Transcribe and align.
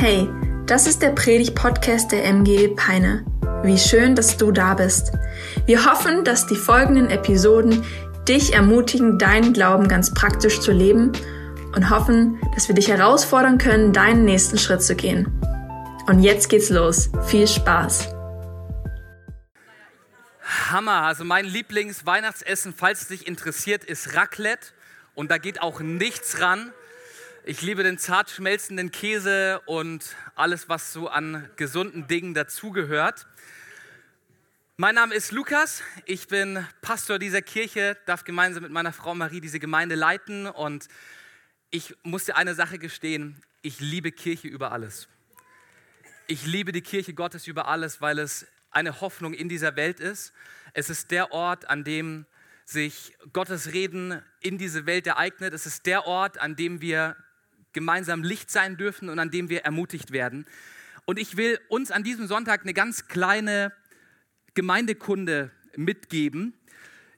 Hey, 0.00 0.30
das 0.64 0.86
ist 0.86 1.02
der 1.02 1.10
Predig-Podcast 1.10 2.10
der 2.10 2.24
MG 2.24 2.68
Peine. 2.68 3.22
Wie 3.62 3.76
schön, 3.76 4.14
dass 4.14 4.38
du 4.38 4.50
da 4.50 4.72
bist. 4.72 5.12
Wir 5.66 5.84
hoffen, 5.84 6.24
dass 6.24 6.46
die 6.46 6.56
folgenden 6.56 7.10
Episoden 7.10 7.84
dich 8.26 8.54
ermutigen, 8.54 9.18
deinen 9.18 9.52
Glauben 9.52 9.88
ganz 9.88 10.14
praktisch 10.14 10.60
zu 10.60 10.72
leben 10.72 11.12
und 11.76 11.90
hoffen, 11.90 12.40
dass 12.54 12.66
wir 12.66 12.74
dich 12.74 12.88
herausfordern 12.88 13.58
können, 13.58 13.92
deinen 13.92 14.24
nächsten 14.24 14.56
Schritt 14.56 14.82
zu 14.82 14.96
gehen. 14.96 15.38
Und 16.06 16.20
jetzt 16.20 16.48
geht's 16.48 16.70
los. 16.70 17.10
Viel 17.26 17.46
Spaß. 17.46 18.08
Hammer. 20.70 21.02
Also 21.02 21.24
mein 21.24 21.44
Lieblingsweihnachtsessen, 21.44 22.72
falls 22.74 23.02
es 23.02 23.08
dich 23.08 23.26
interessiert, 23.26 23.84
ist 23.84 24.16
Raclette. 24.16 24.68
Und 25.14 25.30
da 25.30 25.36
geht 25.36 25.60
auch 25.60 25.80
nichts 25.80 26.40
ran. 26.40 26.72
Ich 27.44 27.62
liebe 27.62 27.82
den 27.82 27.96
zart 27.96 28.28
schmelzenden 28.28 28.90
Käse 28.90 29.62
und 29.64 30.14
alles, 30.34 30.68
was 30.68 30.92
so 30.92 31.08
an 31.08 31.48
gesunden 31.56 32.06
Dingen 32.06 32.34
dazugehört. 32.34 33.26
Mein 34.76 34.94
Name 34.94 35.14
ist 35.14 35.32
Lukas. 35.32 35.82
Ich 36.04 36.28
bin 36.28 36.66
Pastor 36.82 37.18
dieser 37.18 37.40
Kirche, 37.40 37.96
darf 38.04 38.24
gemeinsam 38.24 38.62
mit 38.62 38.72
meiner 38.72 38.92
Frau 38.92 39.14
Marie 39.14 39.40
diese 39.40 39.58
Gemeinde 39.58 39.94
leiten. 39.94 40.48
Und 40.48 40.88
ich 41.70 41.96
muss 42.02 42.26
dir 42.26 42.36
eine 42.36 42.54
Sache 42.54 42.78
gestehen. 42.78 43.42
Ich 43.62 43.80
liebe 43.80 44.12
Kirche 44.12 44.48
über 44.48 44.72
alles. 44.72 45.08
Ich 46.26 46.44
liebe 46.44 46.72
die 46.72 46.82
Kirche 46.82 47.14
Gottes 47.14 47.46
über 47.46 47.68
alles, 47.68 48.02
weil 48.02 48.18
es 48.18 48.46
eine 48.70 49.00
Hoffnung 49.00 49.32
in 49.32 49.48
dieser 49.48 49.76
Welt 49.76 49.98
ist. 49.98 50.34
Es 50.74 50.90
ist 50.90 51.10
der 51.10 51.32
Ort, 51.32 51.70
an 51.70 51.84
dem 51.84 52.26
sich 52.66 53.16
Gottes 53.32 53.72
Reden 53.72 54.22
in 54.40 54.58
diese 54.58 54.84
Welt 54.84 55.06
ereignet. 55.06 55.54
Es 55.54 55.64
ist 55.64 55.86
der 55.86 56.06
Ort, 56.06 56.38
an 56.38 56.54
dem 56.54 56.82
wir 56.82 57.16
gemeinsam 57.72 58.22
Licht 58.22 58.50
sein 58.50 58.76
dürfen 58.76 59.08
und 59.08 59.18
an 59.18 59.30
dem 59.30 59.48
wir 59.48 59.62
ermutigt 59.62 60.12
werden. 60.12 60.46
Und 61.04 61.18
ich 61.18 61.36
will 61.36 61.58
uns 61.68 61.90
an 61.90 62.04
diesem 62.04 62.26
Sonntag 62.26 62.62
eine 62.62 62.74
ganz 62.74 63.08
kleine 63.08 63.72
Gemeindekunde 64.54 65.50
mitgeben. 65.76 66.54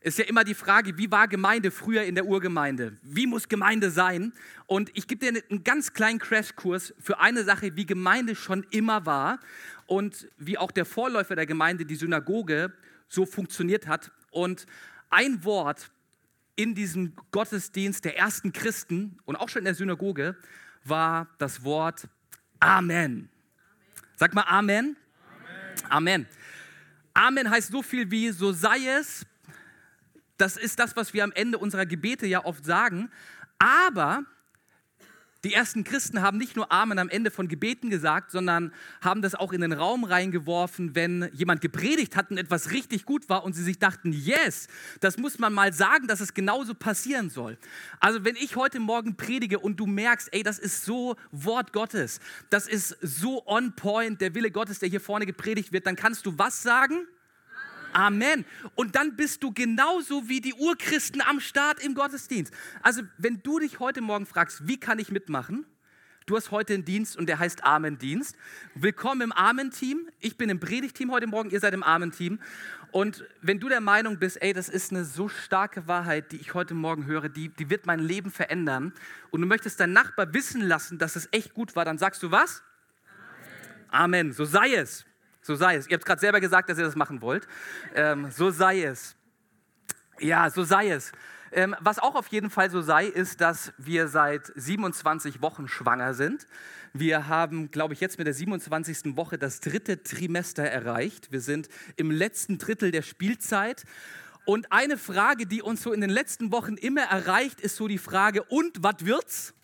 Ist 0.01 0.19
ja 0.19 0.25
immer 0.25 0.43
die 0.43 0.55
Frage, 0.55 0.99
wie 0.99 1.11
war 1.11 1.29
Gemeinde 1.29 1.71
früher 1.71 2.03
in 2.03 2.17
der 2.17 2.27
Urgemeinde? 2.27 2.97
Wie 3.03 3.27
muss 3.27 3.49
Gemeinde 3.49 3.91
sein? 3.91 4.33
Und 4.67 4.91
ich 4.95 5.07
gebe 5.07 5.25
dir 5.25 5.43
einen 5.49 5.63
ganz 5.63 5.93
kleinen 5.93 6.19
Crashkurs 6.19 6.93
für 6.99 7.21
eine 7.21 7.45
Sache, 7.45 7.77
wie 7.77 7.87
Gemeinde 7.87 8.35
schon 8.35 8.67
immer 8.71 9.07
war 9.07 9.39
und 9.87 10.29
wie 10.39 10.59
auch 10.59 10.73
der 10.73 10.85
Vorläufer 10.85 11.37
der 11.37 11.47
Gemeinde, 11.47 11.85
die 11.85 11.95
Synagoge, 11.95 12.73
so 13.09 13.27
funktioniert 13.27 13.87
hat. 13.87 14.11
Und 14.31 14.67
ein 15.11 15.45
Wort, 15.45 15.91
in 16.57 16.75
diesem 16.75 17.15
Gottesdienst 17.31 18.05
der 18.05 18.19
ersten 18.19 18.53
Christen 18.53 19.19
und 19.25 19.37
auch 19.37 19.49
schon 19.49 19.61
in 19.61 19.67
der 19.67 19.75
Synagoge 19.75 20.37
war 20.85 21.29
das 21.39 21.65
Wort 21.65 22.09
Amen. 22.61 23.29
Sag 24.17 24.35
mal 24.35 24.43
Amen. 24.43 24.97
Amen. 25.89 26.25
Amen. 26.25 26.27
Amen 27.15 27.51
heißt 27.51 27.73
so 27.73 27.83
viel 27.83 28.11
wie 28.11 28.31
so 28.31 28.53
sei 28.53 28.79
es. 28.87 29.27
Das 30.37 30.57
ist 30.57 30.79
das, 30.79 30.97
was 30.97 31.13
wir 31.13 31.25
am 31.25 31.33
Ende 31.33 31.59
unserer 31.59 31.87
Gebete 31.87 32.27
ja 32.27 32.45
oft 32.45 32.65
sagen. 32.65 33.11
Aber 33.59 34.25
die 35.45 35.55
ersten 35.55 35.83
Christen 35.83 36.23
haben 36.23 36.39
nicht 36.39 36.55
nur 36.55 36.71
Amen 36.71 36.99
am 37.01 37.09
Ende 37.09 37.33
von 37.33 37.49
Gebeten 37.49 37.91
gesagt, 37.91 38.31
sondern 38.31 38.73
haben 39.01 39.23
das 39.23 39.35
auch 39.35 39.53
in 39.53 39.61
den 39.61 39.73
Raum 39.73 40.05
reingeworfen, 40.05 40.95
wenn 40.95 41.29
jemand 41.33 41.61
gepredigt 41.61 42.15
hat 42.15 42.31
und 42.31 42.39
etwas 42.39 42.71
richtig 42.71 43.05
gut 43.05 43.29
war 43.29 43.45
und 43.45 43.55
sie 43.55 43.65
sich 43.65 43.79
dachten, 43.81 44.13
yes, 44.13 44.69
das 45.01 45.19
muss 45.19 45.41
man 45.41 45.53
mal 45.53 45.73
sagen, 45.73 46.07
dass 46.07 46.21
es 46.21 46.35
genauso 46.35 46.75
passieren 46.75 47.29
soll. 47.29 47.59
Also 47.99 48.25
wenn 48.25 48.37
ich 48.37 48.55
heute 48.55 48.79
Morgen 48.79 49.17
predige 49.17 49.59
und 49.59 49.81
du 49.81 49.87
merkst, 49.87 50.29
ey, 50.33 50.45
das 50.45 50.61
ist 50.61 50.85
so 50.85 51.17
Wort 51.33 51.73
Gottes, 51.73 52.21
das 52.51 52.69
ist 52.69 52.97
so 53.01 53.45
on 53.47 53.75
point, 53.75 54.21
der 54.21 54.35
Wille 54.37 54.53
Gottes, 54.53 54.79
der 54.79 54.89
hier 54.89 55.01
vorne 55.01 55.27
gepredigt 55.27 55.73
wird, 55.73 55.87
dann 55.87 55.97
kannst 55.97 56.25
du 56.25 56.39
was 56.39 56.63
sagen? 56.63 57.07
Amen. 57.93 58.45
Und 58.75 58.97
dann 58.97 59.17
bist 59.17 59.43
du 59.43 59.53
genauso 59.53 60.29
wie 60.29 60.41
die 60.41 60.55
Urchristen 60.55 61.21
am 61.21 61.41
Start 61.41 61.83
im 61.85 61.95
Gottesdienst. 61.95 62.53
Also, 62.83 63.03
wenn 63.19 63.43
du 63.43 63.59
dich 63.59 63.81
heute 63.81 64.01
Morgen 64.01 64.27
fragst, 64.27 64.67
wie 64.67 64.79
kann 64.79 64.99
ich 64.99 65.11
mitmachen? 65.11 65.67
Du 66.27 66.37
hast 66.37 66.53
heute 66.53 66.75
einen 66.75 66.85
Dienst 66.85 67.17
und 67.17 67.27
der 67.27 67.41
heißt 67.41 67.65
Amen-Dienst. 67.65 68.37
Willkommen 68.75 69.23
im 69.23 69.33
Amen-Team. 69.33 70.09
Ich 70.21 70.37
bin 70.37 70.51
im 70.51 70.61
Predigteam 70.61 71.11
heute 71.11 71.27
Morgen, 71.27 71.51
ihr 71.51 71.59
seid 71.59 71.75
im 71.75 71.83
Amen-Team. 71.83 72.39
Und 72.93 73.25
wenn 73.41 73.59
du 73.59 73.69
der 73.69 73.81
Meinung 73.81 74.19
bist, 74.19 74.41
ey, 74.41 74.53
das 74.53 74.69
ist 74.69 74.93
eine 74.93 75.05
so 75.05 75.29
starke 75.29 75.89
Wahrheit, 75.89 76.31
die 76.31 76.37
ich 76.37 76.55
heute 76.55 76.75
Morgen 76.75 77.07
höre, 77.07 77.29
die, 77.29 77.49
die 77.49 77.71
wird 77.71 77.87
mein 77.87 77.99
Leben 77.99 78.31
verändern 78.31 78.93
und 79.31 79.41
du 79.41 79.47
möchtest 79.49 79.81
deinen 79.81 79.95
Nachbar 79.95 80.33
wissen 80.33 80.61
lassen, 80.61 80.99
dass 80.99 81.17
es 81.17 81.29
echt 81.33 81.55
gut 81.55 81.75
war, 81.75 81.85
dann 81.85 81.99
sagst 81.99 82.23
du 82.23 82.31
was? 82.31 82.63
Amen. 83.89 84.29
Amen. 84.29 84.33
So 84.33 84.45
sei 84.45 84.75
es. 84.75 85.05
So 85.43 85.57
sei 85.57 85.77
es. 85.77 85.89
Ihr 85.89 85.95
habt 85.95 86.07
gerade 86.07 86.21
selber 86.21 86.41
gesagt, 86.41 86.71
dass 86.71 86.79
ihr 86.79 86.85
das 86.85 86.97
machen 86.97 87.21
wollt. 87.21 87.49
Ähm, 87.95 88.31
so 88.31 88.51
sei 88.51 88.85
es. 88.85 89.17
Ja, 90.21 90.49
so 90.51 90.63
sei 90.63 90.91
es. 90.91 91.13
Ähm, 91.51 91.75
was 91.81 91.99
auch 91.99 92.15
auf 92.15 92.29
jeden 92.29 92.49
Fall 92.49 92.71
so 92.71 92.81
sei, 92.81 93.07
ist, 93.07 93.41
dass 93.41 93.73
wir 93.77 94.09
seit 94.09 94.53
27 94.55 95.43
Wochen 95.43 95.69
schwanger 95.69 96.15
sind. 96.15 96.47
Wir 96.95 97.27
haben, 97.27 97.71
glaube 97.71 97.93
ich, 97.93 98.01
jetzt 98.01 98.19
mit 98.19 98.27
der 98.27 98.35
27. 98.35 99.17
Woche 99.17 99.37
das 99.37 99.61
dritte 99.61 100.03
Trimester 100.03 100.63
erreicht. 100.63 101.33
Wir 101.33 101.41
sind 101.41 101.69
im 101.97 102.11
letzten 102.11 102.59
Drittel 102.59 102.91
der 102.91 103.03
Spielzeit. 103.03 103.85
Und 104.45 104.71
eine 104.71 104.97
Frage, 104.97 105.47
die 105.47 105.61
uns 105.61 105.83
so 105.83 105.93
in 105.93 106.01
den 106.01 106.11
letzten 106.11 106.53
Wochen 106.53 106.77
immer 106.77 107.03
erreicht, 107.03 107.61
ist 107.61 107.77
so 107.77 107.89
die 107.89 107.99
Frage, 107.99 108.45
und 108.45 108.83
was 108.83 109.05
wird's? 109.05 109.55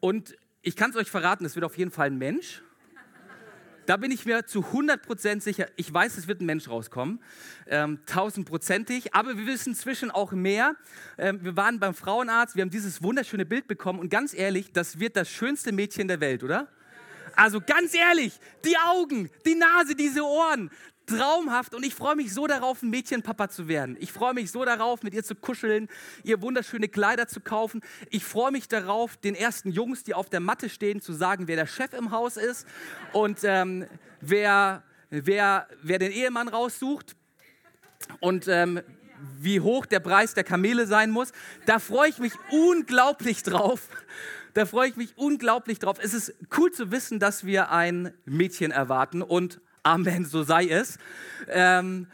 Und 0.00 0.34
ich 0.62 0.76
kann 0.76 0.90
es 0.90 0.96
euch 0.96 1.10
verraten, 1.10 1.44
es 1.44 1.54
wird 1.54 1.64
auf 1.64 1.76
jeden 1.76 1.90
Fall 1.90 2.08
ein 2.08 2.18
Mensch. 2.18 2.62
Da 3.88 3.96
bin 3.96 4.10
ich 4.10 4.26
mir 4.26 4.44
zu 4.44 4.60
100% 4.60 5.40
sicher. 5.40 5.66
Ich 5.76 5.90
weiß, 5.90 6.18
es 6.18 6.28
wird 6.28 6.42
ein 6.42 6.44
Mensch 6.44 6.68
rauskommen, 6.68 7.20
ähm, 7.68 8.00
tausendprozentig. 8.04 9.14
aber 9.14 9.38
wir 9.38 9.46
wissen 9.46 9.70
inzwischen 9.70 10.10
auch 10.10 10.32
mehr. 10.32 10.76
Ähm, 11.16 11.42
wir 11.42 11.56
waren 11.56 11.80
beim 11.80 11.94
Frauenarzt, 11.94 12.54
wir 12.54 12.60
haben 12.60 12.70
dieses 12.70 13.02
wunderschöne 13.02 13.46
Bild 13.46 13.66
bekommen 13.66 13.98
und 13.98 14.10
ganz 14.10 14.34
ehrlich, 14.34 14.72
das 14.74 15.00
wird 15.00 15.16
das 15.16 15.30
schönste 15.30 15.72
Mädchen 15.72 16.06
der 16.06 16.20
Welt, 16.20 16.44
oder? 16.44 16.68
Also 17.34 17.62
ganz 17.62 17.94
ehrlich, 17.94 18.38
die 18.62 18.76
Augen, 18.76 19.30
die 19.46 19.54
Nase, 19.54 19.94
diese 19.94 20.22
Ohren, 20.22 20.70
traumhaft 21.08 21.74
und 21.74 21.84
ich 21.84 21.94
freue 21.94 22.16
mich 22.16 22.32
so 22.32 22.46
darauf, 22.46 22.82
ein 22.82 22.90
Mädchenpapa 22.90 23.48
zu 23.48 23.68
werden. 23.68 23.96
Ich 23.98 24.12
freue 24.12 24.34
mich 24.34 24.50
so 24.50 24.64
darauf, 24.64 25.02
mit 25.02 25.14
ihr 25.14 25.24
zu 25.24 25.34
kuscheln, 25.34 25.88
ihr 26.22 26.40
wunderschöne 26.42 26.88
Kleider 26.88 27.26
zu 27.26 27.40
kaufen. 27.40 27.80
Ich 28.10 28.24
freue 28.24 28.52
mich 28.52 28.68
darauf, 28.68 29.16
den 29.16 29.34
ersten 29.34 29.70
Jungs, 29.70 30.04
die 30.04 30.14
auf 30.14 30.28
der 30.28 30.40
Matte 30.40 30.68
stehen, 30.68 31.00
zu 31.00 31.12
sagen, 31.12 31.48
wer 31.48 31.56
der 31.56 31.66
Chef 31.66 31.92
im 31.94 32.10
Haus 32.10 32.36
ist 32.36 32.66
und 33.12 33.40
ähm, 33.42 33.86
wer, 34.20 34.84
wer, 35.10 35.66
wer 35.82 35.98
den 35.98 36.12
Ehemann 36.12 36.48
raussucht 36.48 37.16
und 38.20 38.46
ähm, 38.48 38.80
wie 39.40 39.60
hoch 39.60 39.86
der 39.86 40.00
Preis 40.00 40.34
der 40.34 40.44
Kamele 40.44 40.86
sein 40.86 41.10
muss. 41.10 41.32
Da 41.66 41.78
freue 41.78 42.08
ich 42.10 42.18
mich 42.18 42.32
unglaublich 42.50 43.42
drauf. 43.42 43.88
Da 44.54 44.66
freue 44.66 44.88
ich 44.88 44.96
mich 44.96 45.16
unglaublich 45.16 45.78
drauf. 45.78 45.98
Es 46.00 46.14
ist 46.14 46.34
cool 46.56 46.70
zu 46.70 46.90
wissen, 46.90 47.18
dass 47.18 47.44
wir 47.44 47.70
ein 47.70 48.12
Mädchen 48.24 48.70
erwarten 48.70 49.22
und 49.22 49.60
Amen, 49.82 50.24
so 50.24 50.42
sei 50.42 50.68
es. 50.68 50.98
Ähm, 51.48 52.06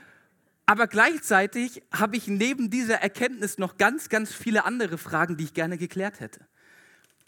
aber 0.67 0.87
gleichzeitig 0.87 1.83
habe 1.93 2.17
ich 2.17 2.27
neben 2.27 2.71
dieser 2.71 2.97
Erkenntnis 2.97 3.59
noch 3.59 3.77
ganz, 3.77 4.09
ganz 4.09 4.33
viele 4.33 4.65
andere 4.65 4.97
Fragen, 4.97 5.37
die 5.37 5.45
ich 5.45 5.55
gerne 5.55 5.77
geklärt 5.77 6.21
hätte. 6.21 6.41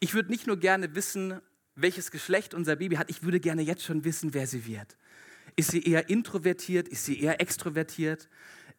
Ich 0.00 0.14
würde 0.14 0.30
nicht 0.30 0.46
nur 0.46 0.56
gerne 0.58 0.94
wissen, 0.94 1.40
welches 1.74 2.10
Geschlecht 2.10 2.54
unser 2.54 2.76
Baby 2.76 2.96
hat, 2.96 3.10
ich 3.10 3.22
würde 3.22 3.40
gerne 3.40 3.62
jetzt 3.62 3.84
schon 3.84 4.04
wissen, 4.04 4.32
wer 4.32 4.46
sie 4.46 4.66
wird. 4.66 4.96
Ist 5.56 5.70
sie 5.70 5.82
eher 5.82 6.08
introvertiert? 6.08 6.88
Ist 6.88 7.04
sie 7.04 7.20
eher 7.20 7.40
extrovertiert? 7.40 8.28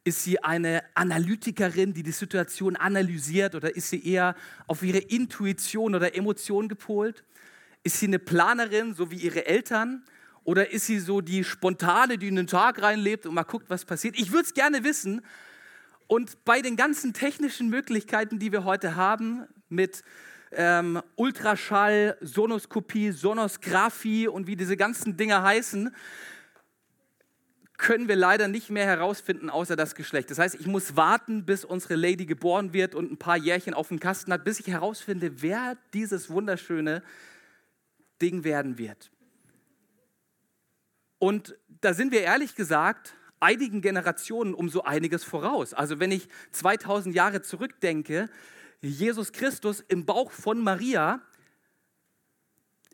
Ist 0.03 0.23
sie 0.23 0.43
eine 0.43 0.83
Analytikerin, 0.93 1.93
die 1.93 2.03
die 2.03 2.11
Situation 2.11 2.75
analysiert 2.75 3.55
oder 3.55 3.75
ist 3.75 3.89
sie 3.89 4.05
eher 4.07 4.35
auf 4.65 4.81
ihre 4.81 4.99
Intuition 4.99 5.95
oder 5.95 6.15
Emotion 6.15 6.67
gepolt? 6.67 7.23
Ist 7.83 7.99
sie 7.99 8.07
eine 8.07 8.19
Planerin, 8.19 8.93
so 8.93 9.11
wie 9.11 9.17
ihre 9.17 9.45
Eltern? 9.45 10.03
Oder 10.47 10.71
ist 10.71 10.85
sie 10.85 10.99
so 10.99 11.19
die 11.19 11.43
Spontane, 11.43 12.17
die 12.17 12.29
in 12.29 12.37
den 12.37 12.47
Tag 12.47 12.81
reinlebt 12.81 13.25
und 13.25 13.33
mal 13.33 13.43
guckt, 13.43 13.69
was 13.69 13.83
passiert? 13.83 14.17
Ich 14.17 14.31
würde 14.31 14.45
es 14.45 14.53
gerne 14.53 14.85
wissen. 14.85 15.21
Und 16.07 16.45
bei 16.45 16.61
den 16.61 16.77
ganzen 16.77 17.11
technischen 17.11 17.67
Möglichkeiten, 17.67 18.39
die 18.39 18.53
wir 18.53 18.63
heute 18.63 18.95
haben, 18.95 19.45
mit 19.67 20.03
ähm, 20.53 21.01
Ultraschall, 21.17 22.17
Sonoskopie, 22.21 23.11
Sonosgraphie 23.11 24.29
und 24.29 24.47
wie 24.47 24.55
diese 24.55 24.77
ganzen 24.77 25.17
Dinge 25.17 25.41
heißen, 25.41 25.93
können 27.75 28.07
wir 28.07 28.15
leider 28.15 28.47
nicht 28.47 28.69
mehr 28.69 28.85
herausfinden, 28.85 29.49
außer 29.49 29.75
das 29.75 29.95
Geschlecht. 29.95 30.31
Das 30.31 30.39
heißt, 30.39 30.55
ich 30.55 30.65
muss 30.65 30.95
warten, 30.95 31.43
bis 31.43 31.65
unsere 31.65 31.95
Lady 31.95 32.25
geboren 32.25 32.71
wird 32.71 32.95
und 32.95 33.11
ein 33.11 33.17
paar 33.17 33.35
Jährchen 33.35 33.73
auf 33.73 33.89
dem 33.89 33.99
Kasten 33.99 34.31
hat, 34.31 34.45
bis 34.45 34.61
ich 34.61 34.67
herausfinde, 34.67 35.41
wer 35.41 35.75
dieses 35.93 36.29
wunderschöne 36.29 37.03
Ding 38.21 38.45
werden 38.45 38.77
wird. 38.77 39.11
Und 41.19 41.57
da 41.81 41.93
sind 41.93 42.11
wir 42.11 42.21
ehrlich 42.21 42.55
gesagt 42.55 43.13
einigen 43.39 43.81
Generationen 43.81 44.53
um 44.53 44.69
so 44.69 44.83
einiges 44.83 45.23
voraus. 45.23 45.73
Also 45.73 45.99
wenn 45.99 46.11
ich 46.11 46.27
2000 46.51 47.15
Jahre 47.15 47.41
zurückdenke, 47.41 48.29
Jesus 48.81 49.31
Christus 49.31 49.83
im 49.87 50.05
Bauch 50.05 50.31
von 50.31 50.59
Maria, 50.59 51.21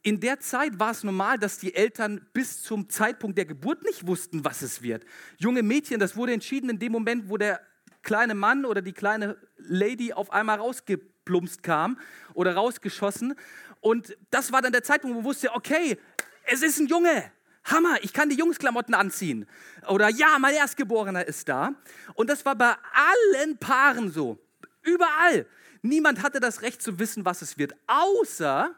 in 0.01 0.19
der 0.19 0.39
Zeit 0.41 0.79
war 0.79 0.91
es 0.91 1.03
normal, 1.03 1.39
dass 1.39 1.59
die 1.59 1.73
Eltern 1.73 2.27
bis 2.33 2.61
zum 2.61 2.89
Zeitpunkt 2.89 3.37
der 3.37 3.45
Geburt 3.45 3.83
nicht 3.83 4.05
wussten, 4.05 4.43
was 4.43 4.61
es 4.61 4.81
wird. 4.81 5.05
Junge 5.37 5.63
Mädchen, 5.63 5.99
das 5.99 6.17
wurde 6.17 6.33
entschieden 6.33 6.69
in 6.69 6.79
dem 6.79 6.91
Moment, 6.91 7.29
wo 7.29 7.37
der 7.37 7.61
kleine 8.01 8.35
Mann 8.35 8.65
oder 8.65 8.81
die 8.81 8.91
kleine 8.91 9.37
Lady 9.57 10.11
auf 10.11 10.31
einmal 10.31 10.57
rausgeplumpst 10.57 11.63
kam 11.63 11.97
oder 12.33 12.53
rausgeschossen. 12.53 13.35
Und 13.79 14.17
das 14.29 14.51
war 14.51 14.61
dann 14.61 14.73
der 14.73 14.83
Zeitpunkt, 14.83 15.15
wo 15.15 15.21
man 15.21 15.25
wusste, 15.25 15.53
okay, 15.53 15.97
es 16.45 16.61
ist 16.61 16.79
ein 16.79 16.87
Junge. 16.87 17.31
Hammer, 17.65 17.97
ich 18.01 18.13
kann 18.13 18.29
die 18.29 18.35
Jungsklamotten 18.35 18.93
anziehen. 18.93 19.47
Oder 19.87 20.09
ja, 20.09 20.37
mein 20.39 20.55
Erstgeborener 20.55 21.25
ist 21.25 21.47
da. 21.47 21.73
Und 22.15 22.29
das 22.29 22.45
war 22.45 22.55
bei 22.55 22.75
allen 22.93 23.57
Paaren 23.57 24.11
so. 24.11 24.37
Überall. 24.81 25.45
Niemand 25.81 26.23
hatte 26.23 26.39
das 26.39 26.61
Recht 26.61 26.81
zu 26.81 26.99
wissen, 26.99 27.25
was 27.25 27.41
es 27.41 27.57
wird, 27.57 27.73
außer 27.87 28.73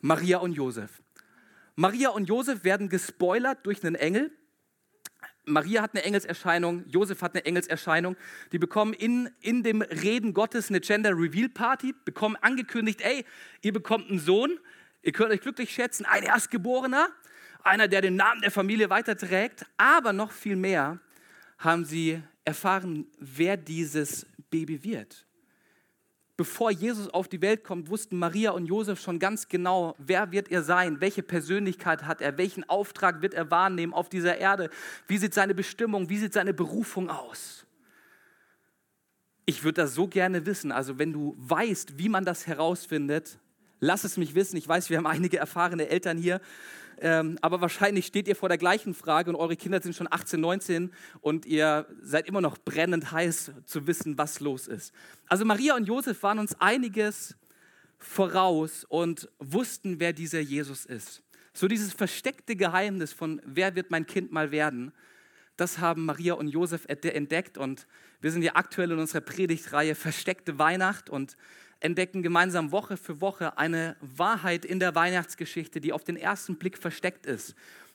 Maria 0.00 0.38
und 0.38 0.52
Josef. 0.52 0.90
Maria 1.76 2.10
und 2.10 2.24
Josef 2.24 2.64
werden 2.64 2.88
gespoilert 2.88 3.64
durch 3.64 3.84
einen 3.84 3.94
Engel. 3.94 4.32
Maria 5.44 5.82
hat 5.82 5.94
eine 5.94 6.04
Engelserscheinung, 6.04 6.86
Josef 6.88 7.22
hat 7.22 7.34
eine 7.34 7.44
Engelserscheinung. 7.44 8.16
Die 8.52 8.58
bekommen 8.58 8.92
in, 8.92 9.30
in 9.40 9.62
dem 9.62 9.82
Reden 9.82 10.34
Gottes 10.34 10.70
eine 10.70 10.80
Gender 10.80 11.10
Reveal 11.10 11.48
Party, 11.48 11.94
bekommen 12.04 12.36
angekündigt, 12.36 13.00
ey, 13.00 13.24
ihr 13.62 13.72
bekommt 13.72 14.10
einen 14.10 14.18
Sohn, 14.18 14.58
ihr 15.02 15.12
könnt 15.12 15.30
euch 15.30 15.40
glücklich 15.40 15.72
schätzen, 15.72 16.04
ein 16.04 16.22
Erstgeborener, 16.22 17.08
einer, 17.64 17.88
der 17.88 18.00
den 18.02 18.16
Namen 18.16 18.40
der 18.40 18.50
Familie 18.50 18.90
weiterträgt. 18.90 19.66
Aber 19.76 20.12
noch 20.12 20.32
viel 20.32 20.56
mehr 20.56 20.98
haben 21.58 21.84
sie 21.84 22.22
erfahren, 22.44 23.06
wer 23.18 23.56
dieses 23.56 24.26
Baby 24.50 24.82
wird 24.82 25.26
bevor 26.40 26.70
Jesus 26.70 27.06
auf 27.06 27.28
die 27.28 27.42
Welt 27.42 27.64
kommt, 27.64 27.90
wussten 27.90 28.16
Maria 28.18 28.52
und 28.52 28.64
Josef 28.64 28.98
schon 28.98 29.18
ganz 29.18 29.48
genau, 29.48 29.94
wer 29.98 30.32
wird 30.32 30.50
er 30.50 30.62
sein, 30.62 31.02
welche 31.02 31.22
Persönlichkeit 31.22 32.04
hat 32.04 32.22
er, 32.22 32.38
welchen 32.38 32.66
Auftrag 32.66 33.20
wird 33.20 33.34
er 33.34 33.50
wahrnehmen 33.50 33.92
auf 33.92 34.08
dieser 34.08 34.38
Erde, 34.38 34.70
wie 35.06 35.18
sieht 35.18 35.34
seine 35.34 35.54
Bestimmung, 35.54 36.08
wie 36.08 36.16
sieht 36.16 36.32
seine 36.32 36.54
Berufung 36.54 37.10
aus. 37.10 37.66
Ich 39.44 39.64
würde 39.64 39.82
das 39.82 39.92
so 39.92 40.08
gerne 40.08 40.46
wissen. 40.46 40.72
Also 40.72 40.98
wenn 40.98 41.12
du 41.12 41.34
weißt, 41.36 41.98
wie 41.98 42.08
man 42.08 42.24
das 42.24 42.46
herausfindet, 42.46 43.38
lass 43.78 44.04
es 44.04 44.16
mich 44.16 44.34
wissen. 44.34 44.56
Ich 44.56 44.66
weiß, 44.66 44.88
wir 44.88 44.96
haben 44.96 45.06
einige 45.06 45.36
erfahrene 45.36 45.90
Eltern 45.90 46.16
hier. 46.16 46.40
Ähm, 47.02 47.38
aber 47.40 47.62
wahrscheinlich 47.62 48.04
steht 48.04 48.28
ihr 48.28 48.36
vor 48.36 48.50
der 48.50 48.58
gleichen 48.58 48.92
Frage 48.92 49.30
und 49.30 49.36
eure 49.36 49.56
Kinder 49.56 49.80
sind 49.80 49.96
schon 49.96 50.06
18, 50.10 50.38
19 50.38 50.92
und 51.22 51.46
ihr 51.46 51.86
seid 52.02 52.28
immer 52.28 52.42
noch 52.42 52.58
brennend 52.58 53.10
heiß 53.10 53.52
zu 53.64 53.86
wissen, 53.86 54.18
was 54.18 54.40
los 54.40 54.68
ist. 54.68 54.92
Also 55.26 55.46
Maria 55.46 55.76
und 55.76 55.84
Josef 55.86 56.22
waren 56.22 56.38
uns 56.38 56.60
einiges 56.60 57.36
voraus 57.98 58.84
und 58.84 59.30
wussten, 59.38 59.98
wer 59.98 60.12
dieser 60.12 60.40
Jesus 60.40 60.84
ist. 60.84 61.22
So 61.54 61.68
dieses 61.68 61.94
versteckte 61.94 62.54
Geheimnis 62.54 63.14
von, 63.14 63.40
wer 63.46 63.74
wird 63.74 63.90
mein 63.90 64.06
Kind 64.06 64.30
mal 64.30 64.50
werden, 64.50 64.92
das 65.56 65.78
haben 65.78 66.04
Maria 66.04 66.34
und 66.34 66.48
Josef 66.48 66.86
entdeckt 66.86 67.58
und 67.58 67.86
wir 68.20 68.30
sind 68.30 68.42
ja 68.42 68.56
aktuell 68.56 68.92
in 68.92 68.98
unserer 68.98 69.20
Predigtreihe 69.20 69.94
Versteckte 69.94 70.58
Weihnacht 70.58 71.10
und 71.10 71.36
entdecken 71.80 72.22
gemeinsam 72.22 72.72
Woche 72.72 72.96
für 72.96 73.20
Woche 73.20 73.58
eine 73.58 73.96
Wahrheit 74.00 74.64
in 74.64 74.78
der 74.78 74.94
Weihnachtsgeschichte, 74.94 75.80
die 75.80 75.92
auf 75.92 76.04
den 76.04 76.16
ersten 76.16 76.56
Blick 76.56 76.78
versteckt 76.78 77.26
ist, 77.26 77.54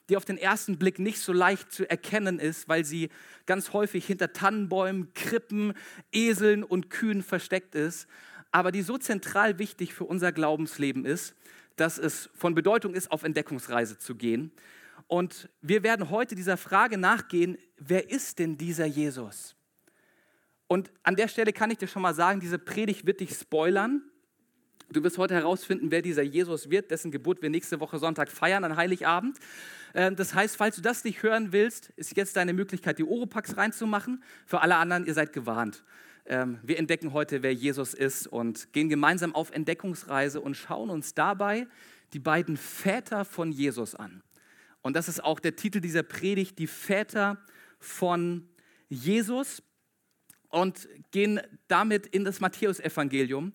die 0.09 0.17
auf 0.17 0.25
den 0.25 0.37
ersten 0.37 0.77
Blick 0.77 0.99
nicht 0.99 1.19
so 1.19 1.31
leicht 1.31 1.71
zu 1.71 1.89
erkennen 1.89 2.39
ist, 2.39 2.67
weil 2.67 2.83
sie 2.83 3.09
ganz 3.45 3.73
häufig 3.73 4.05
hinter 4.05 4.33
Tannenbäumen, 4.33 5.13
Krippen, 5.13 5.73
Eseln 6.11 6.63
und 6.63 6.89
Kühen 6.89 7.23
versteckt 7.23 7.75
ist, 7.75 8.07
aber 8.51 8.71
die 8.71 8.81
so 8.81 8.97
zentral 8.97 9.59
wichtig 9.59 9.93
für 9.93 10.05
unser 10.05 10.31
Glaubensleben 10.31 11.05
ist, 11.05 11.35
dass 11.75 11.97
es 11.97 12.29
von 12.33 12.55
Bedeutung 12.55 12.93
ist, 12.93 13.11
auf 13.11 13.23
Entdeckungsreise 13.23 13.97
zu 13.97 14.15
gehen. 14.15 14.51
Und 15.07 15.49
wir 15.61 15.83
werden 15.83 16.09
heute 16.09 16.35
dieser 16.35 16.57
Frage 16.57 16.97
nachgehen, 16.97 17.57
wer 17.77 18.09
ist 18.09 18.39
denn 18.39 18.57
dieser 18.57 18.85
Jesus? 18.85 19.54
Und 20.67 20.91
an 21.03 21.15
der 21.15 21.27
Stelle 21.27 21.53
kann 21.53 21.71
ich 21.71 21.77
dir 21.77 21.87
schon 21.87 22.01
mal 22.01 22.13
sagen, 22.13 22.39
diese 22.39 22.57
Predigt 22.57 23.05
wird 23.05 23.19
dich 23.19 23.33
spoilern. 23.33 24.01
Du 24.89 25.03
wirst 25.03 25.17
heute 25.17 25.33
herausfinden, 25.33 25.89
wer 25.89 26.01
dieser 26.01 26.21
Jesus 26.21 26.69
wird, 26.69 26.91
dessen 26.91 27.11
Geburt 27.11 27.41
wir 27.41 27.49
nächste 27.49 27.79
Woche 27.79 27.97
Sonntag 27.97 28.31
feiern, 28.31 28.63
an 28.63 28.75
Heiligabend. 28.75 29.37
Ähm, 29.93 30.15
das 30.15 30.33
heißt, 30.35 30.55
falls 30.57 30.75
du 30.75 30.81
das 30.81 31.03
nicht 31.03 31.23
hören 31.23 31.51
willst, 31.51 31.89
ist 31.95 32.15
jetzt 32.15 32.35
deine 32.35 32.53
Möglichkeit, 32.53 32.99
die 32.99 33.03
Oropax 33.03 33.57
reinzumachen. 33.57 34.23
Für 34.45 34.61
alle 34.61 34.75
anderen, 34.75 35.05
ihr 35.05 35.13
seid 35.13 35.33
gewarnt. 35.33 35.83
Ähm, 36.27 36.59
wir 36.63 36.77
entdecken 36.77 37.13
heute, 37.13 37.43
wer 37.43 37.53
Jesus 37.53 37.93
ist 37.93 38.27
und 38.27 38.73
gehen 38.73 38.89
gemeinsam 38.89 39.33
auf 39.33 39.51
Entdeckungsreise 39.51 40.41
und 40.41 40.55
schauen 40.55 40.89
uns 40.89 41.13
dabei 41.13 41.67
die 42.13 42.19
beiden 42.19 42.57
Väter 42.57 43.25
von 43.25 43.51
Jesus 43.51 43.95
an. 43.95 44.23
Und 44.81 44.95
das 44.95 45.07
ist 45.07 45.23
auch 45.23 45.39
der 45.39 45.55
Titel 45.55 45.81
dieser 45.81 46.03
Predigt, 46.03 46.59
die 46.59 46.67
Väter 46.67 47.37
von 47.79 48.47
Jesus 48.87 49.63
und 50.55 50.87
gehen 51.11 51.41
damit 51.67 52.07
in 52.07 52.23
das 52.23 52.39
Matthäusevangelium. 52.39 53.51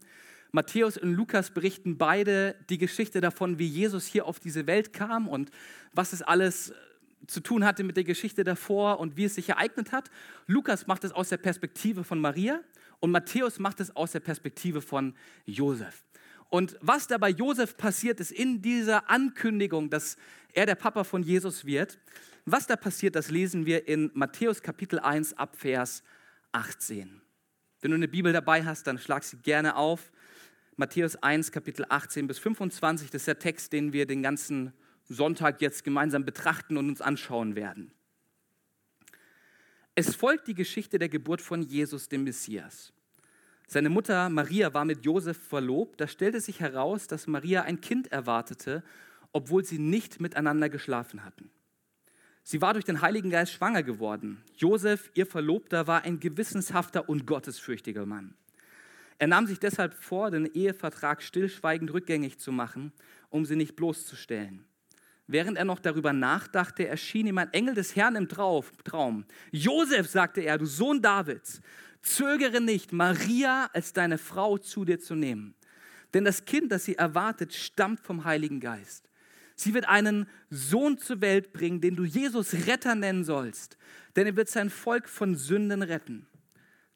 Matthäus 0.52 0.98
und 0.98 1.14
Lukas 1.14 1.50
berichten 1.50 1.96
beide 1.96 2.56
die 2.68 2.76
Geschichte 2.76 3.22
davon, 3.22 3.58
wie 3.58 3.66
Jesus 3.66 4.04
hier 4.04 4.26
auf 4.26 4.38
diese 4.38 4.66
Welt 4.66 4.92
kam 4.92 5.26
und 5.26 5.50
was 5.94 6.12
es 6.12 6.20
alles 6.20 6.74
zu 7.26 7.40
tun 7.40 7.64
hatte 7.64 7.84
mit 7.84 7.96
der 7.96 8.04
Geschichte 8.04 8.44
davor 8.44 9.00
und 9.00 9.16
wie 9.16 9.24
es 9.24 9.36
sich 9.36 9.48
ereignet 9.48 9.92
hat. 9.92 10.10
Lukas 10.46 10.86
macht 10.86 11.04
es 11.04 11.12
aus 11.12 11.30
der 11.30 11.38
Perspektive 11.38 12.04
von 12.04 12.20
Maria 12.20 12.60
und 12.98 13.12
Matthäus 13.12 13.58
macht 13.58 13.80
es 13.80 13.96
aus 13.96 14.12
der 14.12 14.20
Perspektive 14.20 14.82
von 14.82 15.14
Josef. 15.46 16.04
Und 16.50 16.76
was 16.82 17.06
da 17.06 17.16
bei 17.16 17.30
Josef 17.30 17.78
passiert 17.78 18.20
ist 18.20 18.30
in 18.30 18.60
dieser 18.60 19.08
Ankündigung, 19.08 19.88
dass 19.88 20.18
er 20.52 20.66
der 20.66 20.74
Papa 20.74 21.04
von 21.04 21.22
Jesus 21.22 21.64
wird, 21.64 21.98
was 22.44 22.66
da 22.66 22.76
passiert, 22.76 23.16
das 23.16 23.30
lesen 23.30 23.64
wir 23.64 23.88
in 23.88 24.10
Matthäus 24.12 24.60
Kapitel 24.60 24.98
1 24.98 25.38
ab 25.38 25.56
Vers 25.56 26.02
18. 26.52 27.20
Wenn 27.80 27.90
du 27.90 27.96
eine 27.96 28.08
Bibel 28.08 28.32
dabei 28.32 28.64
hast, 28.64 28.86
dann 28.86 28.98
schlag 28.98 29.24
sie 29.24 29.38
gerne 29.38 29.76
auf. 29.76 30.12
Matthäus 30.76 31.16
1, 31.16 31.52
Kapitel 31.52 31.86
18 31.88 32.26
bis 32.26 32.38
25, 32.38 33.10
das 33.10 33.22
ist 33.22 33.26
der 33.26 33.38
Text, 33.38 33.72
den 33.72 33.92
wir 33.92 34.06
den 34.06 34.22
ganzen 34.22 34.72
Sonntag 35.08 35.60
jetzt 35.60 35.84
gemeinsam 35.84 36.24
betrachten 36.24 36.76
und 36.76 36.88
uns 36.88 37.00
anschauen 37.00 37.54
werden. 37.54 37.92
Es 39.94 40.14
folgt 40.14 40.48
die 40.48 40.54
Geschichte 40.54 40.98
der 40.98 41.08
Geburt 41.08 41.42
von 41.42 41.62
Jesus, 41.62 42.08
dem 42.08 42.24
Messias. 42.24 42.92
Seine 43.66 43.88
Mutter 43.88 44.28
Maria 44.30 44.72
war 44.72 44.84
mit 44.84 45.04
Josef 45.04 45.36
verlobt. 45.36 46.00
Da 46.00 46.08
stellte 46.08 46.40
sich 46.40 46.60
heraus, 46.60 47.06
dass 47.06 47.26
Maria 47.26 47.62
ein 47.62 47.80
Kind 47.80 48.10
erwartete, 48.10 48.82
obwohl 49.32 49.64
sie 49.64 49.78
nicht 49.78 50.20
miteinander 50.20 50.68
geschlafen 50.68 51.24
hatten. 51.24 51.50
Sie 52.42 52.60
war 52.60 52.72
durch 52.72 52.84
den 52.84 53.00
Heiligen 53.00 53.30
Geist 53.30 53.52
schwanger 53.52 53.82
geworden. 53.82 54.42
Josef, 54.56 55.10
ihr 55.14 55.26
Verlobter, 55.26 55.86
war 55.86 56.04
ein 56.04 56.20
gewissenshafter 56.20 57.08
und 57.08 57.26
gottesfürchtiger 57.26 58.06
Mann. 58.06 58.34
Er 59.18 59.26
nahm 59.26 59.46
sich 59.46 59.58
deshalb 59.58 59.92
vor, 59.94 60.30
den 60.30 60.46
Ehevertrag 60.46 61.22
stillschweigend 61.22 61.92
rückgängig 61.92 62.38
zu 62.38 62.52
machen, 62.52 62.92
um 63.28 63.44
sie 63.44 63.56
nicht 63.56 63.76
bloßzustellen. 63.76 64.64
Während 65.26 65.58
er 65.58 65.64
noch 65.64 65.78
darüber 65.78 66.12
nachdachte, 66.12 66.88
erschien 66.88 67.26
ihm 67.26 67.38
ein 67.38 67.52
Engel 67.52 67.74
des 67.74 67.94
Herrn 67.94 68.16
im 68.16 68.28
Traum. 68.28 69.26
Josef, 69.52 70.08
sagte 70.08 70.40
er, 70.40 70.58
du 70.58 70.64
Sohn 70.64 71.02
Davids, 71.02 71.60
zögere 72.00 72.60
nicht, 72.60 72.92
Maria 72.92 73.68
als 73.72 73.92
deine 73.92 74.18
Frau 74.18 74.58
zu 74.58 74.84
dir 74.84 74.98
zu 74.98 75.14
nehmen. 75.14 75.54
Denn 76.14 76.24
das 76.24 76.46
Kind, 76.46 76.72
das 76.72 76.86
sie 76.86 76.96
erwartet, 76.96 77.54
stammt 77.54 78.00
vom 78.00 78.24
Heiligen 78.24 78.58
Geist. 78.58 79.09
Sie 79.60 79.74
wird 79.74 79.86
einen 79.86 80.26
Sohn 80.48 80.96
zur 80.96 81.20
Welt 81.20 81.52
bringen, 81.52 81.82
den 81.82 81.94
du 81.94 82.04
Jesus 82.04 82.66
Retter 82.66 82.94
nennen 82.94 83.24
sollst, 83.24 83.76
denn 84.16 84.26
er 84.26 84.34
wird 84.34 84.48
sein 84.48 84.70
Volk 84.70 85.06
von 85.06 85.34
Sünden 85.34 85.82
retten. 85.82 86.26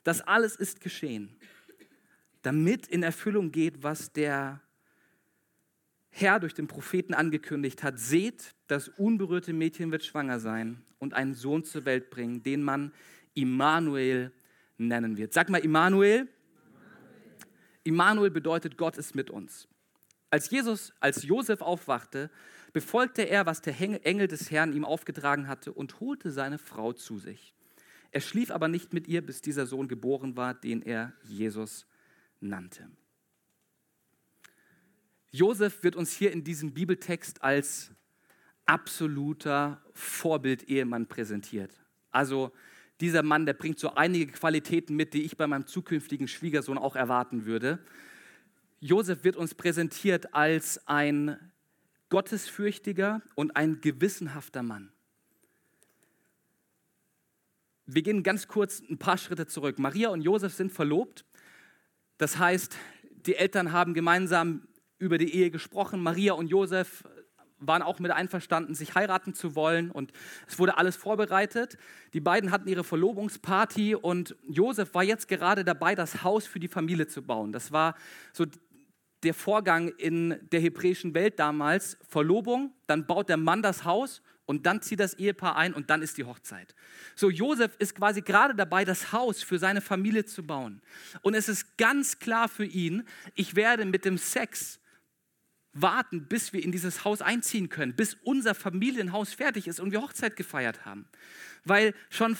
Das 0.02 0.22
alles 0.22 0.56
ist 0.56 0.80
geschehen, 0.80 1.36
damit 2.40 2.86
in 2.86 3.02
Erfüllung 3.02 3.52
geht, 3.52 3.82
was 3.82 4.12
der 4.12 4.62
Herr 6.08 6.40
durch 6.40 6.54
den 6.54 6.66
Propheten 6.66 7.12
angekündigt 7.12 7.82
hat. 7.82 7.98
Seht, 7.98 8.54
das 8.66 8.88
unberührte 8.88 9.52
Mädchen 9.52 9.92
wird 9.92 10.04
schwanger 10.04 10.40
sein 10.40 10.82
und 10.98 11.12
einen 11.12 11.34
Sohn 11.34 11.64
zur 11.64 11.84
Welt 11.84 12.08
bringen, 12.08 12.42
den 12.42 12.62
man 12.62 12.92
Immanuel 13.34 14.32
nennen 14.78 15.18
wird. 15.18 15.34
Sag 15.34 15.50
mal 15.50 15.58
Immanuel. 15.58 16.28
Immanuel 17.82 18.30
bedeutet, 18.30 18.78
Gott 18.78 18.96
ist 18.96 19.14
mit 19.14 19.28
uns. 19.28 19.68
Als 20.30 20.50
Jesus, 20.50 20.94
als 20.98 21.24
Josef 21.24 21.60
aufwachte, 21.60 22.30
befolgte 22.74 23.22
er, 23.22 23.46
was 23.46 23.62
der 23.62 23.80
Engel 23.80 24.28
des 24.28 24.50
Herrn 24.50 24.74
ihm 24.74 24.84
aufgetragen 24.84 25.48
hatte 25.48 25.72
und 25.72 26.00
holte 26.00 26.32
seine 26.32 26.58
Frau 26.58 26.92
zu 26.92 27.18
sich. 27.18 27.54
Er 28.10 28.20
schlief 28.20 28.50
aber 28.50 28.68
nicht 28.68 28.92
mit 28.92 29.08
ihr, 29.08 29.24
bis 29.24 29.40
dieser 29.40 29.64
Sohn 29.64 29.88
geboren 29.88 30.36
war, 30.36 30.54
den 30.54 30.82
er 30.82 31.14
Jesus 31.22 31.86
nannte. 32.40 32.90
Josef 35.30 35.82
wird 35.82 35.96
uns 35.96 36.12
hier 36.12 36.32
in 36.32 36.44
diesem 36.44 36.74
Bibeltext 36.74 37.42
als 37.42 37.92
absoluter 38.66 39.80
Vorbild-Ehemann 39.92 41.06
präsentiert. 41.06 41.80
Also 42.10 42.52
dieser 43.00 43.22
Mann, 43.22 43.46
der 43.46 43.54
bringt 43.54 43.78
so 43.78 43.94
einige 43.94 44.32
Qualitäten 44.32 44.96
mit, 44.96 45.14
die 45.14 45.22
ich 45.22 45.36
bei 45.36 45.46
meinem 45.46 45.66
zukünftigen 45.66 46.26
Schwiegersohn 46.26 46.78
auch 46.78 46.96
erwarten 46.96 47.46
würde. 47.46 47.78
Josef 48.80 49.22
wird 49.22 49.36
uns 49.36 49.54
präsentiert 49.54 50.34
als 50.34 50.86
ein 50.88 51.52
gottesfürchtiger 52.08 53.22
und 53.34 53.56
ein 53.56 53.80
gewissenhafter 53.80 54.62
Mann. 54.62 54.92
Wir 57.86 58.02
gehen 58.02 58.22
ganz 58.22 58.48
kurz 58.48 58.80
ein 58.80 58.98
paar 58.98 59.18
Schritte 59.18 59.46
zurück. 59.46 59.78
Maria 59.78 60.08
und 60.08 60.22
Josef 60.22 60.54
sind 60.54 60.72
verlobt. 60.72 61.24
Das 62.16 62.38
heißt, 62.38 62.76
die 63.26 63.36
Eltern 63.36 63.72
haben 63.72 63.94
gemeinsam 63.94 64.66
über 64.98 65.18
die 65.18 65.34
Ehe 65.34 65.50
gesprochen. 65.50 66.02
Maria 66.02 66.32
und 66.32 66.48
Josef 66.48 67.04
waren 67.58 67.82
auch 67.82 67.98
mit 67.98 68.10
einverstanden, 68.10 68.74
sich 68.74 68.94
heiraten 68.94 69.34
zu 69.34 69.54
wollen 69.54 69.90
und 69.90 70.12
es 70.46 70.58
wurde 70.58 70.76
alles 70.76 70.96
vorbereitet. 70.96 71.78
Die 72.12 72.20
beiden 72.20 72.50
hatten 72.50 72.68
ihre 72.68 72.84
Verlobungsparty 72.84 73.94
und 73.94 74.36
Josef 74.48 74.94
war 74.94 75.02
jetzt 75.02 75.28
gerade 75.28 75.64
dabei, 75.64 75.94
das 75.94 76.22
Haus 76.22 76.46
für 76.46 76.60
die 76.60 76.68
Familie 76.68 77.06
zu 77.06 77.22
bauen. 77.22 77.52
Das 77.52 77.72
war 77.72 77.96
so 78.32 78.46
der 79.24 79.34
Vorgang 79.34 79.88
in 79.88 80.38
der 80.52 80.60
hebräischen 80.60 81.14
Welt 81.14 81.38
damals. 81.38 81.98
Verlobung, 82.08 82.72
dann 82.86 83.06
baut 83.06 83.28
der 83.28 83.36
Mann 83.36 83.62
das 83.62 83.84
Haus 83.84 84.22
und 84.46 84.66
dann 84.66 84.82
zieht 84.82 85.00
das 85.00 85.14
Ehepaar 85.14 85.56
ein 85.56 85.72
und 85.72 85.90
dann 85.90 86.02
ist 86.02 86.18
die 86.18 86.24
Hochzeit. 86.24 86.74
So, 87.16 87.30
Josef 87.30 87.76
ist 87.78 87.94
quasi 87.94 88.20
gerade 88.20 88.54
dabei, 88.54 88.84
das 88.84 89.12
Haus 89.12 89.42
für 89.42 89.58
seine 89.58 89.80
Familie 89.80 90.24
zu 90.24 90.46
bauen. 90.46 90.82
Und 91.22 91.34
es 91.34 91.48
ist 91.48 91.78
ganz 91.78 92.18
klar 92.18 92.48
für 92.48 92.64
ihn, 92.64 93.04
ich 93.34 93.56
werde 93.56 93.84
mit 93.84 94.04
dem 94.04 94.18
Sex 94.18 94.80
warten, 95.72 96.26
bis 96.28 96.52
wir 96.52 96.62
in 96.62 96.72
dieses 96.72 97.04
Haus 97.04 97.20
einziehen 97.20 97.68
können, 97.68 97.96
bis 97.96 98.14
unser 98.22 98.54
Familienhaus 98.54 99.32
fertig 99.32 99.66
ist 99.66 99.80
und 99.80 99.90
wir 99.90 100.02
Hochzeit 100.02 100.36
gefeiert 100.36 100.84
haben. 100.84 101.06
Weil 101.64 101.94
schon 102.10 102.36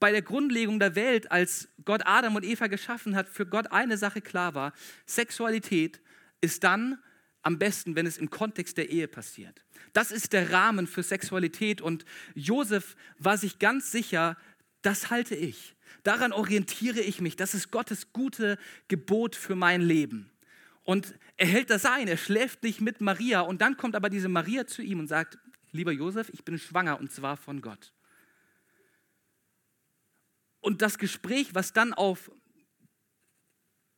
bei 0.00 0.12
der 0.12 0.22
Grundlegung 0.22 0.78
der 0.78 0.94
Welt, 0.94 1.32
als 1.32 1.68
Gott 1.84 2.02
Adam 2.04 2.36
und 2.36 2.44
Eva 2.44 2.68
geschaffen 2.68 3.16
hat, 3.16 3.28
für 3.28 3.46
Gott 3.46 3.72
eine 3.72 3.96
Sache 3.96 4.20
klar 4.20 4.54
war, 4.54 4.72
Sexualität 5.06 6.00
ist 6.40 6.64
dann 6.64 7.02
am 7.42 7.58
besten, 7.58 7.94
wenn 7.94 8.06
es 8.06 8.18
im 8.18 8.30
Kontext 8.30 8.76
der 8.76 8.90
Ehe 8.90 9.08
passiert. 9.08 9.64
Das 9.92 10.10
ist 10.10 10.32
der 10.32 10.52
Rahmen 10.52 10.86
für 10.86 11.02
Sexualität 11.02 11.80
und 11.80 12.04
Josef 12.34 12.96
war 13.18 13.38
sich 13.38 13.58
ganz 13.58 13.90
sicher, 13.90 14.36
das 14.82 15.10
halte 15.10 15.34
ich. 15.34 15.74
Daran 16.02 16.32
orientiere 16.32 17.00
ich 17.00 17.20
mich. 17.20 17.36
Das 17.36 17.54
ist 17.54 17.70
Gottes 17.70 18.12
gute 18.12 18.58
Gebot 18.88 19.34
für 19.34 19.54
mein 19.54 19.80
Leben. 19.80 20.30
Und 20.84 21.14
er 21.36 21.46
hält 21.46 21.70
das 21.70 21.84
ein, 21.84 22.08
er 22.08 22.16
schläft 22.16 22.62
nicht 22.62 22.80
mit 22.80 23.00
Maria. 23.00 23.40
Und 23.40 23.60
dann 23.60 23.76
kommt 23.76 23.94
aber 23.94 24.08
diese 24.08 24.28
Maria 24.28 24.66
zu 24.66 24.82
ihm 24.82 25.00
und 25.00 25.08
sagt, 25.08 25.38
lieber 25.72 25.92
Josef, 25.92 26.30
ich 26.30 26.44
bin 26.44 26.58
schwanger 26.58 26.98
und 26.98 27.12
zwar 27.12 27.36
von 27.36 27.60
Gott. 27.60 27.92
Und 30.60 30.82
das 30.82 30.98
Gespräch, 30.98 31.54
was 31.54 31.72
dann 31.72 31.92
auf 31.92 32.30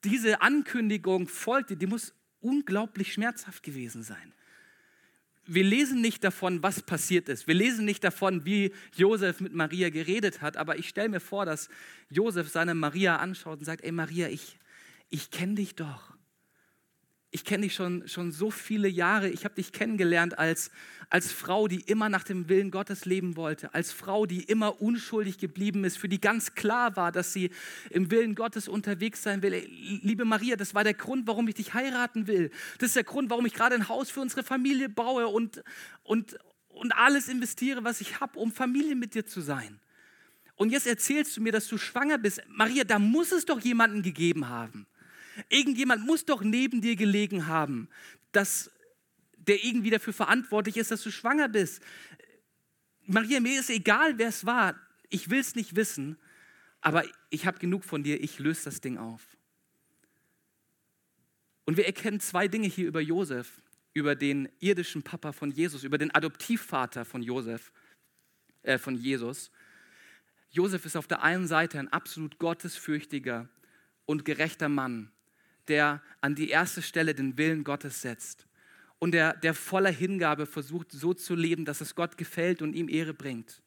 diese 0.04 0.42
Ankündigung 0.42 1.28
folgte, 1.28 1.76
die 1.76 1.86
muss 1.86 2.14
unglaublich 2.40 3.12
schmerzhaft 3.12 3.62
gewesen 3.62 4.02
sein. 4.02 4.32
Wir 5.46 5.64
lesen 5.64 6.00
nicht 6.00 6.22
davon, 6.22 6.62
was 6.62 6.82
passiert 6.82 7.28
ist. 7.28 7.48
Wir 7.48 7.54
lesen 7.54 7.84
nicht 7.84 8.04
davon, 8.04 8.44
wie 8.44 8.72
Josef 8.94 9.40
mit 9.40 9.52
Maria 9.52 9.90
geredet 9.90 10.42
hat. 10.42 10.56
Aber 10.56 10.78
ich 10.78 10.88
stelle 10.88 11.08
mir 11.08 11.20
vor, 11.20 11.44
dass 11.44 11.68
Josef 12.08 12.48
seine 12.48 12.74
Maria 12.74 13.16
anschaut 13.16 13.58
und 13.58 13.64
sagt: 13.64 13.82
Ey, 13.82 13.90
Maria, 13.90 14.28
ich, 14.28 14.58
ich 15.08 15.30
kenne 15.30 15.54
dich 15.54 15.74
doch 15.74 16.14
ich 17.32 17.44
kenne 17.44 17.62
dich 17.62 17.74
schon, 17.74 18.08
schon 18.08 18.32
so 18.32 18.50
viele 18.50 18.88
Jahre. 18.88 19.28
Ich 19.28 19.44
habe 19.44 19.54
dich 19.54 19.72
kennengelernt 19.72 20.36
als, 20.36 20.72
als 21.10 21.30
Frau, 21.30 21.68
die 21.68 21.80
immer 21.80 22.08
nach 22.08 22.24
dem 22.24 22.48
Willen 22.48 22.72
Gottes 22.72 23.04
leben 23.04 23.36
wollte. 23.36 23.72
Als 23.72 23.92
Frau, 23.92 24.26
die 24.26 24.42
immer 24.42 24.82
unschuldig 24.82 25.38
geblieben 25.38 25.84
ist, 25.84 25.96
für 25.96 26.08
die 26.08 26.20
ganz 26.20 26.56
klar 26.56 26.96
war, 26.96 27.12
dass 27.12 27.32
sie 27.32 27.50
im 27.90 28.10
Willen 28.10 28.34
Gottes 28.34 28.66
unterwegs 28.66 29.22
sein 29.22 29.42
will. 29.42 29.64
Liebe 30.02 30.24
Maria, 30.24 30.56
das 30.56 30.74
war 30.74 30.82
der 30.82 30.94
Grund, 30.94 31.28
warum 31.28 31.46
ich 31.46 31.54
dich 31.54 31.72
heiraten 31.72 32.26
will. 32.26 32.50
Das 32.78 32.88
ist 32.88 32.96
der 32.96 33.04
Grund, 33.04 33.30
warum 33.30 33.46
ich 33.46 33.54
gerade 33.54 33.76
ein 33.76 33.88
Haus 33.88 34.10
für 34.10 34.20
unsere 34.20 34.42
Familie 34.42 34.88
baue 34.88 35.28
und, 35.28 35.62
und, 36.02 36.36
und 36.68 36.92
alles 36.96 37.28
investiere, 37.28 37.84
was 37.84 38.00
ich 38.00 38.18
habe, 38.18 38.40
um 38.40 38.50
Familie 38.50 38.96
mit 38.96 39.14
dir 39.14 39.24
zu 39.24 39.40
sein. 39.40 39.78
Und 40.56 40.70
jetzt 40.72 40.88
erzählst 40.88 41.36
du 41.36 41.40
mir, 41.40 41.52
dass 41.52 41.68
du 41.68 41.78
schwanger 41.78 42.18
bist. 42.18 42.42
Maria, 42.48 42.82
da 42.82 42.98
muss 42.98 43.30
es 43.30 43.46
doch 43.46 43.60
jemanden 43.60 44.02
gegeben 44.02 44.48
haben. 44.48 44.88
Irgendjemand 45.48 46.04
muss 46.04 46.24
doch 46.24 46.42
neben 46.42 46.80
dir 46.80 46.96
gelegen 46.96 47.46
haben, 47.46 47.88
dass 48.32 48.70
der 49.36 49.64
irgendwie 49.64 49.90
dafür 49.90 50.12
verantwortlich 50.12 50.76
ist, 50.76 50.90
dass 50.90 51.02
du 51.02 51.10
schwanger 51.10 51.48
bist. 51.48 51.82
Maria, 53.06 53.40
mir 53.40 53.58
ist 53.58 53.70
egal, 53.70 54.18
wer 54.18 54.28
es 54.28 54.46
war. 54.46 54.78
Ich 55.08 55.30
will 55.30 55.40
es 55.40 55.54
nicht 55.54 55.74
wissen, 55.74 56.16
aber 56.80 57.04
ich 57.30 57.46
habe 57.46 57.58
genug 57.58 57.84
von 57.84 58.02
dir. 58.02 58.22
Ich 58.22 58.38
löse 58.38 58.64
das 58.64 58.80
Ding 58.80 58.98
auf. 58.98 59.36
Und 61.64 61.76
wir 61.76 61.86
erkennen 61.86 62.20
zwei 62.20 62.48
Dinge 62.48 62.68
hier 62.68 62.86
über 62.86 63.00
Josef, 63.00 63.60
über 63.92 64.14
den 64.14 64.48
irdischen 64.60 65.02
Papa 65.02 65.32
von 65.32 65.50
Jesus, 65.50 65.84
über 65.84 65.98
den 65.98 66.14
Adoptivvater 66.14 67.04
von 67.04 67.22
Josef, 67.22 67.72
äh, 68.62 68.78
von 68.78 68.94
Jesus. 68.94 69.50
Josef 70.50 70.84
ist 70.84 70.96
auf 70.96 71.06
der 71.06 71.22
einen 71.22 71.46
Seite 71.46 71.78
ein 71.78 71.88
absolut 71.88 72.38
gottesfürchtiger 72.38 73.48
und 74.04 74.24
gerechter 74.24 74.68
Mann, 74.68 75.10
der 75.70 76.02
an 76.20 76.34
die 76.34 76.50
erste 76.50 76.82
Stelle 76.82 77.14
den 77.14 77.38
Willen 77.38 77.64
Gottes 77.64 78.02
setzt 78.02 78.46
und 78.98 79.12
der, 79.12 79.34
der 79.34 79.54
voller 79.54 79.90
Hingabe 79.90 80.46
versucht, 80.46 80.92
so 80.92 81.14
zu 81.14 81.34
leben, 81.34 81.64
dass 81.64 81.80
es 81.80 81.94
Gott 81.94 82.18
gefällt 82.18 82.60
und 82.60 82.74
ihm 82.74 82.88
Ehre 82.88 83.14
bringt. 83.14 83.62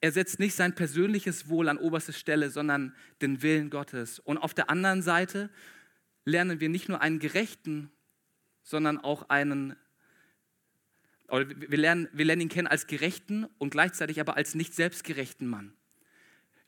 Er 0.00 0.10
setzt 0.10 0.40
nicht 0.40 0.56
sein 0.56 0.74
persönliches 0.74 1.48
Wohl 1.48 1.68
an 1.68 1.78
oberste 1.78 2.12
Stelle, 2.12 2.50
sondern 2.50 2.94
den 3.20 3.40
Willen 3.42 3.70
Gottes. 3.70 4.18
Und 4.18 4.38
auf 4.38 4.52
der 4.52 4.68
anderen 4.68 5.00
Seite 5.00 5.48
lernen 6.24 6.58
wir 6.58 6.68
nicht 6.68 6.88
nur 6.88 7.00
einen 7.00 7.20
gerechten, 7.20 7.92
sondern 8.64 8.98
auch 8.98 9.28
einen, 9.28 9.76
wir 11.28 11.78
lernen, 11.78 12.08
wir 12.12 12.24
lernen 12.24 12.42
ihn 12.42 12.48
kennen 12.48 12.66
als 12.66 12.88
gerechten 12.88 13.46
und 13.58 13.70
gleichzeitig 13.70 14.20
aber 14.20 14.36
als 14.36 14.56
nicht 14.56 14.74
selbstgerechten 14.74 15.46
Mann. 15.46 15.72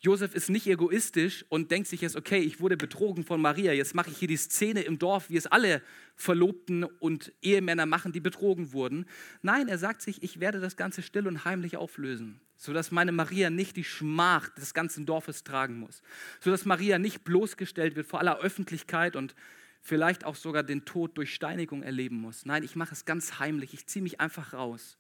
Josef 0.04 0.34
ist 0.34 0.50
nicht 0.50 0.66
egoistisch 0.66 1.46
und 1.48 1.70
denkt 1.70 1.88
sich 1.88 2.02
jetzt, 2.02 2.14
okay, 2.14 2.38
ich 2.38 2.60
wurde 2.60 2.76
betrogen 2.76 3.24
von 3.24 3.40
Maria, 3.40 3.72
jetzt 3.72 3.94
mache 3.94 4.10
ich 4.10 4.18
hier 4.18 4.28
die 4.28 4.36
Szene 4.36 4.82
im 4.82 4.98
Dorf, 4.98 5.30
wie 5.30 5.36
es 5.38 5.46
alle 5.46 5.80
Verlobten 6.14 6.84
und 6.84 7.32
Ehemänner 7.40 7.86
machen, 7.86 8.12
die 8.12 8.20
betrogen 8.20 8.74
wurden. 8.74 9.06
Nein, 9.40 9.66
er 9.66 9.78
sagt 9.78 10.02
sich, 10.02 10.22
ich 10.22 10.40
werde 10.40 10.60
das 10.60 10.76
Ganze 10.76 11.00
still 11.00 11.26
und 11.26 11.46
heimlich 11.46 11.78
auflösen, 11.78 12.38
sodass 12.58 12.90
meine 12.90 13.12
Maria 13.12 13.48
nicht 13.48 13.78
die 13.78 13.84
Schmach 13.84 14.50
des 14.50 14.74
ganzen 14.74 15.06
Dorfes 15.06 15.42
tragen 15.42 15.78
muss, 15.78 16.02
sodass 16.38 16.66
Maria 16.66 16.98
nicht 16.98 17.24
bloßgestellt 17.24 17.96
wird 17.96 18.06
vor 18.06 18.20
aller 18.20 18.40
Öffentlichkeit 18.40 19.16
und 19.16 19.34
vielleicht 19.80 20.24
auch 20.26 20.36
sogar 20.36 20.64
den 20.64 20.84
Tod 20.84 21.16
durch 21.16 21.34
Steinigung 21.34 21.82
erleben 21.82 22.20
muss. 22.20 22.44
Nein, 22.44 22.62
ich 22.62 22.76
mache 22.76 22.92
es 22.92 23.06
ganz 23.06 23.38
heimlich, 23.38 23.72
ich 23.72 23.86
ziehe 23.86 24.02
mich 24.02 24.20
einfach 24.20 24.52
raus 24.52 24.98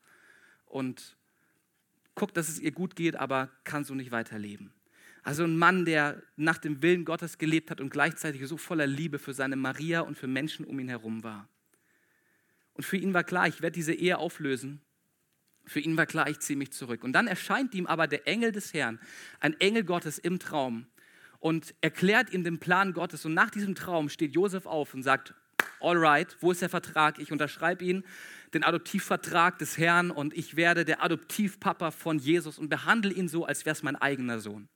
und 0.64 1.18
gucke, 2.14 2.32
dass 2.32 2.48
es 2.48 2.58
ihr 2.58 2.72
gut 2.72 2.96
geht, 2.96 3.16
aber 3.16 3.50
kann 3.64 3.84
so 3.84 3.94
nicht 3.94 4.10
weiterleben. 4.10 4.72
Also 5.24 5.44
ein 5.44 5.56
Mann, 5.56 5.86
der 5.86 6.22
nach 6.36 6.58
dem 6.58 6.82
Willen 6.82 7.06
Gottes 7.06 7.38
gelebt 7.38 7.70
hat 7.70 7.80
und 7.80 7.88
gleichzeitig 7.88 8.46
so 8.46 8.58
voller 8.58 8.86
Liebe 8.86 9.18
für 9.18 9.32
seine 9.32 9.56
Maria 9.56 10.00
und 10.00 10.18
für 10.18 10.26
Menschen 10.26 10.66
um 10.66 10.78
ihn 10.78 10.88
herum 10.88 11.24
war. 11.24 11.48
Und 12.74 12.84
für 12.84 12.98
ihn 12.98 13.14
war 13.14 13.24
klar, 13.24 13.48
ich 13.48 13.62
werde 13.62 13.74
diese 13.74 13.94
Ehe 13.94 14.18
auflösen. 14.18 14.82
Für 15.64 15.80
ihn 15.80 15.96
war 15.96 16.04
klar, 16.04 16.28
ich 16.28 16.40
ziehe 16.40 16.58
mich 16.58 16.72
zurück. 16.72 17.02
Und 17.02 17.14
dann 17.14 17.26
erscheint 17.26 17.74
ihm 17.74 17.86
aber 17.86 18.06
der 18.06 18.28
Engel 18.28 18.52
des 18.52 18.74
Herrn, 18.74 19.00
ein 19.40 19.58
Engel 19.60 19.84
Gottes 19.84 20.18
im 20.18 20.38
Traum 20.38 20.86
und 21.40 21.74
erklärt 21.80 22.30
ihm 22.30 22.44
den 22.44 22.58
Plan 22.58 22.92
Gottes. 22.92 23.24
Und 23.24 23.32
nach 23.32 23.48
diesem 23.48 23.74
Traum 23.74 24.10
steht 24.10 24.34
Josef 24.34 24.66
auf 24.66 24.92
und 24.92 25.02
sagt, 25.02 25.32
all 25.80 25.96
right, 25.96 26.36
wo 26.40 26.50
ist 26.50 26.60
der 26.60 26.68
Vertrag? 26.68 27.18
Ich 27.18 27.32
unterschreibe 27.32 27.82
ihn, 27.82 28.04
den 28.52 28.62
Adoptivvertrag 28.62 29.58
des 29.58 29.78
Herrn 29.78 30.10
und 30.10 30.36
ich 30.36 30.56
werde 30.56 30.84
der 30.84 31.02
Adoptivpapa 31.02 31.92
von 31.92 32.18
Jesus 32.18 32.58
und 32.58 32.68
behandle 32.68 33.12
ihn 33.12 33.28
so, 33.28 33.46
als 33.46 33.64
wäre 33.64 33.72
es 33.72 33.82
mein 33.82 33.96
eigener 33.96 34.38
Sohn. 34.38 34.68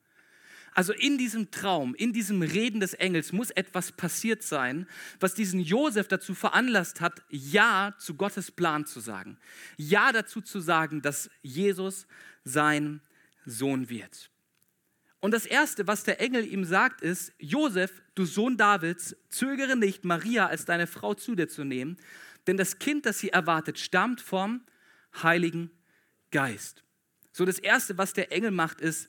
Also 0.79 0.93
in 0.93 1.19
diesem 1.19 1.51
Traum, 1.51 1.97
in 1.97 2.13
diesem 2.13 2.41
Reden 2.41 2.79
des 2.79 2.95
Engels 2.95 3.33
muss 3.33 3.51
etwas 3.51 3.91
passiert 3.91 4.45
sein, 4.45 4.87
was 5.19 5.35
diesen 5.35 5.59
Josef 5.59 6.07
dazu 6.07 6.37
veranlasst 6.37 7.01
hat, 7.01 7.21
Ja 7.31 7.97
zu 7.99 8.15
Gottes 8.15 8.53
Plan 8.53 8.87
zu 8.87 9.01
sagen. 9.01 9.39
Ja 9.77 10.13
dazu 10.13 10.41
zu 10.41 10.61
sagen, 10.61 11.03
dass 11.03 11.31
Jesus 11.43 12.07
sein 12.45 13.01
Sohn 13.45 13.89
wird. 13.89 14.31
Und 15.19 15.33
das 15.33 15.47
Erste, 15.47 15.89
was 15.89 16.05
der 16.05 16.21
Engel 16.21 16.47
ihm 16.47 16.65
sagt, 16.65 17.01
ist, 17.01 17.33
Josef, 17.41 18.01
du 18.15 18.25
Sohn 18.25 18.57
Davids, 18.57 19.17
zögere 19.31 19.75
nicht, 19.75 20.05
Maria 20.05 20.47
als 20.47 20.65
deine 20.65 20.87
Frau 20.87 21.15
zu 21.15 21.35
dir 21.35 21.49
zu 21.49 21.65
nehmen, 21.65 21.97
denn 22.47 22.57
das 22.57 22.79
Kind, 22.79 23.05
das 23.05 23.19
sie 23.19 23.31
erwartet, 23.31 23.81
stammt 23.81 24.21
vom 24.21 24.61
Heiligen 25.25 25.73
Geist. 26.31 26.85
So 27.33 27.45
das 27.45 27.59
Erste, 27.59 27.99
was 27.99 28.13
der 28.13 28.31
Engel 28.31 28.53
macht, 28.53 28.81
ist, 28.81 29.09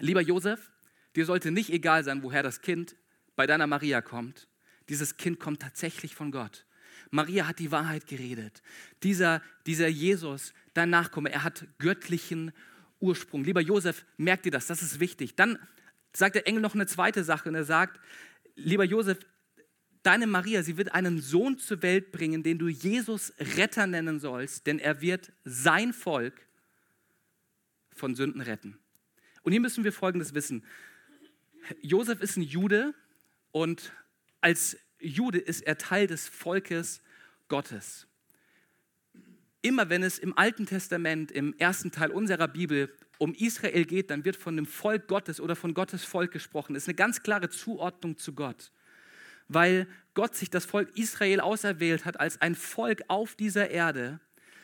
Lieber 0.00 0.22
Josef, 0.22 0.69
dir 1.16 1.24
sollte 1.24 1.50
nicht 1.50 1.70
egal 1.70 2.04
sein, 2.04 2.22
woher 2.22 2.42
das 2.42 2.60
Kind 2.60 2.96
bei 3.36 3.46
deiner 3.46 3.66
Maria 3.66 4.00
kommt. 4.00 4.48
Dieses 4.88 5.16
Kind 5.16 5.40
kommt 5.40 5.62
tatsächlich 5.62 6.14
von 6.14 6.30
Gott. 6.30 6.66
Maria 7.10 7.46
hat 7.46 7.58
die 7.58 7.70
Wahrheit 7.70 8.06
geredet. 8.06 8.62
Dieser, 9.02 9.42
dieser 9.66 9.88
Jesus, 9.88 10.52
dein 10.74 10.90
Nachkomme, 10.90 11.32
er 11.32 11.42
hat 11.42 11.66
göttlichen 11.78 12.52
Ursprung. 13.00 13.44
Lieber 13.44 13.60
Josef, 13.60 14.04
merk 14.16 14.42
dir 14.42 14.52
das, 14.52 14.66
das 14.66 14.82
ist 14.82 15.00
wichtig. 15.00 15.34
Dann 15.34 15.58
sagt 16.12 16.34
der 16.34 16.46
Engel 16.46 16.60
noch 16.62 16.74
eine 16.74 16.86
zweite 16.86 17.24
Sache 17.24 17.48
und 17.48 17.54
er 17.54 17.64
sagt, 17.64 18.00
lieber 18.54 18.84
Josef, 18.84 19.18
deine 20.02 20.26
Maria, 20.26 20.62
sie 20.62 20.76
wird 20.76 20.94
einen 20.94 21.20
Sohn 21.20 21.58
zur 21.58 21.82
Welt 21.82 22.12
bringen, 22.12 22.42
den 22.42 22.58
du 22.58 22.68
Jesus 22.68 23.32
Retter 23.56 23.86
nennen 23.86 24.20
sollst, 24.20 24.66
denn 24.66 24.78
er 24.78 25.00
wird 25.00 25.32
sein 25.44 25.92
Volk 25.92 26.46
von 27.94 28.14
Sünden 28.14 28.40
retten. 28.40 28.78
Und 29.42 29.52
hier 29.52 29.60
müssen 29.60 29.84
wir 29.84 29.92
Folgendes 29.92 30.34
wissen. 30.34 30.64
Josef 31.82 32.20
ist 32.20 32.36
ein 32.36 32.42
Jude 32.42 32.94
und 33.52 33.92
als 34.40 34.76
Jude 34.98 35.38
ist 35.38 35.62
er 35.62 35.78
Teil 35.78 36.06
des 36.06 36.28
Volkes 36.28 37.02
Gottes. 37.48 38.06
Immer 39.62 39.90
wenn 39.90 40.02
es 40.02 40.18
im 40.18 40.36
Alten 40.38 40.66
Testament, 40.66 41.30
im 41.30 41.54
ersten 41.58 41.90
Teil 41.90 42.10
unserer 42.10 42.48
Bibel, 42.48 42.94
um 43.18 43.34
Israel 43.34 43.84
geht, 43.84 44.10
dann 44.10 44.24
wird 44.24 44.36
von 44.36 44.56
dem 44.56 44.64
Volk 44.64 45.06
Gottes 45.06 45.40
oder 45.40 45.54
von 45.54 45.74
Gottes 45.74 46.04
Volk 46.04 46.32
gesprochen. 46.32 46.72
Das 46.72 46.84
ist 46.84 46.88
eine 46.88 46.94
ganz 46.94 47.22
klare 47.22 47.50
Zuordnung 47.50 48.16
zu 48.16 48.32
Gott, 48.32 48.72
weil 49.48 49.86
Gott 50.14 50.34
sich 50.34 50.48
das 50.48 50.64
Volk 50.64 50.96
Israel 50.96 51.40
auserwählt 51.40 52.06
hat 52.06 52.18
als 52.18 52.40
ein 52.40 52.54
Volk 52.54 53.02
auf 53.08 53.34
dieser 53.34 53.70
Erde, 53.70 54.20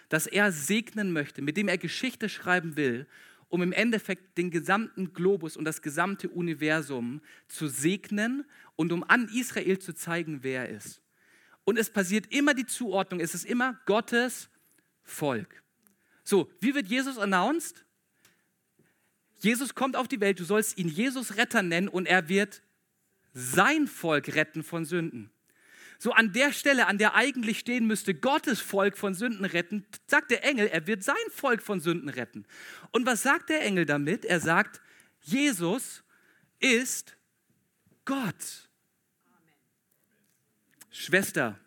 das 0.08 0.26
er 0.26 0.52
segnen 0.52 1.12
möchte, 1.12 1.42
mit 1.42 1.58
dem 1.58 1.68
er 1.68 1.76
Geschichte 1.76 2.30
schreiben 2.30 2.76
will, 2.76 3.06
um 3.48 3.62
im 3.62 3.72
Endeffekt 3.72 4.36
den 4.38 4.50
gesamten 4.50 5.12
Globus 5.12 5.56
und 5.56 5.64
das 5.64 5.82
gesamte 5.82 6.28
Universum 6.28 7.20
zu 7.48 7.68
segnen 7.68 8.44
und 8.74 8.92
um 8.92 9.04
an 9.04 9.28
Israel 9.28 9.78
zu 9.78 9.94
zeigen, 9.94 10.42
wer 10.42 10.68
er 10.68 10.76
ist. 10.76 11.00
Und 11.64 11.78
es 11.78 11.90
passiert 11.90 12.32
immer 12.32 12.54
die 12.54 12.66
Zuordnung, 12.66 13.20
es 13.20 13.34
ist 13.34 13.44
immer 13.44 13.80
Gottes 13.86 14.48
Volk. 15.02 15.62
So, 16.24 16.50
wie 16.60 16.74
wird 16.74 16.86
Jesus 16.86 17.18
announced? 17.18 17.84
Jesus 19.38 19.74
kommt 19.74 19.96
auf 19.96 20.08
die 20.08 20.20
Welt, 20.20 20.40
du 20.40 20.44
sollst 20.44 20.78
ihn 20.78 20.88
Jesus 20.88 21.36
Retter 21.36 21.62
nennen 21.62 21.88
und 21.88 22.06
er 22.06 22.28
wird 22.28 22.62
sein 23.32 23.86
Volk 23.86 24.34
retten 24.34 24.62
von 24.62 24.84
Sünden. 24.84 25.30
So 25.98 26.12
an 26.12 26.32
der 26.32 26.52
Stelle, 26.52 26.86
an 26.86 26.98
der 26.98 27.14
eigentlich 27.14 27.58
stehen 27.58 27.86
müsste, 27.86 28.14
Gottes 28.14 28.60
Volk 28.60 28.98
von 28.98 29.14
Sünden 29.14 29.44
retten, 29.44 29.86
sagt 30.06 30.30
der 30.30 30.44
Engel, 30.44 30.66
er 30.68 30.86
wird 30.86 31.02
sein 31.02 31.14
Volk 31.30 31.62
von 31.62 31.80
Sünden 31.80 32.08
retten. 32.08 32.46
Und 32.92 33.06
was 33.06 33.22
sagt 33.22 33.48
der 33.48 33.62
Engel 33.62 33.86
damit? 33.86 34.24
Er 34.24 34.40
sagt, 34.40 34.80
Jesus 35.20 36.02
ist 36.60 37.16
Gott. 38.04 38.68
Schwester, 40.90 41.58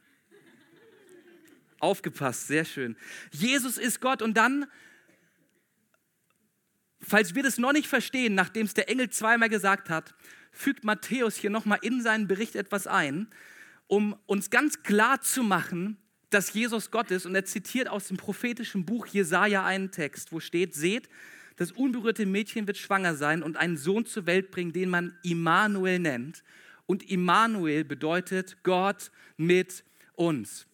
aufgepasst, 1.80 2.48
sehr 2.48 2.66
schön. 2.66 2.96
Jesus 3.32 3.78
ist 3.78 4.02
Gott 4.02 4.22
und 4.22 4.36
dann 4.36 4.68
Falls 7.02 7.34
wir 7.34 7.44
das 7.44 7.58
noch 7.58 7.72
nicht 7.72 7.88
verstehen, 7.88 8.36
nachdem 8.36 8.66
es 8.66 8.74
der 8.74 8.90
Engel 8.90 9.10
zweimal 9.10 9.50
gesagt 9.50 9.90
hat, 9.90 10.14
fügt 10.52 10.84
Matthäus 10.84 11.38
hier 11.38 11.50
nochmal 11.50 11.80
in 11.82 12.02
seinen 12.02 12.28
Bericht 12.28 12.56
etwas 12.56 12.88
ein, 12.88 13.28
um 13.90 14.16
uns 14.28 14.50
ganz 14.52 14.84
klar 14.84 15.20
zu 15.20 15.44
machen, 15.44 15.98
dass 16.30 16.54
Jesus 16.54 16.92
Gott 16.92 17.12
ist. 17.12 17.26
Und 17.26 17.36
er 17.36 17.44
zitiert 17.44 17.90
aus 17.90 18.08
dem 18.08 18.18
prophetischen 18.18 18.86
Buch 18.86 19.08
Jesaja 19.08 19.66
einen 19.66 19.92
Text, 19.92 20.32
wo 20.32 20.40
steht: 20.40 20.76
Seht, 20.76 21.10
das 21.58 21.72
unberührte 21.74 22.26
Mädchen 22.26 22.68
wird 22.68 22.78
schwanger 22.78 23.16
sein 23.16 23.44
und 23.44 23.58
einen 23.58 23.76
Sohn 23.76 24.06
zur 24.06 24.28
Welt 24.28 24.52
bringen, 24.52 24.72
den 24.72 24.90
man 24.90 25.18
Immanuel 25.24 26.00
nennt. 26.00 26.44
Und 26.86 27.10
Immanuel 27.10 27.84
bedeutet 27.84 28.64
Gott 28.64 29.12
mit 29.38 29.84
uns. 30.14 30.68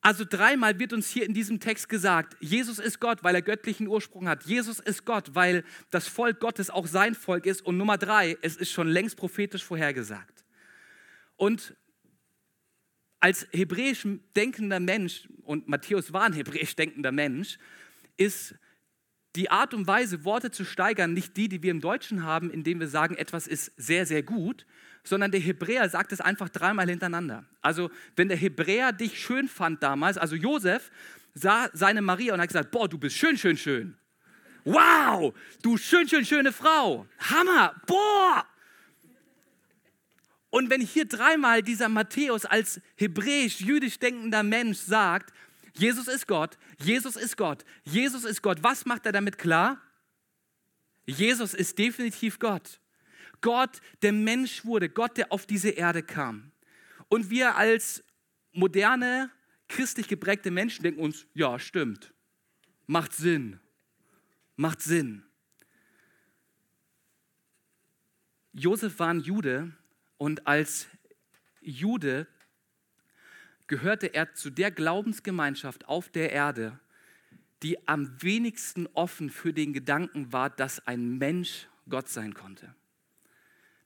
Also 0.00 0.24
dreimal 0.28 0.78
wird 0.78 0.92
uns 0.92 1.08
hier 1.08 1.24
in 1.24 1.34
diesem 1.34 1.60
Text 1.60 1.88
gesagt, 1.88 2.36
Jesus 2.40 2.78
ist 2.78 3.00
Gott, 3.00 3.22
weil 3.22 3.34
er 3.36 3.42
göttlichen 3.42 3.86
Ursprung 3.86 4.28
hat. 4.28 4.44
Jesus 4.44 4.80
ist 4.80 5.04
Gott, 5.04 5.34
weil 5.34 5.64
das 5.90 6.08
Volk 6.08 6.40
Gottes 6.40 6.70
auch 6.70 6.86
sein 6.86 7.14
Volk 7.14 7.46
ist. 7.46 7.64
Und 7.64 7.76
Nummer 7.76 7.98
drei, 7.98 8.36
es 8.42 8.56
ist 8.56 8.72
schon 8.72 8.88
längst 8.88 9.16
prophetisch 9.16 9.64
vorhergesagt. 9.64 10.41
Und 11.42 11.74
als 13.18 13.48
hebräisch 13.50 14.06
denkender 14.36 14.78
Mensch, 14.78 15.28
und 15.42 15.66
Matthäus 15.66 16.12
war 16.12 16.22
ein 16.22 16.34
hebräisch 16.34 16.76
denkender 16.76 17.10
Mensch, 17.10 17.58
ist 18.16 18.54
die 19.34 19.50
Art 19.50 19.74
und 19.74 19.88
Weise, 19.88 20.24
Worte 20.24 20.52
zu 20.52 20.64
steigern, 20.64 21.14
nicht 21.14 21.36
die, 21.36 21.48
die 21.48 21.60
wir 21.64 21.72
im 21.72 21.80
Deutschen 21.80 22.22
haben, 22.22 22.48
indem 22.48 22.78
wir 22.78 22.86
sagen, 22.86 23.16
etwas 23.16 23.48
ist 23.48 23.72
sehr, 23.76 24.06
sehr 24.06 24.22
gut, 24.22 24.66
sondern 25.02 25.32
der 25.32 25.40
Hebräer 25.40 25.88
sagt 25.88 26.12
es 26.12 26.20
einfach 26.20 26.48
dreimal 26.48 26.88
hintereinander. 26.88 27.44
Also, 27.60 27.90
wenn 28.14 28.28
der 28.28 28.36
Hebräer 28.36 28.92
dich 28.92 29.20
schön 29.20 29.48
fand 29.48 29.82
damals, 29.82 30.18
also 30.18 30.36
Josef 30.36 30.92
sah 31.34 31.68
seine 31.72 32.02
Maria 32.02 32.34
und 32.34 32.40
hat 32.40 32.50
gesagt: 32.50 32.70
Boah, 32.70 32.88
du 32.88 32.98
bist 32.98 33.16
schön, 33.16 33.36
schön, 33.36 33.56
schön. 33.56 33.96
Wow, 34.62 35.34
du 35.60 35.76
schön, 35.76 36.08
schön, 36.08 36.24
schöne 36.24 36.52
Frau. 36.52 37.04
Hammer, 37.18 37.74
boah. 37.88 38.46
Und 40.52 40.68
wenn 40.68 40.82
hier 40.82 41.06
dreimal 41.06 41.62
dieser 41.62 41.88
Matthäus 41.88 42.44
als 42.44 42.78
hebräisch-jüdisch 42.96 43.98
denkender 43.98 44.42
Mensch 44.42 44.76
sagt, 44.76 45.32
Jesus 45.72 46.08
ist 46.08 46.28
Gott, 46.28 46.58
Jesus 46.78 47.16
ist 47.16 47.38
Gott, 47.38 47.64
Jesus 47.84 48.24
ist 48.24 48.42
Gott. 48.42 48.62
Was 48.62 48.84
macht 48.84 49.06
er 49.06 49.12
damit 49.12 49.38
klar? 49.38 49.80
Jesus 51.06 51.54
ist 51.54 51.78
definitiv 51.78 52.38
Gott. 52.38 52.80
Gott, 53.40 53.80
der 54.02 54.12
Mensch 54.12 54.66
wurde, 54.66 54.90
Gott, 54.90 55.16
der 55.16 55.32
auf 55.32 55.46
diese 55.46 55.70
Erde 55.70 56.02
kam. 56.02 56.52
Und 57.08 57.30
wir 57.30 57.56
als 57.56 58.04
moderne, 58.52 59.30
christlich 59.68 60.06
geprägte 60.06 60.50
Menschen 60.50 60.82
denken 60.82 61.00
uns, 61.00 61.26
ja, 61.32 61.58
stimmt, 61.58 62.12
macht 62.86 63.14
Sinn, 63.14 63.58
macht 64.56 64.82
Sinn. 64.82 65.24
Josef 68.52 68.98
war 68.98 69.08
ein 69.08 69.20
Jude 69.20 69.72
und 70.22 70.46
als 70.46 70.86
Jude 71.62 72.28
gehörte 73.66 74.14
er 74.14 74.34
zu 74.34 74.50
der 74.50 74.70
Glaubensgemeinschaft 74.70 75.88
auf 75.88 76.10
der 76.10 76.30
Erde, 76.30 76.78
die 77.64 77.88
am 77.88 78.22
wenigsten 78.22 78.86
offen 78.92 79.30
für 79.30 79.52
den 79.52 79.72
Gedanken 79.72 80.32
war, 80.32 80.48
dass 80.48 80.86
ein 80.86 81.18
Mensch 81.18 81.66
Gott 81.88 82.08
sein 82.08 82.34
konnte. 82.34 82.72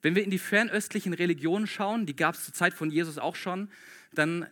Wenn 0.03 0.15
wir 0.15 0.25
in 0.25 0.31
die 0.31 0.39
fernöstlichen 0.39 1.15
Religionen 1.15 1.67
schauen, 1.67 2.05
die 2.05 2.15
gab 2.15 2.35
es 2.35 2.45
zur 2.45 2.53
Zeit 2.53 2.75
von 2.75 2.91
Jesus 2.91 3.17
auch 3.17 3.35
schon, 3.35 3.71
dann 4.13 4.47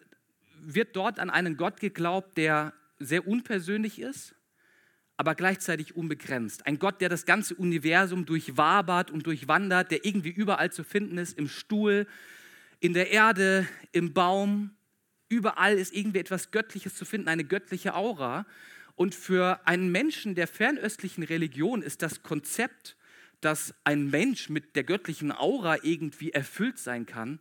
wird 0.62 0.96
dort 0.96 1.18
an 1.18 1.28
einen 1.28 1.58
Gott 1.58 1.80
geglaubt, 1.80 2.38
der 2.38 2.72
sehr 2.98 3.28
unpersönlich 3.28 3.98
ist, 3.98 4.34
aber 5.16 5.34
gleichzeitig 5.34 5.96
unbegrenzt. 5.96 6.66
Ein 6.66 6.78
Gott, 6.78 7.00
der 7.00 7.08
das 7.08 7.24
ganze 7.24 7.54
Universum 7.54 8.26
durchwabert 8.26 9.10
und 9.10 9.26
durchwandert, 9.26 9.90
der 9.90 10.04
irgendwie 10.04 10.30
überall 10.30 10.72
zu 10.72 10.84
finden 10.84 11.18
ist, 11.18 11.38
im 11.38 11.48
Stuhl, 11.48 12.06
in 12.80 12.94
der 12.94 13.10
Erde, 13.10 13.66
im 13.92 14.12
Baum, 14.12 14.70
Überall 15.34 15.78
ist 15.78 15.92
irgendwie 15.92 16.18
etwas 16.18 16.50
Göttliches 16.50 16.94
zu 16.94 17.04
finden, 17.04 17.28
eine 17.28 17.44
göttliche 17.44 17.94
Aura. 17.94 18.46
Und 18.94 19.14
für 19.14 19.66
einen 19.66 19.90
Menschen 19.90 20.34
der 20.34 20.46
fernöstlichen 20.46 21.24
Religion 21.24 21.82
ist 21.82 22.02
das 22.02 22.22
Konzept, 22.22 22.96
dass 23.40 23.74
ein 23.82 24.10
Mensch 24.10 24.48
mit 24.48 24.76
der 24.76 24.84
göttlichen 24.84 25.32
Aura 25.32 25.78
irgendwie 25.82 26.30
erfüllt 26.30 26.78
sein 26.78 27.04
kann, 27.04 27.40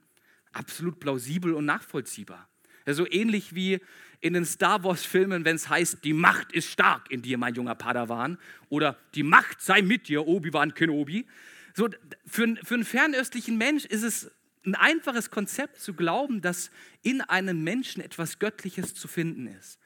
absolut 0.52 1.00
plausibel 1.00 1.54
und 1.54 1.66
nachvollziehbar. 1.66 2.50
So 2.86 3.10
ähnlich 3.10 3.56
wie 3.56 3.80
in 4.20 4.34
den 4.34 4.46
Star 4.46 4.84
Wars-Filmen, 4.84 5.44
wenn 5.44 5.58
es 5.58 5.68
heißt, 5.68 6.04
die 6.04 6.14
Macht 6.14 6.54
ist 6.54 6.70
stark 6.70 7.12
in 7.12 7.22
dir, 7.22 7.38
mein 7.38 7.56
junger 7.56 7.76
Padawan, 7.76 8.38
oder 8.70 8.98
die 9.16 9.24
Macht 9.24 9.62
sei 9.62 9.82
mit 9.82 10.08
dir, 10.08 10.26
Obi-Wan 10.26 10.74
Kenobi. 10.74 11.26
So, 11.74 11.90
für, 12.26 12.56
für 12.64 12.74
einen 12.76 12.86
fernöstlichen 12.86 13.58
Mensch 13.58 13.84
ist 13.86 14.04
es 14.04 14.32
ein 14.66 14.76
einfaches 14.76 15.30
Konzept 15.30 15.80
zu 15.80 15.94
glauben, 15.94 16.42
dass 16.42 16.72
in 17.02 17.22
einem 17.22 17.64
Menschen 17.64 18.02
etwas 18.02 18.40
Göttliches 18.40 18.96
zu 18.96 19.08
finden 19.08 19.48
ist. 19.48 19.78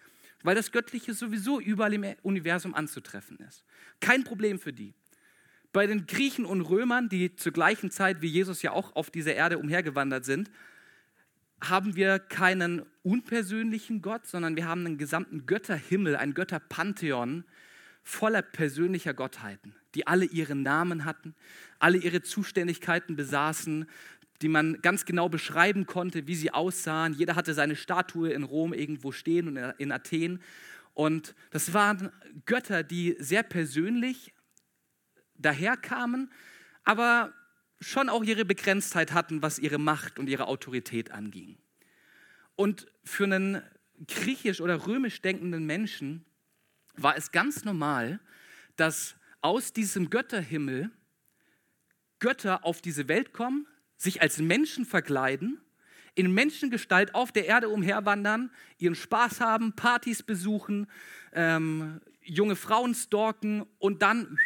Weil 0.43 0.55
das 0.55 0.71
Göttliche 0.71 1.13
sowieso 1.13 1.59
überall 1.59 1.93
im 1.93 2.05
Universum 2.21 2.75
anzutreffen 2.75 3.37
ist. 3.39 3.63
Kein 3.99 4.23
Problem 4.23 4.59
für 4.59 4.71
die. 4.71 4.93
Bei 5.73 5.87
den 5.87 6.05
Griechen 6.05 6.45
und 6.45 6.61
Römern, 6.61 7.09
die 7.09 7.35
zur 7.35 7.51
gleichen 7.51 7.89
Zeit 7.89 8.21
wie 8.21 8.27
Jesus 8.27 8.61
ja 8.61 8.71
auch 8.71 8.95
auf 8.95 9.09
dieser 9.09 9.33
Erde 9.33 9.57
umhergewandert 9.57 10.25
sind, 10.25 10.51
haben 11.61 11.95
wir 11.95 12.19
keinen 12.19 12.83
unpersönlichen 13.03 14.01
Gott, 14.01 14.27
sondern 14.27 14.55
wir 14.55 14.67
haben 14.67 14.85
einen 14.85 14.97
gesamten 14.97 15.45
Götterhimmel, 15.45 16.15
ein 16.15 16.33
Götterpantheon 16.33 17.45
voller 18.03 18.41
persönlicher 18.41 19.13
Gottheiten, 19.13 19.75
die 19.95 20.07
alle 20.07 20.25
ihre 20.25 20.55
Namen 20.55 21.03
hatten, 21.03 21.35
alle 21.79 21.97
ihre 21.97 22.21
Zuständigkeiten 22.21 23.15
besaßen, 23.15 23.85
die 24.41 24.47
man 24.49 24.81
ganz 24.81 25.05
genau 25.05 25.29
beschreiben 25.29 25.85
konnte, 25.85 26.27
wie 26.27 26.35
sie 26.35 26.51
aussahen. 26.51 27.13
Jeder 27.13 27.35
hatte 27.35 27.53
seine 27.53 27.75
Statue 27.75 28.31
in 28.31 28.43
Rom 28.43 28.73
irgendwo 28.73 29.11
stehen 29.11 29.47
und 29.47 29.57
in 29.77 29.91
Athen. 29.91 30.41
Und 30.93 31.35
das 31.51 31.73
waren 31.73 32.11
Götter, 32.45 32.83
die 32.83 33.15
sehr 33.19 33.43
persönlich 33.43 34.33
daherkamen, 35.35 36.31
aber 36.83 37.33
schon 37.79 38.09
auch 38.09 38.23
ihre 38.23 38.45
Begrenztheit 38.45 39.13
hatten, 39.13 39.41
was 39.41 39.59
ihre 39.59 39.77
Macht 39.77 40.19
und 40.19 40.27
ihre 40.27 40.47
Autorität 40.47 41.11
anging. 41.11 41.57
Und 42.55 42.87
für 43.03 43.25
einen 43.25 43.61
griechisch 44.07 44.61
oder 44.61 44.87
römisch 44.87 45.21
denkenden 45.21 45.65
Menschen 45.65 46.25
war 46.95 47.15
es 47.15 47.31
ganz 47.31 47.63
normal, 47.63 48.19
dass 48.75 49.15
aus 49.41 49.73
diesem 49.73 50.09
Götterhimmel 50.09 50.91
Götter 52.19 52.65
auf 52.65 52.81
diese 52.81 53.07
Welt 53.07 53.31
kommen, 53.31 53.67
sich 53.95 54.21
als 54.21 54.39
Menschen 54.39 54.85
verkleiden, 54.85 55.61
in 56.15 56.33
Menschengestalt 56.33 57.13
auf 57.13 57.31
der 57.31 57.45
Erde 57.45 57.69
umherwandern, 57.69 58.51
ihren 58.79 58.95
Spaß 58.95 59.39
haben, 59.39 59.73
Partys 59.73 60.23
besuchen, 60.23 60.87
ähm, 61.31 62.01
junge 62.23 62.55
Frauen 62.55 62.95
stalken 62.95 63.67
und 63.77 64.01
dann 64.01 64.39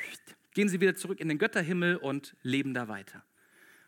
gehen 0.53 0.69
sie 0.69 0.81
wieder 0.81 0.95
zurück 0.95 1.19
in 1.19 1.29
den 1.29 1.37
Götterhimmel 1.37 1.97
und 1.97 2.35
leben 2.41 2.73
da 2.73 2.87
weiter. 2.87 3.23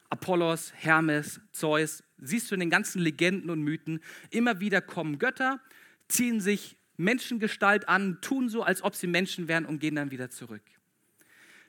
Apollos, 0.10 0.73
Hermes, 0.76 1.41
Zeus, 1.52 2.04
siehst 2.17 2.52
du 2.52 2.56
in 2.56 2.60
den 2.60 2.69
ganzen 2.69 3.02
Legenden 3.02 3.49
und 3.49 3.63
Mythen, 3.63 3.99
immer 4.30 4.60
wieder 4.60 4.82
kommen 4.82 5.17
Götter, 5.17 5.60
ziehen 6.08 6.39
sich 6.39 6.78
Menschengestalt 6.97 7.89
an, 7.89 8.21
tun 8.21 8.49
so, 8.49 8.62
als 8.63 8.84
ob 8.84 8.95
sie 8.95 9.08
Menschen 9.08 9.47
wären 9.47 9.65
und 9.65 9.80
gehen 9.80 9.95
dann 9.95 10.12
wieder 10.12 10.30
zurück. 10.30 10.62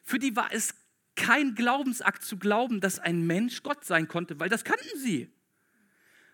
Für 0.02 0.18
die 0.18 0.36
war 0.36 0.52
es 0.52 0.74
kein 1.16 1.54
Glaubensakt 1.54 2.22
zu 2.22 2.36
glauben, 2.36 2.80
dass 2.80 2.98
ein 2.98 3.26
Mensch 3.26 3.62
Gott 3.62 3.84
sein 3.84 4.08
konnte, 4.08 4.38
weil 4.40 4.48
das 4.48 4.64
kannten 4.64 4.98
sie. 4.98 5.30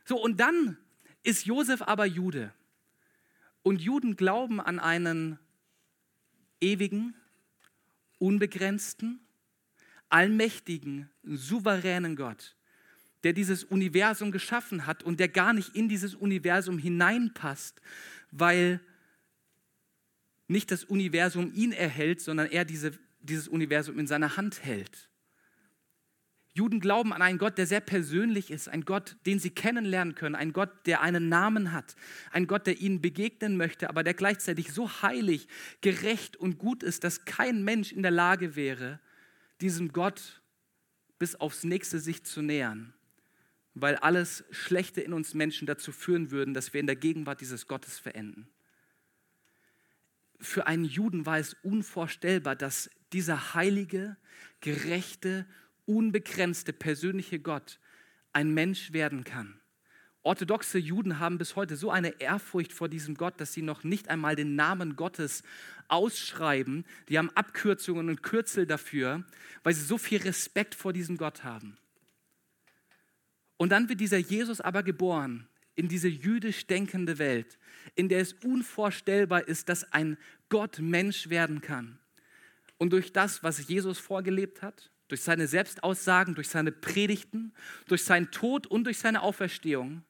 So, 0.04 0.20
und 0.20 0.40
dann 0.40 0.76
ist 1.22 1.46
Josef 1.46 1.82
aber 1.82 2.06
Jude. 2.06 2.52
Und 3.62 3.82
Juden 3.82 4.16
glauben 4.16 4.60
an 4.60 4.80
einen 4.80 5.38
ewigen, 6.60 7.14
unbegrenzten, 8.20 9.20
allmächtigen, 10.08 11.10
souveränen 11.24 12.14
Gott, 12.14 12.56
der 13.24 13.32
dieses 13.32 13.64
Universum 13.64 14.30
geschaffen 14.30 14.86
hat 14.86 15.02
und 15.02 15.18
der 15.18 15.28
gar 15.28 15.52
nicht 15.52 15.74
in 15.74 15.88
dieses 15.88 16.14
Universum 16.14 16.78
hineinpasst, 16.78 17.80
weil 18.30 18.80
nicht 20.46 20.70
das 20.70 20.84
Universum 20.84 21.52
ihn 21.54 21.72
erhält, 21.72 22.20
sondern 22.20 22.48
er 22.48 22.64
diese, 22.64 22.92
dieses 23.20 23.48
Universum 23.48 23.98
in 23.98 24.06
seiner 24.06 24.36
Hand 24.36 24.64
hält. 24.64 25.09
Juden 26.52 26.80
glauben 26.80 27.12
an 27.12 27.22
einen 27.22 27.38
Gott, 27.38 27.58
der 27.58 27.66
sehr 27.66 27.80
persönlich 27.80 28.50
ist, 28.50 28.68
ein 28.68 28.84
Gott, 28.84 29.16
den 29.24 29.38
sie 29.38 29.50
kennenlernen 29.50 30.16
können, 30.16 30.34
ein 30.34 30.52
Gott, 30.52 30.70
der 30.86 31.00
einen 31.00 31.28
Namen 31.28 31.72
hat, 31.72 31.94
ein 32.32 32.48
Gott, 32.48 32.66
der 32.66 32.80
ihnen 32.80 33.00
begegnen 33.00 33.56
möchte, 33.56 33.88
aber 33.88 34.02
der 34.02 34.14
gleichzeitig 34.14 34.72
so 34.72 35.02
heilig, 35.02 35.46
gerecht 35.80 36.36
und 36.36 36.58
gut 36.58 36.82
ist, 36.82 37.04
dass 37.04 37.24
kein 37.24 37.62
Mensch 37.62 37.92
in 37.92 38.02
der 38.02 38.10
Lage 38.10 38.56
wäre, 38.56 38.98
diesem 39.60 39.92
Gott 39.92 40.42
bis 41.20 41.36
aufs 41.36 41.62
nächste 41.62 42.00
sich 42.00 42.24
zu 42.24 42.42
nähern, 42.42 42.94
weil 43.74 43.96
alles 43.96 44.44
Schlechte 44.50 45.00
in 45.02 45.12
uns 45.12 45.34
Menschen 45.34 45.66
dazu 45.66 45.92
führen 45.92 46.32
würden, 46.32 46.52
dass 46.52 46.72
wir 46.72 46.80
in 46.80 46.86
der 46.86 46.96
Gegenwart 46.96 47.40
dieses 47.40 47.68
Gottes 47.68 48.00
verenden. 48.00 48.48
Für 50.40 50.66
einen 50.66 50.84
Juden 50.84 51.26
war 51.26 51.38
es 51.38 51.54
unvorstellbar, 51.62 52.56
dass 52.56 52.90
dieser 53.12 53.54
heilige, 53.54 54.16
gerechte, 54.60 55.46
unbegrenzte 55.90 56.72
persönliche 56.72 57.40
Gott 57.40 57.80
ein 58.32 58.54
Mensch 58.54 58.92
werden 58.92 59.24
kann. 59.24 59.60
Orthodoxe 60.22 60.78
Juden 60.78 61.18
haben 61.18 61.38
bis 61.38 61.56
heute 61.56 61.76
so 61.76 61.90
eine 61.90 62.20
Ehrfurcht 62.20 62.72
vor 62.72 62.88
diesem 62.88 63.14
Gott, 63.14 63.40
dass 63.40 63.54
sie 63.54 63.62
noch 63.62 63.84
nicht 63.84 64.08
einmal 64.08 64.36
den 64.36 64.54
Namen 64.54 64.94
Gottes 64.94 65.42
ausschreiben. 65.88 66.84
Die 67.08 67.18
haben 67.18 67.30
Abkürzungen 67.30 68.08
und 68.08 68.22
Kürzel 68.22 68.66
dafür, 68.66 69.24
weil 69.62 69.74
sie 69.74 69.84
so 69.84 69.96
viel 69.96 70.20
Respekt 70.20 70.74
vor 70.74 70.92
diesem 70.92 71.16
Gott 71.16 71.42
haben. 71.42 71.78
Und 73.56 73.70
dann 73.70 73.88
wird 73.88 74.00
dieser 74.00 74.18
Jesus 74.18 74.60
aber 74.60 74.82
geboren 74.82 75.48
in 75.74 75.88
diese 75.88 76.08
jüdisch 76.08 76.66
denkende 76.66 77.18
Welt, 77.18 77.58
in 77.94 78.10
der 78.10 78.20
es 78.20 78.34
unvorstellbar 78.44 79.48
ist, 79.48 79.70
dass 79.70 79.90
ein 79.92 80.18
Gott 80.50 80.78
Mensch 80.78 81.30
werden 81.30 81.62
kann. 81.62 81.98
Und 82.76 82.92
durch 82.92 83.12
das, 83.12 83.42
was 83.42 83.68
Jesus 83.68 83.98
vorgelebt 83.98 84.60
hat, 84.62 84.90
durch 85.10 85.22
seine 85.22 85.46
Selbstaussagen, 85.46 86.34
durch 86.34 86.48
seine 86.48 86.72
Predigten, 86.72 87.52
durch 87.86 88.04
seinen 88.04 88.30
Tod 88.30 88.66
und 88.66 88.84
durch 88.84 88.98
seine 88.98 89.22
Auferstehung 89.22 90.02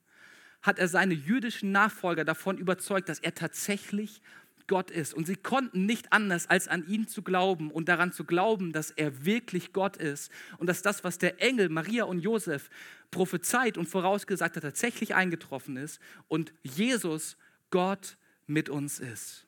hat 0.62 0.78
er 0.78 0.88
seine 0.88 1.14
jüdischen 1.14 1.72
Nachfolger 1.72 2.24
davon 2.24 2.58
überzeugt, 2.58 3.08
dass 3.08 3.18
er 3.18 3.34
tatsächlich 3.34 4.20
Gott 4.66 4.90
ist. 4.90 5.14
Und 5.14 5.26
sie 5.26 5.36
konnten 5.36 5.86
nicht 5.86 6.12
anders, 6.12 6.48
als 6.48 6.68
an 6.68 6.86
ihn 6.86 7.08
zu 7.08 7.22
glauben 7.22 7.70
und 7.70 7.88
daran 7.88 8.12
zu 8.12 8.24
glauben, 8.24 8.72
dass 8.72 8.90
er 8.90 9.24
wirklich 9.24 9.72
Gott 9.72 9.96
ist 9.96 10.30
und 10.58 10.68
dass 10.68 10.82
das, 10.82 11.02
was 11.02 11.18
der 11.18 11.42
Engel 11.42 11.68
Maria 11.70 12.04
und 12.04 12.20
Josef 12.20 12.70
prophezeit 13.10 13.78
und 13.78 13.86
vorausgesagt 13.86 14.56
hat, 14.56 14.62
tatsächlich 14.62 15.14
eingetroffen 15.14 15.76
ist 15.76 15.98
und 16.28 16.52
Jesus 16.62 17.36
Gott 17.70 18.16
mit 18.46 18.68
uns 18.68 19.00
ist. 19.00 19.46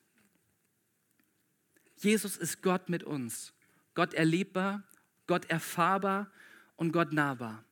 Jesus 1.95 2.35
ist 2.35 2.61
Gott 2.61 2.89
mit 2.89 3.03
uns, 3.03 3.53
Gott 3.93 4.13
erlebbar, 4.13 4.83
Gott 5.27 5.49
erfahrbar 5.49 6.31
und 6.75 6.91
Gott 6.91 7.13
nahbar. 7.13 7.63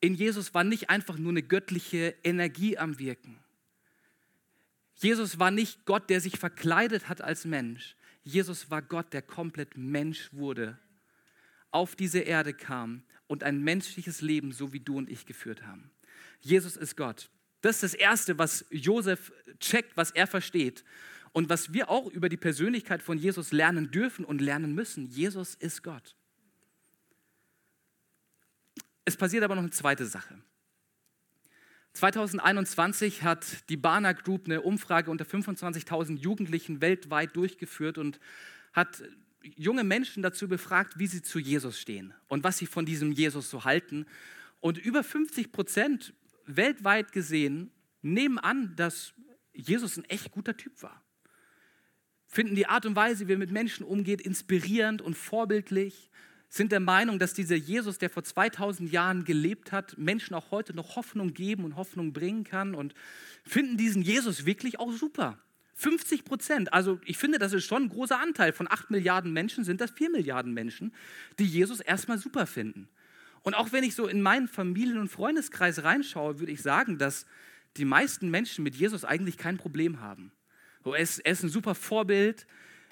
In 0.00 0.14
Jesus 0.14 0.54
war 0.54 0.64
nicht 0.64 0.90
einfach 0.90 1.18
nur 1.18 1.30
eine 1.30 1.42
göttliche 1.42 2.14
Energie 2.22 2.78
am 2.78 2.98
Wirken. 2.98 3.38
Jesus 4.94 5.38
war 5.38 5.50
nicht 5.50 5.84
Gott, 5.84 6.10
der 6.10 6.20
sich 6.20 6.38
verkleidet 6.38 7.08
hat 7.08 7.20
als 7.20 7.44
Mensch. 7.44 7.96
Jesus 8.24 8.70
war 8.70 8.82
Gott, 8.82 9.12
der 9.12 9.22
komplett 9.22 9.76
Mensch 9.76 10.32
wurde, 10.32 10.78
auf 11.70 11.96
diese 11.96 12.20
Erde 12.20 12.52
kam 12.52 13.02
und 13.26 13.42
ein 13.42 13.62
menschliches 13.62 14.20
Leben, 14.20 14.52
so 14.52 14.72
wie 14.72 14.80
du 14.80 14.98
und 14.98 15.08
ich 15.08 15.26
geführt 15.26 15.62
haben. 15.62 15.90
Jesus 16.40 16.76
ist 16.76 16.96
Gott. 16.96 17.30
Das 17.60 17.76
ist 17.76 17.82
das 17.82 17.94
Erste, 17.94 18.38
was 18.38 18.64
Josef 18.70 19.32
checkt, 19.58 19.96
was 19.96 20.10
er 20.10 20.26
versteht. 20.26 20.84
Und 21.32 21.48
was 21.48 21.72
wir 21.72 21.90
auch 21.90 22.06
über 22.06 22.28
die 22.28 22.36
Persönlichkeit 22.36 23.02
von 23.02 23.18
Jesus 23.18 23.52
lernen 23.52 23.90
dürfen 23.90 24.24
und 24.24 24.40
lernen 24.40 24.74
müssen, 24.74 25.08
Jesus 25.08 25.54
ist 25.54 25.82
Gott. 25.82 26.16
Es 29.04 29.16
passiert 29.16 29.42
aber 29.44 29.54
noch 29.54 29.62
eine 29.62 29.70
zweite 29.70 30.06
Sache. 30.06 30.38
2021 31.94 33.22
hat 33.22 33.68
die 33.70 33.76
Barna 33.76 34.12
Group 34.12 34.44
eine 34.44 34.62
Umfrage 34.62 35.10
unter 35.10 35.24
25.000 35.24 36.18
Jugendlichen 36.18 36.80
weltweit 36.80 37.34
durchgeführt 37.34 37.98
und 37.98 38.20
hat 38.72 39.02
junge 39.42 39.84
Menschen 39.84 40.22
dazu 40.22 40.46
befragt, 40.46 40.98
wie 40.98 41.06
sie 41.06 41.22
zu 41.22 41.38
Jesus 41.38 41.80
stehen 41.80 42.12
und 42.28 42.44
was 42.44 42.58
sie 42.58 42.66
von 42.66 42.86
diesem 42.86 43.12
Jesus 43.12 43.50
so 43.50 43.64
halten. 43.64 44.06
Und 44.60 44.78
über 44.78 45.02
50 45.02 45.50
Prozent 45.50 46.12
weltweit 46.46 47.12
gesehen 47.12 47.70
nehmen 48.02 48.38
an, 48.38 48.76
dass 48.76 49.14
Jesus 49.52 49.96
ein 49.96 50.04
echt 50.04 50.30
guter 50.30 50.56
Typ 50.56 50.82
war 50.82 51.02
finden 52.28 52.54
die 52.54 52.66
Art 52.66 52.86
und 52.86 52.94
Weise, 52.94 53.26
wie 53.26 53.32
er 53.32 53.38
mit 53.38 53.50
Menschen 53.50 53.84
umgeht, 53.84 54.20
inspirierend 54.20 55.02
und 55.02 55.16
vorbildlich, 55.16 56.10
sind 56.50 56.72
der 56.72 56.80
Meinung, 56.80 57.18
dass 57.18 57.34
dieser 57.34 57.56
Jesus, 57.56 57.98
der 57.98 58.08
vor 58.08 58.24
2000 58.24 58.90
Jahren 58.90 59.24
gelebt 59.24 59.72
hat, 59.72 59.98
Menschen 59.98 60.34
auch 60.34 60.50
heute 60.50 60.74
noch 60.74 60.96
Hoffnung 60.96 61.34
geben 61.34 61.64
und 61.64 61.76
Hoffnung 61.76 62.12
bringen 62.12 62.44
kann 62.44 62.74
und 62.74 62.94
finden 63.44 63.76
diesen 63.76 64.02
Jesus 64.02 64.46
wirklich 64.46 64.78
auch 64.78 64.92
super. 64.92 65.38
50 65.74 66.24
Prozent, 66.24 66.72
also 66.72 66.98
ich 67.04 67.18
finde, 67.18 67.38
das 67.38 67.52
ist 67.52 67.64
schon 67.64 67.84
ein 67.84 67.88
großer 67.88 68.18
Anteil. 68.18 68.52
Von 68.52 68.66
8 68.68 68.90
Milliarden 68.90 69.32
Menschen 69.32 69.62
sind 69.62 69.80
das 69.80 69.92
4 69.92 70.10
Milliarden 70.10 70.52
Menschen, 70.52 70.92
die 71.38 71.44
Jesus 71.44 71.80
erstmal 71.80 72.18
super 72.18 72.46
finden. 72.46 72.88
Und 73.42 73.54
auch 73.54 73.70
wenn 73.70 73.84
ich 73.84 73.94
so 73.94 74.08
in 74.08 74.20
meinen 74.20 74.48
Familien- 74.48 74.98
und 74.98 75.08
Freundeskreis 75.08 75.84
reinschaue, 75.84 76.40
würde 76.40 76.50
ich 76.50 76.62
sagen, 76.62 76.98
dass 76.98 77.26
die 77.76 77.84
meisten 77.84 78.30
Menschen 78.30 78.64
mit 78.64 78.74
Jesus 78.74 79.04
eigentlich 79.04 79.38
kein 79.38 79.56
Problem 79.56 80.00
haben. 80.00 80.32
Er 80.94 81.02
ist, 81.02 81.18
er 81.20 81.32
ist 81.32 81.42
ein 81.42 81.48
super 81.48 81.74
Vorbild. 81.74 82.46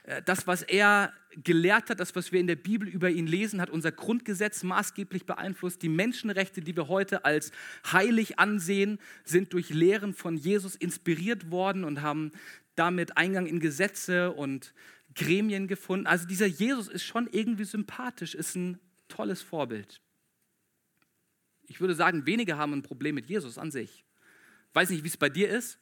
Äh, 0.04 0.22
das, 0.22 0.46
was 0.46 0.62
er 0.62 1.12
gelehrt 1.42 1.90
hat, 1.90 2.00
das, 2.00 2.16
was 2.16 2.32
wir 2.32 2.40
in 2.40 2.46
der 2.46 2.56
Bibel 2.56 2.88
über 2.88 3.10
ihn 3.10 3.26
lesen, 3.26 3.60
hat 3.60 3.70
unser 3.70 3.92
Grundgesetz 3.92 4.62
maßgeblich 4.62 5.26
beeinflusst. 5.26 5.82
Die 5.82 5.88
Menschenrechte, 5.88 6.60
die 6.60 6.76
wir 6.76 6.88
heute 6.88 7.24
als 7.24 7.52
heilig 7.92 8.38
ansehen, 8.38 8.98
sind 9.24 9.52
durch 9.52 9.70
Lehren 9.70 10.14
von 10.14 10.36
Jesus 10.36 10.76
inspiriert 10.76 11.50
worden 11.50 11.84
und 11.84 12.00
haben 12.02 12.32
damit 12.74 13.16
Eingang 13.16 13.46
in 13.46 13.60
Gesetze 13.60 14.32
und 14.32 14.72
Gremien 15.14 15.66
gefunden. 15.66 16.06
Also 16.06 16.26
dieser 16.26 16.46
Jesus 16.46 16.88
ist 16.88 17.04
schon 17.04 17.26
irgendwie 17.30 17.64
sympathisch, 17.64 18.34
ist 18.34 18.54
ein 18.54 18.78
tolles 19.08 19.42
Vorbild. 19.42 20.00
Ich 21.68 21.80
würde 21.80 21.94
sagen, 21.94 22.26
wenige 22.26 22.56
haben 22.56 22.72
ein 22.72 22.82
Problem 22.82 23.14
mit 23.14 23.26
Jesus 23.26 23.58
an 23.58 23.70
sich. 23.70 24.04
Ich 24.68 24.74
weiß 24.74 24.90
nicht, 24.90 25.04
wie 25.04 25.08
es 25.08 25.16
bei 25.16 25.28
dir 25.28 25.48
ist. 25.48 25.78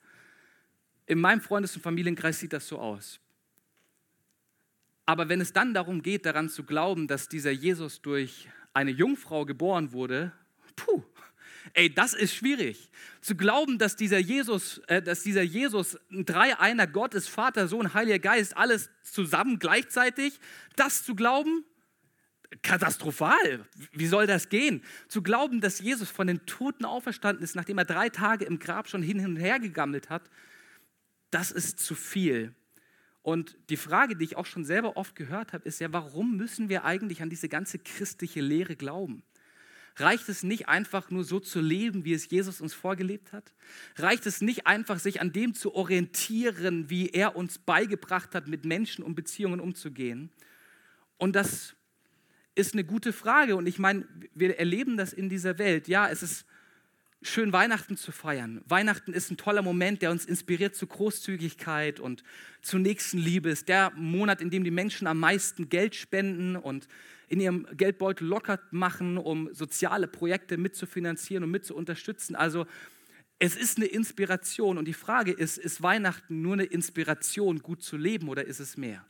In 1.07 1.21
meinem 1.21 1.41
Freundes- 1.41 1.77
und 1.77 1.83
Familienkreis 1.83 2.39
sieht 2.39 2.53
das 2.53 2.67
so 2.67 2.79
aus. 2.79 3.21
Aber 5.07 5.29
wenn 5.29 5.41
es 5.41 5.53
dann 5.53 5.75
darum 5.75 6.03
geht, 6.03 6.25
daran 6.25 6.49
zu 6.49 6.65
glauben, 6.65 7.07
dass 7.07 7.29
dieser 7.29 7.51
Jesus 7.51 8.01
durch 8.01 8.49
eine 8.73 8.91
Jungfrau 8.91 9.45
geboren 9.45 9.93
wurde, 9.93 10.33
puh, 10.77 11.03
ey, 11.75 11.93
das 11.93 12.15
ist 12.15 12.35
schwierig. 12.35 12.91
Zu 13.21 13.37
glauben, 13.37 13.79
dass 13.79 13.97
dieser 13.97 14.19
Jesus, 14.19 14.79
äh, 14.87 15.03
dass 15.03 15.23
dieser 15.23 15.43
Jesus 15.43 15.99
ein 16.11 16.25
Dreieiner 16.25 16.87
Gott 16.87 17.15
ist, 17.15 17.29
Vater, 17.29 17.69
Sohn, 17.69 17.93
Heiliger 17.93 18.19
Geist, 18.19 18.57
alles 18.57 18.89
zusammen 19.03 19.59
gleichzeitig, 19.59 20.41
das 20.77 21.05
zu 21.05 21.15
glauben, 21.15 21.65
katastrophal. 22.63 23.67
Wie 23.93 24.07
soll 24.07 24.27
das 24.27 24.49
gehen? 24.49 24.83
Zu 25.09 25.23
glauben, 25.23 25.61
dass 25.61 25.81
Jesus 25.81 26.11
von 26.11 26.27
den 26.27 26.47
Toten 26.47 26.85
auferstanden 26.85 27.45
ist, 27.45 27.57
nachdem 27.57 27.79
er 27.79 27.85
drei 27.85 28.09
Tage 28.09 28.45
im 28.45 28.59
Grab 28.59 28.89
schon 28.89 29.03
hin 29.03 29.25
und 29.25 29.37
her 29.37 29.59
gegammelt 29.59 30.09
hat, 30.09 30.31
das 31.35 31.51
ist 31.51 31.81
zu 31.81 31.95
viel. 31.95 32.55
Und 33.23 33.57
die 33.71 33.77
Frage, 33.77 34.17
die 34.17 34.25
ich 34.25 34.37
auch 34.37 34.47
schon 34.47 34.65
selber 34.65 34.97
oft 34.97 35.17
gehört 35.17 35.53
habe, 35.53 35.67
ist 35.67 35.81
ja, 35.81 35.93
warum 35.93 36.37
müssen 36.37 36.69
wir 36.69 36.85
eigentlich 36.85 37.23
an 37.23 37.31
diese 37.31 37.49
ganze 37.49 37.79
christliche 37.79 38.41
Lehre 38.41 38.77
glauben? 38.77 39.23
Reicht 39.97 40.29
es 40.29 40.43
nicht 40.43 40.69
einfach 40.69 41.11
nur 41.11 41.25
so 41.25 41.41
zu 41.41 41.61
leben, 41.61 42.05
wie 42.05 42.13
es 42.13 42.29
Jesus 42.31 42.61
uns 42.61 42.75
vorgelebt 42.75 43.33
hat? 43.33 43.53
Reicht 43.97 44.27
es 44.27 44.41
nicht 44.43 44.67
einfach, 44.67 44.99
sich 44.99 45.21
an 45.21 45.33
dem 45.33 45.55
zu 45.55 45.75
orientieren, 45.75 46.91
wie 46.91 47.09
er 47.09 47.37
uns 47.37 47.59
beigebracht 47.59 48.35
hat, 48.35 48.47
mit 48.47 48.65
Menschen 48.65 49.05
und 49.05 49.15
Beziehungen 49.15 49.61
umzugehen? 49.61 50.31
Und 51.17 51.35
das 51.35 51.75
ist 52.55 52.75
eine 52.75 52.85
gute 52.85 53.13
Frage. 53.13 53.57
Und 53.57 53.67
ich 53.67 53.79
meine, 53.79 54.07
wir 54.35 54.59
erleben 54.59 54.97
das 54.97 55.13
in 55.13 55.29
dieser 55.29 55.59
Welt. 55.59 55.89
Ja, 55.89 56.09
es 56.09 56.23
ist 56.23 56.45
schön, 57.27 57.53
Weihnachten 57.53 57.97
zu 57.97 58.13
feiern. 58.13 58.63
Weihnachten 58.67 59.13
ist 59.13 59.31
ein 59.31 59.37
toller 59.37 59.63
Moment, 59.63 60.03
der 60.03 60.11
uns 60.11 60.25
inspiriert 60.25 60.75
zu 60.75 60.87
Großzügigkeit 60.87 62.01
und 62.01 62.23
zu 62.63 62.79
Nächstenliebe. 62.79 63.51
Ist 63.51 63.69
der 63.69 63.93
Monat, 63.97 64.41
in 64.41 64.51
dem 64.51 64.65
die 64.65 64.71
Menschen 64.71 65.07
am 65.07 65.19
meisten 65.19 65.69
Geld 65.69 65.95
spenden 65.95 66.57
und 66.57 66.89
in 67.29 67.41
ihrem 67.41 67.67
Geldbeutel 67.77 68.27
locker 68.27 68.61
machen, 68.71 69.19
um 69.19 69.53
soziale 69.55 70.07
Projekte 70.07 70.57
mitzufinanzieren 70.57 71.45
und 71.45 71.51
mit 71.51 71.65
zu 71.65 71.75
unterstützen. 71.75 72.37
Also 72.37 72.67
es 73.39 73.57
ist 73.57 73.79
eine 73.79 73.87
Inspiration 73.87 74.79
und 74.79 74.87
die 74.87 74.93
Frage 74.93 75.33
ist, 75.33 75.59
ist 75.59 75.83
Weihnachten 75.83 76.43
nur 76.43 76.55
eine 76.55 76.65
Inspiration, 76.65 77.61
gut 77.61 77.83
zu 77.83 77.97
leben 77.97 78.29
oder 78.29 78.45
ist 78.45 78.61
es 78.61 78.77
mehr? 78.77 79.05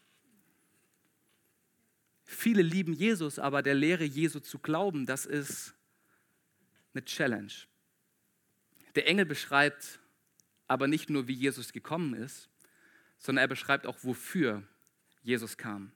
Viele 2.25 2.63
lieben 2.63 2.95
Jesus, 2.95 3.39
aber 3.39 3.63
der 3.63 3.75
Lehre 3.75 4.05
Jesu 4.05 4.41
zu 4.41 4.59
glauben, 4.59 5.05
das 5.05 5.27
ist 5.27 5.75
eine 6.95 7.05
Challenge. 7.05 7.53
Der 8.95 9.07
Engel 9.07 9.27
beschreibt 9.27 10.01
aber 10.67 10.87
nicht 10.89 11.11
nur, 11.11 11.29
wie 11.29 11.35
Jesus 11.35 11.73
gekommen 11.73 12.15
ist, 12.15 12.49
sondern 13.19 13.45
er 13.45 13.49
beschreibt 13.49 13.87
auch, 13.87 13.99
wofür 14.03 14.63
Jesus 15.23 15.57
kam. 15.57 15.93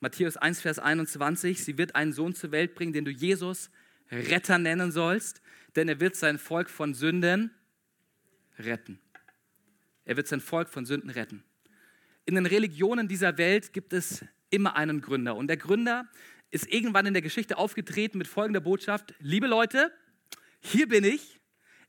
Matthäus 0.00 0.36
1, 0.36 0.60
Vers 0.60 0.78
21, 0.78 1.64
sie 1.64 1.78
wird 1.78 1.94
einen 1.94 2.12
Sohn 2.12 2.34
zur 2.34 2.52
Welt 2.52 2.74
bringen, 2.74 2.92
den 2.92 3.04
du 3.04 3.10
Jesus 3.10 3.70
Retter 4.10 4.58
nennen 4.58 4.92
sollst, 4.92 5.42
denn 5.76 5.88
er 5.88 6.00
wird 6.00 6.16
sein 6.16 6.38
Volk 6.38 6.70
von 6.70 6.94
Sünden 6.94 7.50
retten. 8.58 8.98
Er 10.04 10.16
wird 10.16 10.28
sein 10.28 10.40
Volk 10.40 10.68
von 10.68 10.86
Sünden 10.86 11.10
retten. 11.10 11.44
In 12.24 12.34
den 12.34 12.46
Religionen 12.46 13.08
dieser 13.08 13.38
Welt 13.38 13.72
gibt 13.72 13.92
es 13.92 14.24
immer 14.50 14.76
einen 14.76 15.00
Gründer. 15.00 15.36
Und 15.36 15.48
der 15.48 15.56
Gründer 15.56 16.08
ist 16.50 16.66
irgendwann 16.72 17.06
in 17.06 17.12
der 17.12 17.22
Geschichte 17.22 17.58
aufgetreten 17.58 18.18
mit 18.18 18.26
folgender 18.26 18.60
Botschaft. 18.60 19.14
Liebe 19.18 19.46
Leute, 19.46 19.92
hier 20.60 20.88
bin 20.88 21.04
ich. 21.04 21.37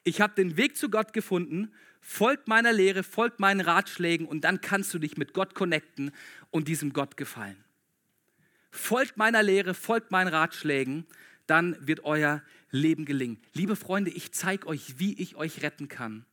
Ich 0.03 0.21
habe 0.21 0.33
den 0.35 0.57
Weg 0.57 0.77
zu 0.77 0.89
Gott 0.89 1.13
gefunden. 1.13 1.71
Folgt 2.01 2.47
meiner 2.47 2.71
Lehre, 2.71 3.03
folgt 3.03 3.39
meinen 3.39 3.61
Ratschlägen 3.61 4.25
und 4.27 4.41
dann 4.41 4.61
kannst 4.61 4.93
du 4.93 4.99
dich 4.99 5.17
mit 5.17 5.33
Gott 5.33 5.53
connecten 5.53 6.11
und 6.49 6.67
diesem 6.67 6.93
Gott 6.93 7.17
gefallen. 7.17 7.63
Folgt 8.71 9.17
meiner 9.17 9.43
Lehre, 9.43 9.73
folgt 9.73 10.11
meinen 10.11 10.29
Ratschlägen, 10.29 11.05
dann 11.47 11.75
wird 11.85 12.03
euer 12.03 12.43
Leben 12.71 13.05
gelingen. 13.05 13.39
Liebe 13.53 13.75
Freunde, 13.75 14.11
ich 14.11 14.31
zeige 14.31 14.67
euch, 14.67 14.99
wie 14.99 15.19
ich 15.19 15.35
euch 15.35 15.61
retten 15.63 15.87
kann. 15.87 16.25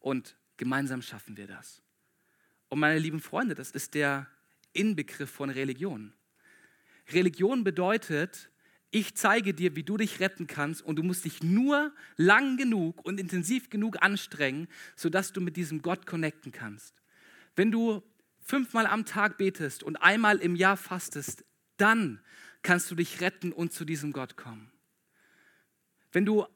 Und 0.00 0.36
gemeinsam 0.56 1.02
schaffen 1.02 1.36
wir 1.36 1.46
das. 1.46 1.82
Und 2.68 2.80
meine 2.80 2.98
lieben 2.98 3.20
Freunde, 3.20 3.54
das 3.54 3.70
ist 3.70 3.94
der 3.94 4.26
Inbegriff 4.72 5.30
von 5.30 5.50
Religion. 5.50 6.14
Religion 7.12 7.64
bedeutet, 7.64 8.50
ich 8.90 9.14
zeige 9.14 9.54
dir, 9.54 9.76
wie 9.76 9.84
du 9.84 9.96
dich 9.96 10.20
retten 10.20 10.46
kannst 10.46 10.82
und 10.82 10.96
du 10.96 11.02
musst 11.02 11.24
dich 11.24 11.42
nur 11.42 11.92
lang 12.16 12.56
genug 12.56 13.04
und 13.04 13.20
intensiv 13.20 13.70
genug 13.70 14.02
anstrengen, 14.02 14.68
sodass 14.96 15.32
du 15.32 15.40
mit 15.40 15.56
diesem 15.56 15.82
Gott 15.82 16.06
connecten 16.06 16.50
kannst. 16.50 16.94
Wenn 17.54 17.70
du 17.70 18.02
fünfmal 18.40 18.86
am 18.86 19.04
Tag 19.04 19.38
betest 19.38 19.82
und 19.82 19.96
einmal 19.96 20.38
im 20.38 20.56
Jahr 20.56 20.76
fastest, 20.76 21.44
dann 21.76 22.20
kannst 22.62 22.90
du 22.90 22.94
dich 22.94 23.20
retten 23.20 23.52
und 23.52 23.72
zu 23.72 23.84
diesem 23.84 24.12
Gott 24.12 24.36
kommen. 24.36 24.72
Wenn 26.12 26.26
du 26.26 26.46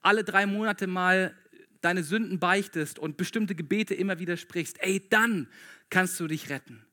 alle 0.00 0.24
drei 0.24 0.46
Monate 0.46 0.86
mal 0.86 1.36
deine 1.82 2.02
Sünden 2.02 2.40
beichtest 2.40 2.98
und 2.98 3.16
bestimmte 3.16 3.54
Gebete 3.54 3.94
immer 3.94 4.18
wieder 4.18 4.36
sprichst, 4.36 4.82
ey, 4.82 5.08
dann 5.08 5.48
kannst 5.88 6.18
du 6.18 6.26
dich 6.26 6.50
retten 6.50 6.84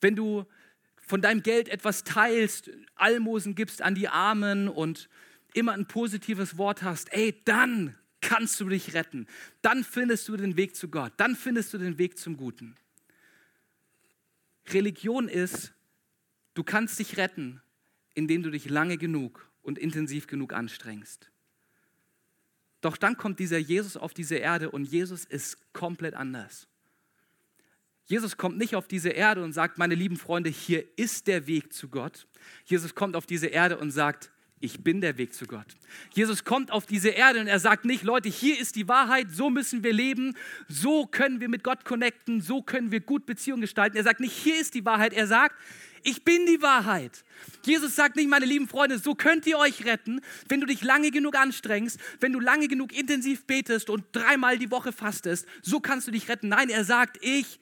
wenn 0.00 0.16
du 0.16 0.44
von 1.08 1.22
deinem 1.22 1.42
Geld 1.42 1.68
etwas 1.68 2.04
teilst, 2.04 2.70
Almosen 2.94 3.54
gibst 3.54 3.80
an 3.80 3.94
die 3.94 4.08
Armen 4.08 4.68
und 4.68 5.08
immer 5.54 5.72
ein 5.72 5.86
positives 5.86 6.58
Wort 6.58 6.82
hast, 6.82 7.12
ey, 7.12 7.34
dann 7.44 7.96
kannst 8.20 8.60
du 8.60 8.68
dich 8.68 8.92
retten. 8.92 9.26
Dann 9.62 9.84
findest 9.84 10.28
du 10.28 10.36
den 10.36 10.56
Weg 10.56 10.76
zu 10.76 10.88
Gott. 10.88 11.12
Dann 11.16 11.34
findest 11.34 11.72
du 11.72 11.78
den 11.78 11.96
Weg 11.96 12.18
zum 12.18 12.36
Guten. 12.36 12.74
Religion 14.68 15.28
ist, 15.28 15.72
du 16.52 16.62
kannst 16.62 16.98
dich 16.98 17.16
retten, 17.16 17.62
indem 18.14 18.42
du 18.42 18.50
dich 18.50 18.68
lange 18.68 18.98
genug 18.98 19.50
und 19.62 19.78
intensiv 19.78 20.26
genug 20.26 20.52
anstrengst. 20.52 21.30
Doch 22.82 22.98
dann 22.98 23.16
kommt 23.16 23.38
dieser 23.38 23.58
Jesus 23.58 23.96
auf 23.96 24.12
diese 24.12 24.36
Erde 24.36 24.70
und 24.70 24.84
Jesus 24.84 25.24
ist 25.24 25.72
komplett 25.72 26.14
anders. 26.14 26.68
Jesus 28.08 28.38
kommt 28.38 28.56
nicht 28.56 28.74
auf 28.74 28.88
diese 28.88 29.10
Erde 29.10 29.44
und 29.44 29.52
sagt, 29.52 29.76
meine 29.76 29.94
lieben 29.94 30.16
Freunde, 30.16 30.48
hier 30.48 30.82
ist 30.96 31.26
der 31.26 31.46
Weg 31.46 31.74
zu 31.74 31.88
Gott. 31.88 32.26
Jesus 32.64 32.94
kommt 32.94 33.14
auf 33.14 33.26
diese 33.26 33.48
Erde 33.48 33.76
und 33.76 33.90
sagt, 33.90 34.30
ich 34.60 34.82
bin 34.82 35.02
der 35.02 35.18
Weg 35.18 35.34
zu 35.34 35.44
Gott. 35.44 35.66
Jesus 36.14 36.42
kommt 36.42 36.70
auf 36.70 36.86
diese 36.86 37.10
Erde 37.10 37.40
und 37.40 37.48
er 37.48 37.60
sagt 37.60 37.84
nicht, 37.84 38.02
Leute, 38.02 38.30
hier 38.30 38.58
ist 38.58 38.76
die 38.76 38.88
Wahrheit, 38.88 39.28
so 39.30 39.50
müssen 39.50 39.84
wir 39.84 39.92
leben, 39.92 40.34
so 40.68 41.06
können 41.06 41.40
wir 41.40 41.50
mit 41.50 41.62
Gott 41.62 41.84
connecten, 41.84 42.40
so 42.40 42.62
können 42.62 42.90
wir 42.90 43.00
gut 43.00 43.26
Beziehungen 43.26 43.60
gestalten. 43.60 43.98
Er 43.98 44.04
sagt 44.04 44.20
nicht, 44.20 44.32
hier 44.32 44.58
ist 44.58 44.72
die 44.72 44.86
Wahrheit, 44.86 45.12
er 45.12 45.26
sagt, 45.26 45.54
ich 46.02 46.24
bin 46.24 46.46
die 46.46 46.62
Wahrheit. 46.62 47.24
Jesus 47.66 47.94
sagt 47.94 48.16
nicht, 48.16 48.30
meine 48.30 48.46
lieben 48.46 48.68
Freunde, 48.68 48.98
so 48.98 49.14
könnt 49.14 49.46
ihr 49.46 49.58
euch 49.58 49.84
retten, 49.84 50.22
wenn 50.48 50.60
du 50.60 50.66
dich 50.66 50.82
lange 50.82 51.10
genug 51.10 51.36
anstrengst, 51.36 52.00
wenn 52.20 52.32
du 52.32 52.40
lange 52.40 52.68
genug 52.68 52.96
intensiv 52.96 53.44
betest 53.44 53.90
und 53.90 54.04
dreimal 54.12 54.58
die 54.58 54.70
Woche 54.70 54.92
fastest, 54.92 55.46
so 55.60 55.78
kannst 55.78 56.06
du 56.06 56.10
dich 56.10 56.30
retten. 56.30 56.48
Nein, 56.48 56.70
er 56.70 56.84
sagt, 56.84 57.18
ich 57.20 57.60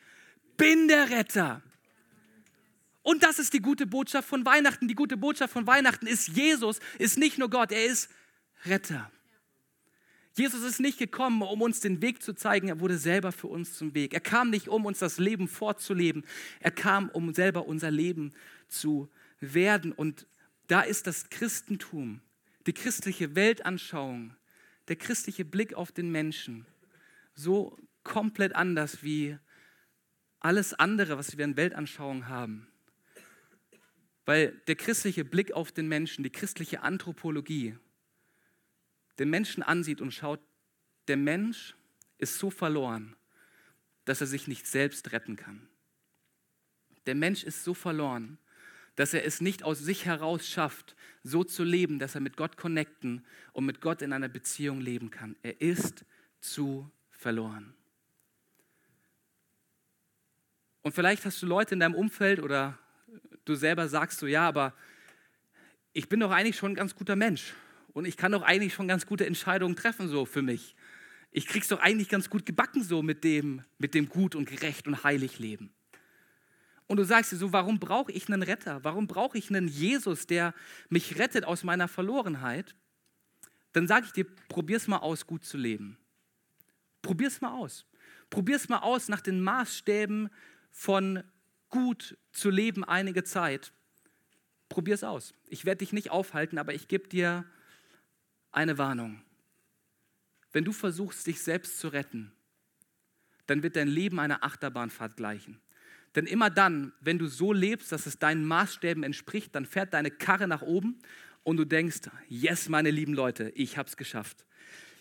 bin 0.56 0.88
der 0.88 1.10
Retter. 1.10 1.62
Und 3.02 3.22
das 3.22 3.38
ist 3.38 3.52
die 3.52 3.60
gute 3.60 3.86
Botschaft 3.86 4.28
von 4.28 4.44
Weihnachten. 4.44 4.88
Die 4.88 4.94
gute 4.94 5.16
Botschaft 5.16 5.52
von 5.52 5.66
Weihnachten 5.66 6.06
ist, 6.06 6.28
Jesus 6.28 6.80
ist 6.98 7.18
nicht 7.18 7.38
nur 7.38 7.48
Gott, 7.48 7.70
er 7.70 7.84
ist 7.86 8.10
Retter. 8.64 9.10
Jesus 10.34 10.62
ist 10.62 10.80
nicht 10.80 10.98
gekommen, 10.98 11.40
um 11.40 11.62
uns 11.62 11.80
den 11.80 12.02
Weg 12.02 12.22
zu 12.22 12.34
zeigen, 12.34 12.68
er 12.68 12.80
wurde 12.80 12.98
selber 12.98 13.32
für 13.32 13.46
uns 13.46 13.72
zum 13.74 13.94
Weg. 13.94 14.12
Er 14.12 14.20
kam 14.20 14.50
nicht, 14.50 14.68
um 14.68 14.84
uns 14.84 14.98
das 14.98 15.18
Leben 15.18 15.48
vorzuleben, 15.48 16.24
er 16.60 16.72
kam, 16.72 17.08
um 17.08 17.32
selber 17.32 17.66
unser 17.66 17.90
Leben 17.90 18.34
zu 18.68 19.08
werden. 19.40 19.92
Und 19.92 20.26
da 20.66 20.82
ist 20.82 21.06
das 21.06 21.30
Christentum, 21.30 22.20
die 22.66 22.74
christliche 22.74 23.34
Weltanschauung, 23.34 24.34
der 24.88 24.96
christliche 24.96 25.44
Blick 25.44 25.74
auf 25.74 25.90
den 25.90 26.10
Menschen 26.10 26.66
so 27.34 27.78
komplett 28.02 28.54
anders 28.54 29.02
wie 29.02 29.38
alles 30.40 30.74
andere, 30.74 31.18
was 31.18 31.36
wir 31.36 31.44
in 31.44 31.56
Weltanschauung 31.56 32.28
haben. 32.28 32.68
Weil 34.24 34.52
der 34.66 34.76
christliche 34.76 35.24
Blick 35.24 35.52
auf 35.52 35.72
den 35.72 35.88
Menschen, 35.88 36.24
die 36.24 36.30
christliche 36.30 36.82
Anthropologie, 36.82 37.76
den 39.18 39.30
Menschen 39.30 39.62
ansieht 39.62 40.00
und 40.00 40.12
schaut, 40.12 40.40
der 41.08 41.16
Mensch 41.16 41.74
ist 42.18 42.38
so 42.38 42.50
verloren, 42.50 43.16
dass 44.04 44.20
er 44.20 44.26
sich 44.26 44.48
nicht 44.48 44.66
selbst 44.66 45.12
retten 45.12 45.36
kann. 45.36 45.68
Der 47.06 47.14
Mensch 47.14 47.44
ist 47.44 47.64
so 47.64 47.74
verloren, 47.74 48.38
dass 48.96 49.14
er 49.14 49.24
es 49.24 49.40
nicht 49.40 49.62
aus 49.62 49.78
sich 49.78 50.06
heraus 50.06 50.48
schafft, 50.48 50.96
so 51.22 51.44
zu 51.44 51.62
leben, 51.62 51.98
dass 51.98 52.14
er 52.14 52.20
mit 52.20 52.36
Gott 52.36 52.56
connecten 52.56 53.24
und 53.52 53.66
mit 53.66 53.80
Gott 53.80 54.02
in 54.02 54.12
einer 54.12 54.28
Beziehung 54.28 54.80
leben 54.80 55.10
kann. 55.10 55.36
Er 55.42 55.60
ist 55.60 56.04
zu 56.40 56.90
verloren. 57.10 57.74
Und 60.86 60.92
vielleicht 60.92 61.24
hast 61.24 61.42
du 61.42 61.46
Leute 61.46 61.74
in 61.74 61.80
deinem 61.80 61.96
Umfeld 61.96 62.38
oder 62.38 62.78
du 63.44 63.56
selber 63.56 63.88
sagst 63.88 64.20
so, 64.20 64.28
ja, 64.28 64.46
aber 64.46 64.72
ich 65.92 66.08
bin 66.08 66.20
doch 66.20 66.30
eigentlich 66.30 66.56
schon 66.56 66.70
ein 66.70 66.74
ganz 66.76 66.94
guter 66.94 67.16
Mensch 67.16 67.54
und 67.92 68.04
ich 68.04 68.16
kann 68.16 68.30
doch 68.30 68.42
eigentlich 68.42 68.72
schon 68.72 68.86
ganz 68.86 69.04
gute 69.04 69.26
Entscheidungen 69.26 69.74
treffen 69.74 70.06
so 70.06 70.26
für 70.26 70.42
mich. 70.42 70.76
Ich 71.32 71.48
krieg's 71.48 71.66
doch 71.66 71.80
eigentlich 71.80 72.08
ganz 72.08 72.30
gut 72.30 72.46
gebacken 72.46 72.84
so 72.84 73.02
mit 73.02 73.24
dem, 73.24 73.62
mit 73.78 73.94
dem 73.94 74.08
gut 74.08 74.36
und 74.36 74.48
gerecht 74.48 74.86
und 74.86 75.02
heilig 75.02 75.40
Leben. 75.40 75.74
Und 76.86 76.98
du 76.98 77.04
sagst 77.04 77.32
dir 77.32 77.36
so, 77.36 77.52
warum 77.52 77.80
brauche 77.80 78.12
ich 78.12 78.28
einen 78.28 78.44
Retter? 78.44 78.84
Warum 78.84 79.08
brauche 79.08 79.36
ich 79.36 79.50
einen 79.50 79.66
Jesus, 79.66 80.28
der 80.28 80.54
mich 80.88 81.18
rettet 81.18 81.46
aus 81.46 81.64
meiner 81.64 81.88
Verlorenheit? 81.88 82.76
Dann 83.72 83.88
sage 83.88 84.06
ich 84.06 84.12
dir, 84.12 84.26
probier's 84.48 84.86
mal 84.86 84.98
aus, 84.98 85.26
gut 85.26 85.44
zu 85.44 85.56
leben. 85.56 85.98
Probier's 87.02 87.40
mal 87.40 87.58
aus. 87.58 87.86
Probier's 88.30 88.68
mal 88.68 88.78
aus 88.78 89.08
nach 89.08 89.20
den 89.20 89.40
Maßstäben 89.40 90.30
von 90.76 91.24
gut 91.70 92.18
zu 92.32 92.50
leben 92.50 92.84
einige 92.84 93.24
Zeit, 93.24 93.72
probier 94.68 94.94
es 94.94 95.04
aus. 95.04 95.32
Ich 95.48 95.64
werde 95.64 95.78
dich 95.78 95.94
nicht 95.94 96.10
aufhalten, 96.10 96.58
aber 96.58 96.74
ich 96.74 96.86
gebe 96.86 97.08
dir 97.08 97.46
eine 98.52 98.76
Warnung. 98.76 99.22
Wenn 100.52 100.66
du 100.66 100.72
versuchst, 100.72 101.26
dich 101.26 101.40
selbst 101.40 101.80
zu 101.80 101.88
retten, 101.88 102.30
dann 103.46 103.62
wird 103.62 103.74
dein 103.74 103.88
Leben 103.88 104.20
einer 104.20 104.44
Achterbahnfahrt 104.44 105.16
gleichen. 105.16 105.62
Denn 106.14 106.26
immer 106.26 106.50
dann, 106.50 106.92
wenn 107.00 107.18
du 107.18 107.26
so 107.26 107.54
lebst, 107.54 107.90
dass 107.90 108.04
es 108.04 108.18
deinen 108.18 108.44
Maßstäben 108.44 109.02
entspricht, 109.02 109.54
dann 109.54 109.64
fährt 109.64 109.94
deine 109.94 110.10
Karre 110.10 110.46
nach 110.46 110.62
oben 110.62 110.98
und 111.42 111.56
du 111.56 111.64
denkst, 111.64 112.10
yes, 112.28 112.68
meine 112.68 112.90
lieben 112.90 113.14
Leute, 113.14 113.48
ich 113.54 113.78
habe 113.78 113.88
es 113.88 113.96
geschafft. 113.96 114.44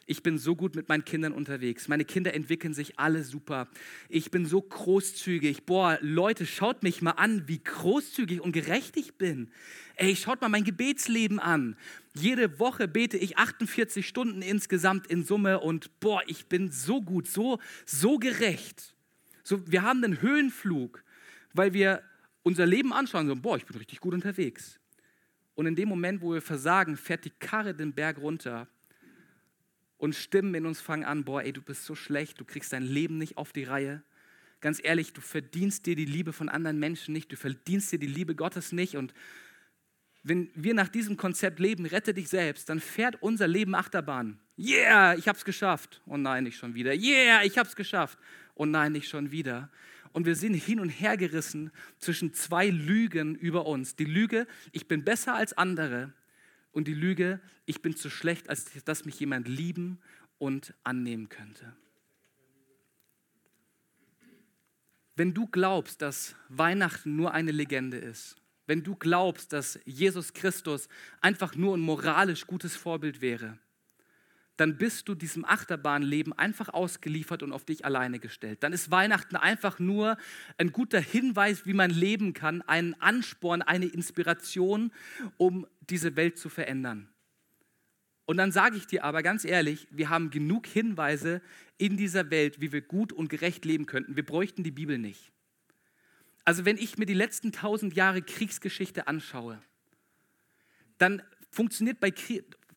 Ich 0.07 0.21
bin 0.21 0.37
so 0.37 0.55
gut 0.55 0.75
mit 0.75 0.87
meinen 0.87 1.03
Kindern 1.03 1.33
unterwegs. 1.33 1.87
Meine 1.87 2.05
Kinder 2.05 2.35
entwickeln 2.35 2.75
sich 2.75 2.99
alle 2.99 3.23
super. 3.23 3.67
Ich 4.07 4.29
bin 4.29 4.45
so 4.45 4.61
großzügig. 4.61 5.65
Boah, 5.65 5.97
Leute, 5.99 6.45
schaut 6.45 6.83
mich 6.83 7.01
mal 7.01 7.11
an, 7.11 7.47
wie 7.47 7.63
großzügig 7.63 8.39
und 8.39 8.51
gerecht 8.51 8.97
ich 8.97 9.15
bin. 9.15 9.49
Ey, 9.95 10.15
schaut 10.15 10.41
mal 10.41 10.49
mein 10.49 10.63
Gebetsleben 10.63 11.39
an. 11.39 11.75
Jede 12.13 12.59
Woche 12.59 12.87
bete 12.87 13.17
ich 13.17 13.39
48 13.39 14.07
Stunden 14.07 14.43
insgesamt 14.43 15.07
in 15.07 15.23
Summe 15.23 15.59
und 15.59 15.99
boah, 15.99 16.21
ich 16.27 16.45
bin 16.45 16.69
so 16.69 17.01
gut, 17.01 17.27
so, 17.27 17.59
so 17.87 18.19
gerecht. 18.19 18.95
So, 19.41 19.65
wir 19.71 19.81
haben 19.81 20.03
einen 20.03 20.21
Höhenflug, 20.21 21.03
weil 21.53 21.73
wir 21.73 22.03
unser 22.43 22.67
Leben 22.67 22.93
anschauen, 22.93 23.25
so, 23.27 23.35
boah, 23.35 23.57
ich 23.57 23.65
bin 23.65 23.77
richtig 23.77 24.01
gut 24.01 24.13
unterwegs. 24.13 24.79
Und 25.55 25.65
in 25.65 25.75
dem 25.75 25.89
Moment, 25.89 26.21
wo 26.21 26.33
wir 26.33 26.43
versagen, 26.43 26.95
fährt 26.95 27.25
die 27.25 27.31
Karre 27.31 27.73
den 27.73 27.91
Berg 27.91 28.19
runter 28.19 28.67
und 29.97 30.15
Stimmen 30.15 30.53
in 30.55 30.65
uns 30.65 30.81
fangen 30.81 31.05
an, 31.05 31.23
boah, 31.23 31.41
ey, 31.41 31.53
du 31.53 31.61
bist 31.61 31.85
so 31.85 31.95
schlecht, 31.95 32.39
du 32.39 32.45
kriegst 32.45 32.73
dein 32.73 32.83
Leben 32.83 33.17
nicht 33.17 33.37
auf 33.37 33.53
die 33.53 33.63
Reihe. 33.63 34.03
Ganz 34.61 34.81
ehrlich, 34.83 35.13
du 35.13 35.21
verdienst 35.21 35.85
dir 35.85 35.95
die 35.95 36.05
Liebe 36.05 36.33
von 36.33 36.49
anderen 36.49 36.79
Menschen 36.79 37.13
nicht, 37.13 37.31
du 37.31 37.35
verdienst 37.35 37.91
dir 37.91 37.99
die 37.99 38.07
Liebe 38.07 38.35
Gottes 38.35 38.71
nicht. 38.71 38.95
Und 38.95 39.13
wenn 40.23 40.49
wir 40.55 40.73
nach 40.73 40.87
diesem 40.87 41.17
Konzept 41.17 41.59
leben, 41.59 41.85
rette 41.85 42.13
dich 42.13 42.29
selbst, 42.29 42.69
dann 42.69 42.79
fährt 42.79 43.21
unser 43.21 43.47
Leben 43.47 43.75
Achterbahn. 43.75 44.39
Yeah, 44.57 45.15
ich 45.15 45.27
hab's 45.27 45.45
geschafft. 45.45 46.01
Oh 46.05 46.17
nein, 46.17 46.45
nicht 46.45 46.57
schon 46.57 46.73
wieder. 46.73 46.93
Yeah, 46.93 47.43
ich 47.43 47.57
hab's 47.57 47.75
geschafft. 47.75 48.17
Oh 48.55 48.65
nein, 48.65 48.93
nicht 48.93 49.07
schon 49.07 49.31
wieder. 49.31 49.69
Und 50.13 50.25
wir 50.25 50.35
sind 50.35 50.53
hin 50.53 50.79
und 50.79 50.89
her 50.89 51.17
gerissen 51.17 51.71
zwischen 51.99 52.33
zwei 52.33 52.69
Lügen 52.69 53.35
über 53.35 53.65
uns. 53.65 53.97
Die 53.97 54.05
Lüge, 54.05 54.47
ich 54.71 54.87
bin 54.87 55.03
besser 55.03 55.35
als 55.35 55.53
andere. 55.53 56.13
Und 56.75 56.89
die 56.89 56.93
Lüge, 56.93 57.39
ich 57.65 57.81
bin 57.81 57.95
zu 57.95 58.09
schlecht, 58.09 58.49
als 58.49 58.65
dass 58.83 59.05
mich 59.05 59.17
jemand 59.17 59.47
lieben 59.47 59.97
und 60.39 60.73
annehmen 60.83 61.29
könnte. 61.29 61.73
Wenn 65.15 65.33
du 65.33 65.47
glaubst, 65.47 66.01
dass 66.01 66.35
Weihnachten 66.49 67.15
nur 67.15 67.33
eine 67.33 67.53
Legende 67.53 67.95
ist, 67.95 68.35
wenn 68.67 68.83
du 68.83 68.93
glaubst, 68.97 69.53
dass 69.53 69.79
Jesus 69.85 70.33
Christus 70.33 70.89
einfach 71.21 71.55
nur 71.55 71.77
ein 71.77 71.79
moralisch 71.79 72.45
gutes 72.45 72.75
Vorbild 72.75 73.21
wäre, 73.21 73.57
dann 74.57 74.77
bist 74.77 75.07
du 75.09 75.15
diesem 75.15 75.43
Achterbahnleben 75.45 76.33
einfach 76.33 76.69
ausgeliefert 76.69 77.43
und 77.43 77.51
auf 77.51 77.65
dich 77.65 77.85
alleine 77.85 78.19
gestellt. 78.19 78.63
Dann 78.63 78.73
ist 78.73 78.91
Weihnachten 78.91 79.35
einfach 79.35 79.79
nur 79.79 80.17
ein 80.57 80.71
guter 80.71 80.99
Hinweis, 80.99 81.65
wie 81.65 81.73
man 81.73 81.91
leben 81.91 82.33
kann, 82.33 82.61
ein 82.61 82.99
Ansporn, 83.01 83.61
eine 83.61 83.85
Inspiration, 83.85 84.91
um 85.37 85.67
diese 85.89 86.15
Welt 86.15 86.37
zu 86.37 86.49
verändern. 86.49 87.09
Und 88.25 88.37
dann 88.37 88.51
sage 88.51 88.77
ich 88.77 88.87
dir 88.87 89.03
aber 89.03 89.21
ganz 89.21 89.45
ehrlich, 89.45 89.87
wir 89.91 90.09
haben 90.09 90.31
genug 90.31 90.65
Hinweise 90.65 91.41
in 91.77 91.97
dieser 91.97 92.31
Welt, 92.31 92.59
wie 92.59 92.71
wir 92.71 92.81
gut 92.81 93.13
und 93.13 93.29
gerecht 93.29 93.65
leben 93.65 93.85
könnten. 93.85 94.15
Wir 94.15 94.25
bräuchten 94.25 94.63
die 94.63 94.71
Bibel 94.71 94.97
nicht. 94.97 95.31
Also 96.43 96.65
wenn 96.65 96.77
ich 96.77 96.97
mir 96.97 97.05
die 97.05 97.13
letzten 97.13 97.51
tausend 97.51 97.95
Jahre 97.95 98.21
Kriegsgeschichte 98.21 99.07
anschaue, 99.07 99.61
dann 100.97 101.21
funktioniert 101.51 101.99
bei 101.99 102.11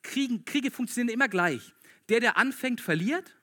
Kriegen, 0.08 0.44
Kriege 0.44 0.70
funktionieren 0.70 1.12
immer 1.12 1.28
gleich. 1.28 1.74
Der, 2.08 2.20
der 2.20 2.36
anfängt, 2.36 2.80
verliert. 2.80 3.36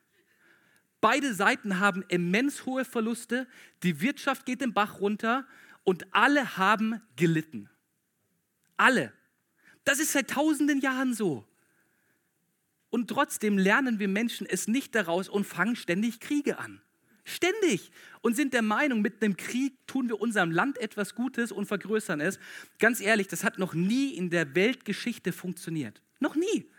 Beide 1.00 1.34
Seiten 1.36 1.80
haben 1.80 2.04
immens 2.10 2.66
hohe 2.66 2.84
Verluste. 2.84 3.48
Die 3.84 4.02
Wirtschaft 4.02 4.46
geht 4.46 4.62
den 4.62 4.74
Bach 4.74 5.00
runter 5.00 5.48
und 5.84 6.14
alle 6.14 6.58
haben 6.58 7.02
gelitten. 7.16 7.70
Alle. 8.76 9.14
Das 9.84 10.00
ist 10.00 10.14
seit 10.14 10.32
tausenden 10.32 10.82
Jahren 10.82 11.14
so. 11.14 11.48
Und 12.90 13.10
trotzdem 13.10 13.58
lernen 13.58 14.00
wir 14.00 14.08
Menschen 14.08 14.48
es 14.48 14.68
nicht 14.68 14.96
daraus 14.96 15.30
und 15.30 15.46
fangen 15.46 15.76
ständig 15.76 16.20
Kriege 16.20 16.58
an. 16.58 16.82
Ständig. 17.24 17.92
Und 18.22 18.36
sind 18.36 18.54
der 18.54 18.62
Meinung, 18.64 19.02
mit 19.02 19.22
einem 19.22 19.38
Krieg 19.38 19.74
tun 19.86 20.10
wir 20.10 20.20
unserem 20.20 20.50
Land 20.50 20.80
etwas 20.80 21.14
Gutes 21.14 21.52
und 21.52 21.68
vergrößern 21.68 22.22
es. 22.22 22.40
Ganz 22.80 23.00
ehrlich, 23.00 23.28
das 23.28 23.44
hat 23.44 23.60
noch 23.60 23.76
nie 23.76 24.16
in 24.16 24.32
der 24.32 24.56
Weltgeschichte 24.56 25.32
funktioniert. 25.32 26.02
Noch 26.20 26.36
nie. 26.36 26.70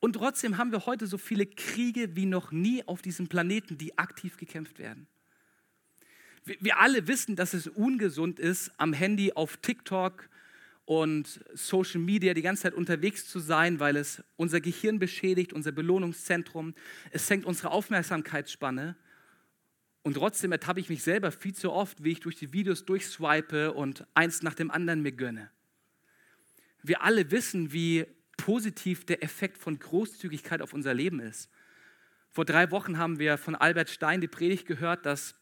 Und 0.00 0.14
trotzdem 0.14 0.58
haben 0.58 0.70
wir 0.70 0.84
heute 0.86 1.06
so 1.06 1.16
viele 1.16 1.46
Kriege 1.46 2.14
wie 2.14 2.26
noch 2.26 2.52
nie 2.52 2.86
auf 2.86 3.00
diesem 3.00 3.28
Planeten, 3.28 3.78
die 3.78 3.96
aktiv 3.96 4.36
gekämpft 4.36 4.78
werden. 4.78 5.06
Wir, 6.44 6.78
alle 6.78 7.08
wissen, 7.08 7.36
dass 7.36 7.54
es 7.54 7.68
ungesund 7.68 8.38
ist, 8.38 8.70
am 8.76 8.92
Handy 8.92 9.32
auf 9.32 9.56
TikTok 9.56 10.28
und 10.84 11.42
Social 11.54 12.00
Media 12.00 12.34
die 12.34 12.42
ganze 12.42 12.64
Zeit 12.64 12.74
unterwegs 12.74 13.26
zu 13.26 13.38
sein, 13.38 13.80
weil 13.80 13.96
es 13.96 14.22
unser 14.36 14.60
Gehirn 14.60 14.98
beschädigt, 14.98 15.54
unser 15.54 15.72
Belohnungszentrum. 15.72 16.74
Es 17.10 17.26
senkt 17.26 17.46
unsere 17.46 17.70
Aufmerksamkeitsspanne. 17.70 18.96
Und 20.02 20.14
trotzdem 20.14 20.52
ertappe 20.52 20.80
ich 20.80 20.90
mich 20.90 21.02
selber 21.02 21.32
viel 21.32 21.54
zu 21.54 21.72
oft, 21.72 22.04
wie 22.04 22.12
ich 22.12 22.20
durch 22.20 22.36
die 22.36 22.52
Videos 22.52 22.84
durchswipe 22.84 23.72
und 23.72 24.06
eins 24.12 24.42
nach 24.42 24.52
dem 24.52 24.70
anderen 24.70 25.00
mir 25.00 25.12
gönne. 25.12 25.50
Wir 26.82 27.02
alle 27.02 27.30
wissen, 27.30 27.72
wie 27.72 28.04
positiv 28.36 29.04
der 29.06 29.22
Effekt 29.22 29.58
von 29.58 29.78
Großzügigkeit 29.78 30.62
auf 30.62 30.72
unser 30.72 30.94
Leben 30.94 31.20
ist. 31.20 31.50
Vor 32.30 32.44
drei 32.44 32.70
Wochen 32.70 32.98
haben 32.98 33.18
wir 33.18 33.38
von 33.38 33.54
Albert 33.54 33.90
Stein 33.90 34.20
die 34.20 34.28
Predigt 34.28 34.66
gehört, 34.66 35.06
dass 35.06 35.34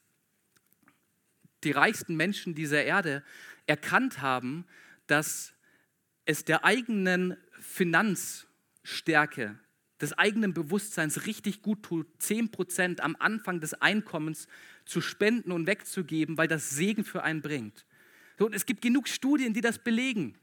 die 1.64 1.70
reichsten 1.70 2.16
Menschen 2.16 2.54
dieser 2.54 2.84
Erde 2.84 3.22
erkannt 3.66 4.20
haben, 4.20 4.66
dass 5.06 5.54
es 6.24 6.44
der 6.44 6.64
eigenen 6.64 7.36
Finanzstärke, 7.60 9.58
des 10.00 10.12
eigenen 10.18 10.52
Bewusstseins 10.52 11.26
richtig 11.26 11.62
gut 11.62 11.84
tut, 11.84 12.08
10% 12.20 13.00
am 13.00 13.16
Anfang 13.20 13.60
des 13.60 13.74
Einkommens 13.74 14.48
zu 14.84 15.00
spenden 15.00 15.52
und 15.52 15.68
wegzugeben, 15.68 16.36
weil 16.36 16.48
das 16.48 16.70
Segen 16.70 17.04
für 17.04 17.22
einen 17.22 17.40
bringt. 17.40 17.86
So, 18.38 18.46
und 18.46 18.54
es 18.54 18.66
gibt 18.66 18.82
genug 18.82 19.06
Studien, 19.06 19.54
die 19.54 19.60
das 19.60 19.78
belegen. 19.78 20.36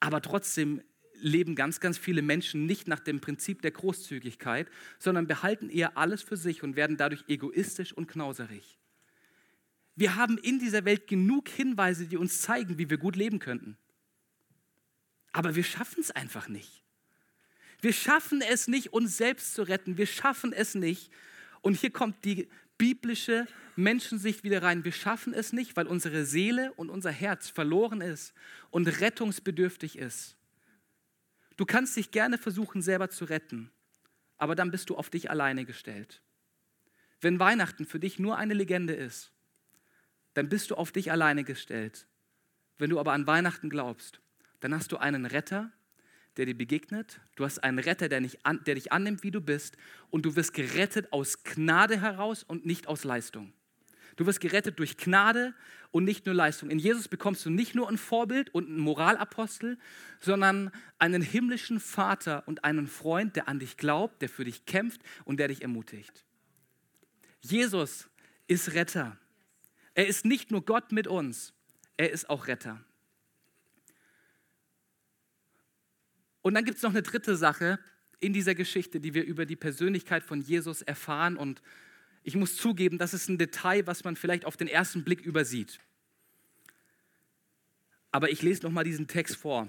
Aber 0.00 0.20
trotzdem 0.20 0.82
leben 1.14 1.54
ganz, 1.54 1.80
ganz 1.80 1.98
viele 1.98 2.22
Menschen 2.22 2.66
nicht 2.66 2.88
nach 2.88 3.00
dem 3.00 3.20
Prinzip 3.20 3.62
der 3.62 3.70
Großzügigkeit, 3.70 4.68
sondern 4.98 5.26
behalten 5.26 5.70
eher 5.70 5.96
alles 5.96 6.22
für 6.22 6.36
sich 6.36 6.62
und 6.62 6.76
werden 6.76 6.96
dadurch 6.96 7.24
egoistisch 7.28 7.92
und 7.92 8.06
knauserig. 8.06 8.78
Wir 9.94 10.16
haben 10.16 10.36
in 10.36 10.58
dieser 10.58 10.84
Welt 10.84 11.06
genug 11.06 11.48
Hinweise, 11.48 12.06
die 12.06 12.18
uns 12.18 12.42
zeigen, 12.42 12.76
wie 12.76 12.90
wir 12.90 12.98
gut 12.98 13.16
leben 13.16 13.38
könnten. 13.38 13.78
Aber 15.32 15.54
wir 15.54 15.64
schaffen 15.64 16.00
es 16.00 16.10
einfach 16.10 16.48
nicht. 16.48 16.84
Wir 17.80 17.92
schaffen 17.92 18.42
es 18.42 18.68
nicht, 18.68 18.92
uns 18.92 19.16
selbst 19.16 19.54
zu 19.54 19.62
retten. 19.62 19.96
Wir 19.96 20.06
schaffen 20.06 20.52
es 20.52 20.74
nicht. 20.74 21.10
Und 21.62 21.74
hier 21.74 21.90
kommt 21.90 22.24
die 22.24 22.48
biblische 22.78 23.46
Menschensicht 23.76 24.42
wieder 24.44 24.62
rein. 24.62 24.84
Wir 24.84 24.92
schaffen 24.92 25.34
es 25.34 25.52
nicht, 25.52 25.76
weil 25.76 25.86
unsere 25.86 26.24
Seele 26.24 26.72
und 26.74 26.90
unser 26.90 27.10
Herz 27.10 27.48
verloren 27.48 28.00
ist 28.00 28.34
und 28.70 28.86
rettungsbedürftig 29.00 29.98
ist. 29.98 30.36
Du 31.56 31.64
kannst 31.64 31.96
dich 31.96 32.10
gerne 32.10 32.38
versuchen, 32.38 32.82
selber 32.82 33.08
zu 33.08 33.24
retten, 33.24 33.70
aber 34.36 34.54
dann 34.54 34.70
bist 34.70 34.90
du 34.90 34.96
auf 34.96 35.10
dich 35.10 35.30
alleine 35.30 35.64
gestellt. 35.64 36.22
Wenn 37.20 37.38
Weihnachten 37.38 37.86
für 37.86 37.98
dich 37.98 38.18
nur 38.18 38.36
eine 38.36 38.54
Legende 38.54 38.94
ist, 38.94 39.32
dann 40.34 40.48
bist 40.48 40.70
du 40.70 40.74
auf 40.74 40.92
dich 40.92 41.10
alleine 41.10 41.44
gestellt. 41.44 42.06
Wenn 42.78 42.90
du 42.90 43.00
aber 43.00 43.12
an 43.12 43.26
Weihnachten 43.26 43.70
glaubst, 43.70 44.20
dann 44.60 44.74
hast 44.74 44.92
du 44.92 44.98
einen 44.98 45.24
Retter, 45.24 45.72
der 46.36 46.46
dir 46.46 46.56
begegnet. 46.56 47.20
Du 47.34 47.44
hast 47.44 47.62
einen 47.62 47.78
Retter, 47.78 48.08
der, 48.08 48.22
an, 48.42 48.62
der 48.64 48.74
dich 48.74 48.92
annimmt, 48.92 49.22
wie 49.22 49.30
du 49.30 49.40
bist. 49.40 49.76
Und 50.10 50.26
du 50.26 50.36
wirst 50.36 50.54
gerettet 50.54 51.12
aus 51.12 51.42
Gnade 51.44 52.00
heraus 52.00 52.42
und 52.42 52.66
nicht 52.66 52.86
aus 52.88 53.04
Leistung. 53.04 53.52
Du 54.16 54.26
wirst 54.26 54.40
gerettet 54.40 54.78
durch 54.78 54.96
Gnade 54.96 55.54
und 55.90 56.04
nicht 56.04 56.26
nur 56.26 56.34
Leistung. 56.34 56.70
In 56.70 56.78
Jesus 56.78 57.08
bekommst 57.08 57.44
du 57.44 57.50
nicht 57.50 57.74
nur 57.74 57.88
ein 57.88 57.98
Vorbild 57.98 58.52
und 58.54 58.66
einen 58.66 58.78
Moralapostel, 58.78 59.78
sondern 60.20 60.70
einen 60.98 61.22
himmlischen 61.22 61.80
Vater 61.80 62.42
und 62.46 62.64
einen 62.64 62.86
Freund, 62.86 63.36
der 63.36 63.48
an 63.48 63.58
dich 63.58 63.76
glaubt, 63.76 64.22
der 64.22 64.28
für 64.28 64.44
dich 64.44 64.64
kämpft 64.64 65.02
und 65.24 65.38
der 65.38 65.48
dich 65.48 65.62
ermutigt. 65.62 66.24
Jesus 67.40 68.08
ist 68.46 68.72
Retter. 68.72 69.18
Er 69.94 70.06
ist 70.06 70.24
nicht 70.24 70.50
nur 70.50 70.64
Gott 70.64 70.92
mit 70.92 71.06
uns, 71.06 71.54
er 71.96 72.10
ist 72.10 72.28
auch 72.28 72.46
Retter. 72.46 72.82
Und 76.46 76.54
dann 76.54 76.64
gibt 76.64 76.76
es 76.76 76.84
noch 76.84 76.90
eine 76.90 77.02
dritte 77.02 77.36
Sache 77.36 77.80
in 78.20 78.32
dieser 78.32 78.54
Geschichte, 78.54 79.00
die 79.00 79.14
wir 79.14 79.24
über 79.24 79.46
die 79.46 79.56
Persönlichkeit 79.56 80.22
von 80.22 80.40
Jesus 80.40 80.80
erfahren. 80.80 81.36
Und 81.36 81.60
ich 82.22 82.36
muss 82.36 82.54
zugeben, 82.54 82.98
das 82.98 83.14
ist 83.14 83.28
ein 83.28 83.36
Detail, 83.36 83.84
was 83.88 84.04
man 84.04 84.14
vielleicht 84.14 84.44
auf 84.44 84.56
den 84.56 84.68
ersten 84.68 85.02
Blick 85.02 85.22
übersieht. 85.22 85.80
Aber 88.12 88.30
ich 88.30 88.42
lese 88.42 88.62
nochmal 88.62 88.84
diesen 88.84 89.08
Text 89.08 89.34
vor, 89.34 89.68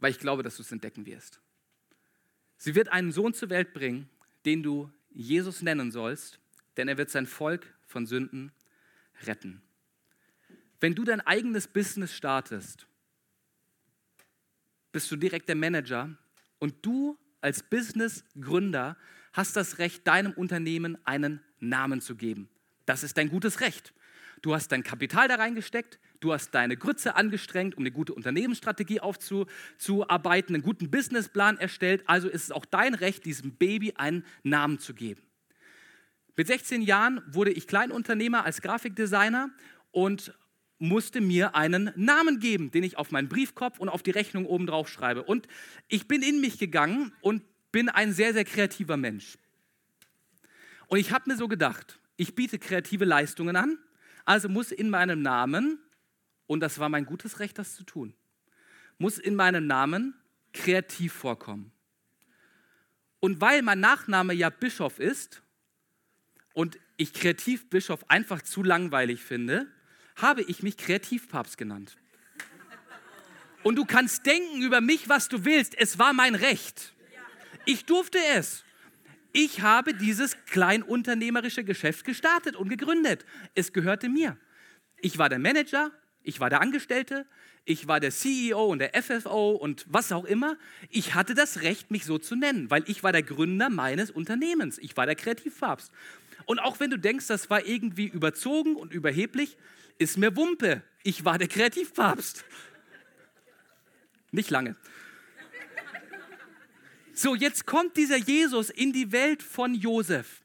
weil 0.00 0.10
ich 0.10 0.18
glaube, 0.18 0.42
dass 0.42 0.56
du 0.56 0.62
es 0.62 0.72
entdecken 0.72 1.06
wirst. 1.06 1.38
Sie 2.56 2.74
wird 2.74 2.88
einen 2.88 3.12
Sohn 3.12 3.32
zur 3.32 3.48
Welt 3.48 3.72
bringen, 3.72 4.10
den 4.44 4.64
du 4.64 4.90
Jesus 5.10 5.62
nennen 5.62 5.92
sollst, 5.92 6.40
denn 6.76 6.88
er 6.88 6.98
wird 6.98 7.10
sein 7.10 7.28
Volk 7.28 7.64
von 7.86 8.06
Sünden 8.06 8.50
retten. 9.22 9.62
Wenn 10.80 10.96
du 10.96 11.04
dein 11.04 11.20
eigenes 11.20 11.68
Business 11.68 12.12
startest, 12.12 12.88
bist 14.92 15.10
du 15.10 15.16
direkt 15.16 15.48
der 15.48 15.56
Manager 15.56 16.16
und 16.58 16.74
du 16.82 17.18
als 17.40 17.62
Businessgründer 17.62 18.96
hast 19.32 19.56
das 19.56 19.78
Recht, 19.78 20.06
deinem 20.06 20.32
Unternehmen 20.32 20.98
einen 21.04 21.40
Namen 21.58 22.00
zu 22.00 22.16
geben. 22.16 22.48
Das 22.86 23.02
ist 23.02 23.16
dein 23.16 23.28
gutes 23.28 23.60
Recht. 23.60 23.94
Du 24.42 24.54
hast 24.54 24.72
dein 24.72 24.82
Kapital 24.82 25.28
da 25.28 25.34
reingesteckt, 25.34 25.98
du 26.20 26.32
hast 26.32 26.50
deine 26.54 26.76
Grütze 26.76 27.14
angestrengt, 27.14 27.76
um 27.76 27.82
eine 27.82 27.90
gute 27.90 28.14
Unternehmensstrategie 28.14 29.00
aufzuarbeiten, 29.00 30.54
einen 30.54 30.62
guten 30.62 30.90
Businessplan 30.90 31.58
erstellt. 31.58 32.02
Also 32.06 32.28
ist 32.28 32.44
es 32.44 32.50
auch 32.50 32.64
dein 32.64 32.94
Recht, 32.94 33.26
diesem 33.26 33.56
Baby 33.56 33.92
einen 33.96 34.24
Namen 34.42 34.78
zu 34.78 34.94
geben. 34.94 35.22
Mit 36.36 36.46
16 36.46 36.80
Jahren 36.80 37.20
wurde 37.26 37.50
ich 37.50 37.66
Kleinunternehmer 37.66 38.44
als 38.44 38.62
Grafikdesigner 38.62 39.50
und 39.90 40.32
musste 40.80 41.20
mir 41.20 41.54
einen 41.54 41.92
Namen 41.94 42.40
geben, 42.40 42.70
den 42.70 42.82
ich 42.82 42.96
auf 42.96 43.10
meinen 43.12 43.28
Briefkopf 43.28 43.78
und 43.78 43.88
auf 43.88 44.02
die 44.02 44.10
Rechnung 44.10 44.46
oben 44.46 44.66
drauf 44.66 44.88
schreibe. 44.88 45.22
Und 45.22 45.46
ich 45.88 46.08
bin 46.08 46.22
in 46.22 46.40
mich 46.40 46.58
gegangen 46.58 47.12
und 47.20 47.42
bin 47.70 47.88
ein 47.88 48.12
sehr, 48.12 48.32
sehr 48.32 48.44
kreativer 48.44 48.96
Mensch. 48.96 49.38
Und 50.88 50.98
ich 50.98 51.12
habe 51.12 51.30
mir 51.30 51.36
so 51.36 51.46
gedacht, 51.46 52.00
ich 52.16 52.34
biete 52.34 52.58
kreative 52.58 53.04
Leistungen 53.04 53.56
an, 53.56 53.78
also 54.24 54.48
muss 54.48 54.72
in 54.72 54.90
meinem 54.90 55.22
Namen, 55.22 55.78
und 56.46 56.60
das 56.60 56.78
war 56.78 56.88
mein 56.88 57.04
gutes 57.04 57.38
Recht, 57.38 57.58
das 57.58 57.76
zu 57.76 57.84
tun, 57.84 58.14
muss 58.98 59.18
in 59.18 59.36
meinem 59.36 59.66
Namen 59.66 60.14
kreativ 60.52 61.12
vorkommen. 61.12 61.70
Und 63.20 63.40
weil 63.42 63.60
mein 63.60 63.80
Nachname 63.80 64.32
ja 64.32 64.48
Bischof 64.48 64.98
ist 64.98 65.42
und 66.54 66.78
ich 66.96 67.12
Kreativbischof 67.12 68.08
einfach 68.08 68.40
zu 68.42 68.62
langweilig 68.62 69.22
finde, 69.22 69.66
habe 70.22 70.42
ich 70.42 70.62
mich 70.62 70.76
Kreativpapst 70.76 71.58
genannt. 71.58 71.96
Und 73.62 73.76
du 73.76 73.84
kannst 73.84 74.24
denken 74.26 74.62
über 74.62 74.80
mich, 74.80 75.08
was 75.08 75.28
du 75.28 75.44
willst. 75.44 75.76
Es 75.78 75.98
war 75.98 76.12
mein 76.12 76.34
Recht. 76.34 76.94
Ich 77.66 77.84
durfte 77.84 78.18
es. 78.34 78.64
Ich 79.32 79.60
habe 79.60 79.94
dieses 79.94 80.36
kleinunternehmerische 80.46 81.62
Geschäft 81.62 82.04
gestartet 82.04 82.56
und 82.56 82.68
gegründet. 82.68 83.24
Es 83.54 83.72
gehörte 83.72 84.08
mir. 84.08 84.36
Ich 85.00 85.18
war 85.18 85.28
der 85.28 85.38
Manager, 85.38 85.92
ich 86.22 86.40
war 86.40 86.50
der 86.50 86.60
Angestellte, 86.60 87.26
ich 87.64 87.86
war 87.86 88.00
der 88.00 88.10
CEO 88.10 88.66
und 88.66 88.80
der 88.80 89.00
FFO 89.00 89.52
und 89.52 89.86
was 89.88 90.10
auch 90.10 90.24
immer. 90.24 90.56
Ich 90.88 91.14
hatte 91.14 91.34
das 91.34 91.62
Recht, 91.62 91.90
mich 91.90 92.04
so 92.04 92.18
zu 92.18 92.34
nennen, 92.34 92.70
weil 92.70 92.82
ich 92.86 93.02
war 93.02 93.12
der 93.12 93.22
Gründer 93.22 93.70
meines 93.70 94.10
Unternehmens. 94.10 94.78
Ich 94.78 94.96
war 94.96 95.06
der 95.06 95.14
Kreativpapst. 95.14 95.92
Und 96.46 96.58
auch 96.58 96.80
wenn 96.80 96.90
du 96.90 96.98
denkst, 96.98 97.28
das 97.28 97.50
war 97.50 97.64
irgendwie 97.64 98.06
überzogen 98.06 98.74
und 98.74 98.92
überheblich, 98.92 99.56
ist 100.00 100.16
mir 100.16 100.34
Wumpe. 100.34 100.82
Ich 101.02 101.24
war 101.24 101.38
der 101.38 101.48
Kreativpapst. 101.48 102.44
Nicht 104.32 104.50
lange. 104.50 104.76
So, 107.12 107.34
jetzt 107.34 107.66
kommt 107.66 107.96
dieser 107.96 108.16
Jesus 108.16 108.70
in 108.70 108.92
die 108.92 109.12
Welt 109.12 109.42
von 109.42 109.74
Josef. 109.74 110.42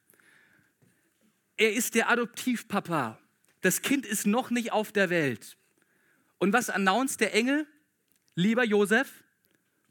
Er 1.55 1.73
ist 1.73 1.95
der 1.95 2.09
Adoptivpapa. 2.09 3.17
Das 3.61 3.81
Kind 3.81 4.05
ist 4.05 4.27
noch 4.27 4.49
nicht 4.49 4.73
auf 4.73 4.91
der 4.91 5.09
Welt. 5.09 5.57
Und 6.37 6.51
was 6.51 6.69
announced 6.69 7.21
der 7.21 7.33
Engel? 7.33 7.65
Lieber 8.35 8.65
Josef, 8.65 9.23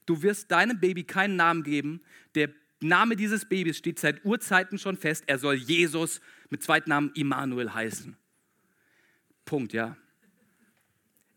du 0.05 0.21
wirst 0.23 0.51
deinem 0.51 0.79
Baby 0.79 1.05
keinen 1.05 1.37
Namen 1.37 1.63
geben. 1.63 2.03
Der 2.35 2.51
Name 2.81 3.17
dieses 3.17 3.47
Babys 3.47 3.79
steht 3.79 3.99
seit 3.99 4.27
Urzeiten 4.27 4.79
schon 4.79 4.99
fest. 4.99 5.25
Er 5.27 5.39
soll 5.39 5.55
Jesus 5.55 6.21
mit 6.51 6.63
Zweitnamen 6.63 7.13
Immanuel 7.15 7.73
heißen. 7.73 8.15
Punkt, 9.45 9.73
ja. 9.73 9.97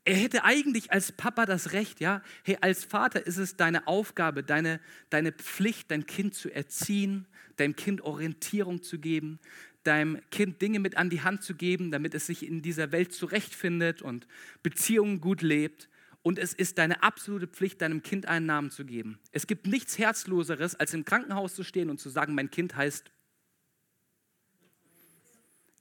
Er 0.06 0.16
hätte 0.16 0.46
eigentlich 0.46 0.92
als 0.94 1.12
Papa 1.12 1.46
das 1.46 1.74
Recht, 1.74 2.00
ja, 2.00 2.22
hey, 2.44 2.58
als 2.62 2.86
Vater 2.86 3.28
ist 3.28 3.38
es 3.38 3.58
deine 3.58 3.88
Aufgabe, 3.88 4.42
deine, 4.42 4.80
deine 5.10 5.34
Pflicht, 5.34 5.92
dein 5.92 6.06
Kind 6.06 6.34
zu 6.34 6.50
erziehen, 6.50 7.28
deinem 7.58 7.76
Kind 7.76 8.02
Orientierung 8.02 8.82
zu 8.82 9.00
geben, 9.00 9.40
deinem 9.84 10.22
Kind 10.32 10.62
Dinge 10.62 10.80
mit 10.80 10.96
an 10.96 11.10
die 11.10 11.22
Hand 11.22 11.44
zu 11.44 11.56
geben, 11.56 11.92
damit 11.92 12.14
es 12.14 12.28
sich 12.28 12.46
in 12.46 12.62
dieser 12.62 12.92
Welt 12.92 13.14
zurechtfindet 13.14 14.02
und 14.02 14.28
Beziehungen 14.64 15.20
gut 15.20 15.42
lebt. 15.42 15.90
Und 16.22 16.40
es 16.40 16.54
ist 16.54 16.78
deine 16.78 17.04
absolute 17.04 17.48
Pflicht, 17.48 17.82
deinem 17.82 18.04
Kind 18.04 18.28
einen 18.28 18.46
Namen 18.46 18.70
zu 18.70 18.86
geben. 18.86 19.20
Es 19.32 19.48
gibt 19.48 19.66
nichts 19.66 19.98
Herzloseres, 19.98 20.76
als 20.76 20.94
im 20.94 21.06
Krankenhaus 21.06 21.56
zu 21.56 21.64
stehen 21.64 21.90
und 21.90 22.00
zu 22.00 22.10
sagen, 22.10 22.36
mein 22.36 22.52
Kind 22.52 22.76
heißt. 22.76 23.12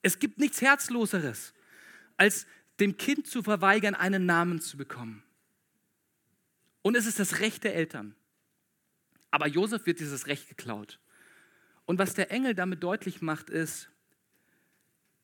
Es 0.02 0.20
gibt 0.20 0.38
nichts 0.38 0.60
Herzloseres, 0.62 1.52
als 2.16 2.46
dem 2.80 2.96
Kind 2.96 3.26
zu 3.26 3.42
verweigern, 3.42 3.94
einen 3.94 4.26
Namen 4.26 4.60
zu 4.60 4.76
bekommen. 4.76 5.22
Und 6.82 6.96
es 6.96 7.06
ist 7.06 7.18
das 7.18 7.40
Recht 7.40 7.64
der 7.64 7.74
Eltern. 7.74 8.14
Aber 9.30 9.48
Josef 9.48 9.86
wird 9.86 10.00
dieses 10.00 10.26
Recht 10.26 10.48
geklaut. 10.48 11.00
Und 11.84 11.98
was 11.98 12.14
der 12.14 12.30
Engel 12.30 12.54
damit 12.54 12.82
deutlich 12.82 13.22
macht, 13.22 13.50
ist 13.50 13.88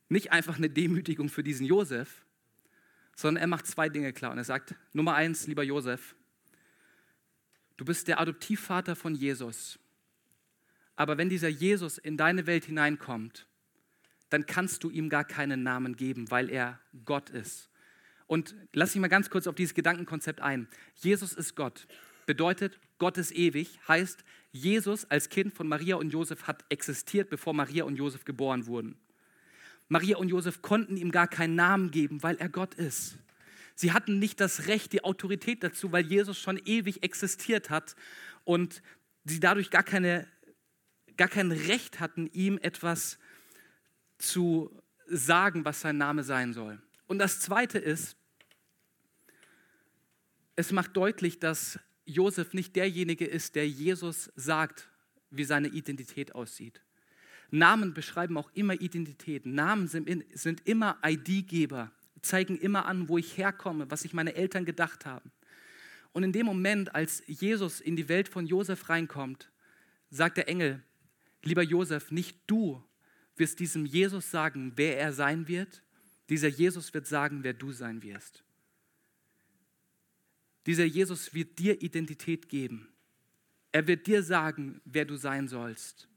nicht 0.08 0.32
einfach 0.32 0.56
eine 0.56 0.70
Demütigung 0.70 1.28
für 1.28 1.42
diesen 1.42 1.66
Josef, 1.66 2.24
sondern 3.16 3.42
er 3.42 3.46
macht 3.46 3.66
zwei 3.66 3.88
Dinge 3.88 4.12
klar. 4.12 4.32
Und 4.32 4.38
er 4.38 4.44
sagt, 4.44 4.74
Nummer 4.92 5.14
eins, 5.14 5.46
lieber 5.46 5.62
Josef, 5.62 6.14
du 7.76 7.84
bist 7.84 8.08
der 8.08 8.20
Adoptivvater 8.20 8.96
von 8.96 9.14
Jesus. 9.14 9.78
Aber 10.96 11.18
wenn 11.18 11.28
dieser 11.28 11.48
Jesus 11.48 11.98
in 11.98 12.16
deine 12.16 12.46
Welt 12.46 12.64
hineinkommt, 12.64 13.46
dann 14.32 14.46
kannst 14.46 14.82
du 14.82 14.90
ihm 14.90 15.10
gar 15.10 15.24
keinen 15.24 15.62
Namen 15.62 15.94
geben, 15.94 16.30
weil 16.30 16.48
er 16.48 16.80
Gott 17.04 17.28
ist. 17.28 17.68
Und 18.26 18.54
lass 18.72 18.94
mich 18.94 19.02
mal 19.02 19.08
ganz 19.08 19.28
kurz 19.28 19.46
auf 19.46 19.54
dieses 19.54 19.74
Gedankenkonzept 19.74 20.40
ein. 20.40 20.68
Jesus 20.96 21.34
ist 21.34 21.54
Gott. 21.54 21.86
Bedeutet, 22.24 22.78
Gott 22.98 23.18
ist 23.18 23.32
ewig, 23.32 23.78
heißt, 23.88 24.24
Jesus 24.50 25.04
als 25.10 25.28
Kind 25.28 25.52
von 25.52 25.68
Maria 25.68 25.96
und 25.96 26.14
Josef 26.14 26.46
hat 26.46 26.64
existiert, 26.70 27.28
bevor 27.28 27.52
Maria 27.52 27.84
und 27.84 27.96
Josef 27.96 28.24
geboren 28.24 28.66
wurden. 28.66 28.96
Maria 29.88 30.16
und 30.16 30.28
Josef 30.28 30.62
konnten 30.62 30.96
ihm 30.96 31.10
gar 31.10 31.28
keinen 31.28 31.54
Namen 31.54 31.90
geben, 31.90 32.22
weil 32.22 32.36
er 32.36 32.48
Gott 32.48 32.74
ist. 32.74 33.18
Sie 33.74 33.92
hatten 33.92 34.18
nicht 34.18 34.40
das 34.40 34.66
Recht, 34.66 34.94
die 34.94 35.04
Autorität 35.04 35.62
dazu, 35.62 35.92
weil 35.92 36.06
Jesus 36.06 36.38
schon 36.38 36.58
ewig 36.64 37.02
existiert 37.02 37.68
hat 37.68 37.96
und 38.44 38.82
sie 39.24 39.40
dadurch 39.40 39.70
gar, 39.70 39.82
keine, 39.82 40.26
gar 41.18 41.28
kein 41.28 41.52
Recht 41.52 42.00
hatten, 42.00 42.28
ihm 42.32 42.58
etwas 42.62 43.18
zu 44.22 44.70
sagen, 45.06 45.64
was 45.64 45.80
sein 45.80 45.98
Name 45.98 46.22
sein 46.24 46.52
soll. 46.52 46.80
Und 47.06 47.18
das 47.18 47.40
Zweite 47.40 47.78
ist, 47.78 48.16
es 50.56 50.72
macht 50.72 50.96
deutlich, 50.96 51.38
dass 51.38 51.78
Josef 52.04 52.54
nicht 52.54 52.76
derjenige 52.76 53.24
ist, 53.24 53.54
der 53.54 53.68
Jesus 53.68 54.30
sagt, 54.36 54.88
wie 55.30 55.44
seine 55.44 55.68
Identität 55.68 56.34
aussieht. 56.34 56.82
Namen 57.50 57.94
beschreiben 57.94 58.36
auch 58.38 58.50
immer 58.54 58.80
Identität. 58.80 59.46
Namen 59.46 59.88
sind, 59.88 60.24
sind 60.34 60.66
immer 60.66 60.98
ID-Geber, 61.04 61.90
zeigen 62.22 62.56
immer 62.58 62.86
an, 62.86 63.08
wo 63.08 63.18
ich 63.18 63.36
herkomme, 63.36 63.90
was 63.90 64.02
sich 64.02 64.14
meine 64.14 64.34
Eltern 64.34 64.64
gedacht 64.64 65.04
haben. 65.04 65.30
Und 66.12 66.22
in 66.22 66.32
dem 66.32 66.46
Moment, 66.46 66.94
als 66.94 67.22
Jesus 67.26 67.80
in 67.80 67.96
die 67.96 68.08
Welt 68.08 68.28
von 68.28 68.46
Josef 68.46 68.88
reinkommt, 68.88 69.50
sagt 70.10 70.36
der 70.36 70.48
Engel, 70.48 70.82
lieber 71.42 71.62
Josef, 71.62 72.10
nicht 72.10 72.38
du 72.46 72.82
wirst 73.36 73.60
diesem 73.60 73.86
Jesus 73.86 74.30
sagen, 74.30 74.72
wer 74.76 74.98
er 74.98 75.12
sein 75.12 75.48
wird. 75.48 75.82
Dieser 76.28 76.48
Jesus 76.48 76.92
wird 76.94 77.06
sagen, 77.06 77.42
wer 77.42 77.54
du 77.54 77.72
sein 77.72 78.02
wirst. 78.02 78.44
Dieser 80.66 80.84
Jesus 80.84 81.34
wird 81.34 81.58
dir 81.58 81.82
Identität 81.82 82.48
geben. 82.48 82.88
Er 83.72 83.86
wird 83.86 84.06
dir 84.06 84.22
sagen, 84.22 84.80
wer 84.84 85.04
du 85.04 85.16
sein 85.16 85.48
sollst. 85.48 86.08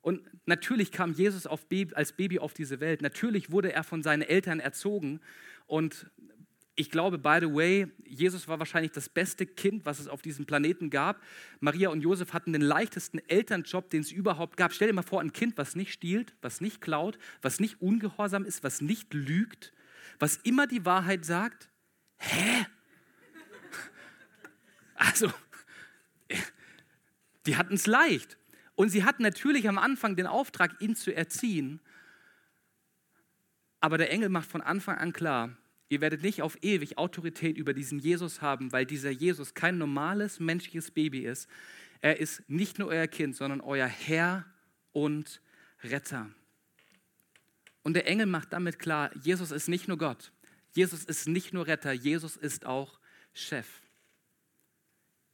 Und 0.00 0.22
natürlich 0.46 0.92
kam 0.92 1.12
Jesus 1.12 1.46
als 1.46 2.12
Baby 2.12 2.38
auf 2.38 2.54
diese 2.54 2.80
Welt. 2.80 3.02
Natürlich 3.02 3.50
wurde 3.50 3.72
er 3.72 3.84
von 3.84 4.02
seinen 4.02 4.22
Eltern 4.22 4.60
erzogen. 4.60 5.20
Und 5.66 6.10
ich 6.74 6.90
glaube, 6.90 7.18
by 7.18 7.38
the 7.40 7.52
way, 7.52 7.86
Jesus 8.04 8.48
war 8.48 8.58
wahrscheinlich 8.58 8.92
das 8.92 9.08
beste 9.08 9.44
Kind, 9.44 9.84
was 9.84 9.98
es 9.98 10.08
auf 10.08 10.22
diesem 10.22 10.46
Planeten 10.46 10.88
gab. 10.88 11.22
Maria 11.60 11.90
und 11.90 12.00
Josef 12.00 12.32
hatten 12.32 12.52
den 12.54 12.62
leichtesten 12.62 13.18
Elternjob, 13.28 13.90
den 13.90 14.00
es 14.00 14.10
überhaupt 14.10 14.56
gab. 14.56 14.72
Stell 14.72 14.88
dir 14.88 14.94
mal 14.94 15.02
vor, 15.02 15.20
ein 15.20 15.34
Kind, 15.34 15.58
was 15.58 15.76
nicht 15.76 15.92
stiehlt, 15.92 16.34
was 16.40 16.62
nicht 16.62 16.80
klaut, 16.80 17.18
was 17.42 17.60
nicht 17.60 17.82
ungehorsam 17.82 18.46
ist, 18.46 18.64
was 18.64 18.80
nicht 18.80 19.12
lügt, 19.12 19.74
was 20.18 20.36
immer 20.36 20.66
die 20.66 20.84
Wahrheit 20.84 21.24
sagt. 21.24 21.68
Hä? 22.18 22.66
Also, 24.94 25.32
die 27.46 27.56
hatten 27.56 27.74
es 27.74 27.88
leicht. 27.88 28.38
Und 28.76 28.90
sie 28.90 29.02
hatten 29.02 29.24
natürlich 29.24 29.68
am 29.68 29.78
Anfang 29.78 30.14
den 30.14 30.28
Auftrag, 30.28 30.80
ihn 30.80 30.94
zu 30.94 31.12
erziehen. 31.12 31.80
Aber 33.80 33.98
der 33.98 34.12
Engel 34.12 34.28
macht 34.28 34.48
von 34.48 34.60
Anfang 34.60 34.98
an 34.98 35.12
klar, 35.12 35.56
Ihr 35.92 36.00
werdet 36.00 36.22
nicht 36.22 36.40
auf 36.40 36.56
ewig 36.62 36.96
Autorität 36.96 37.58
über 37.58 37.74
diesen 37.74 37.98
Jesus 37.98 38.40
haben, 38.40 38.72
weil 38.72 38.86
dieser 38.86 39.10
Jesus 39.10 39.52
kein 39.52 39.76
normales 39.76 40.40
menschliches 40.40 40.90
Baby 40.90 41.26
ist. 41.26 41.50
Er 42.00 42.18
ist 42.18 42.48
nicht 42.48 42.78
nur 42.78 42.88
euer 42.88 43.06
Kind, 43.06 43.36
sondern 43.36 43.60
euer 43.60 43.88
Herr 43.88 44.46
und 44.92 45.42
Retter. 45.82 46.30
Und 47.82 47.92
der 47.92 48.06
Engel 48.06 48.24
macht 48.24 48.54
damit 48.54 48.78
klar, 48.78 49.14
Jesus 49.18 49.50
ist 49.50 49.68
nicht 49.68 49.86
nur 49.86 49.98
Gott. 49.98 50.32
Jesus 50.70 51.04
ist 51.04 51.28
nicht 51.28 51.52
nur 51.52 51.66
Retter, 51.66 51.92
Jesus 51.92 52.38
ist 52.38 52.64
auch 52.64 52.98
Chef. 53.34 53.68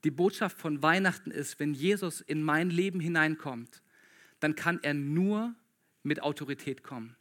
Die 0.03 0.11
Botschaft 0.11 0.59
von 0.59 0.83
Weihnachten 0.83 1.31
ist, 1.31 1.61
wenn 1.61 1.73
Jesus 1.73 2.21
in 2.21 2.43
mein 2.43 2.71
Leben 2.71 2.99
hineinkommt, 2.99 3.81
dann 4.41 4.57
kann 4.57 4.81
er 4.83 4.95
nur 4.95 5.55
mit 6.03 6.21
Autorität 6.21 6.83
kommen. 6.83 7.15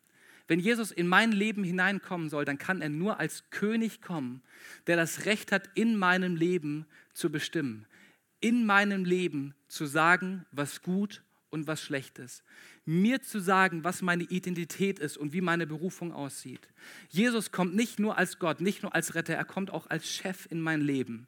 Wenn 0.48 0.60
Jesus 0.60 0.92
in 0.92 1.08
mein 1.08 1.32
Leben 1.32 1.64
hineinkommen 1.64 2.30
soll, 2.30 2.46
dann 2.46 2.58
kann 2.58 2.82
er 2.82 2.90
nur 2.90 3.20
als 3.20 3.50
König 3.50 4.02
kommen, 4.02 4.42
der 4.88 4.96
das 4.96 5.26
Recht 5.26 5.52
hat, 5.52 5.70
in 5.76 5.98
meinem 5.98 6.36
Leben 6.36 6.86
zu 7.14 7.30
bestimmen, 7.30 7.86
in 8.40 8.66
meinem 8.66 9.04
Leben 9.04 9.56
zu 9.68 9.86
sagen, 9.86 10.46
was 10.52 10.82
gut 10.82 11.22
und 11.50 11.68
was 11.68 11.82
schlecht 11.82 12.20
ist, 12.20 12.44
mir 12.86 13.22
zu 13.22 13.40
sagen, 13.40 13.84
was 13.84 14.02
meine 14.02 14.24
Identität 14.24 15.00
ist 15.00 15.18
und 15.18 15.34
wie 15.34 15.42
meine 15.42 15.68
Berufung 15.68 16.14
aussieht. 16.14 16.70
Jesus 17.10 17.52
kommt 17.52 17.76
nicht 17.76 18.00
nur 18.00 18.18
als 18.18 18.40
Gott, 18.40 18.62
nicht 18.62 18.84
nur 18.84 18.96
als 18.96 19.16
Retter, 19.16 19.34
er 19.34 19.46
kommt 19.46 19.72
auch 19.72 19.90
als 19.90 20.10
Chef 20.10 20.48
in 20.50 20.62
mein 20.62 20.82
Leben. 20.82 21.28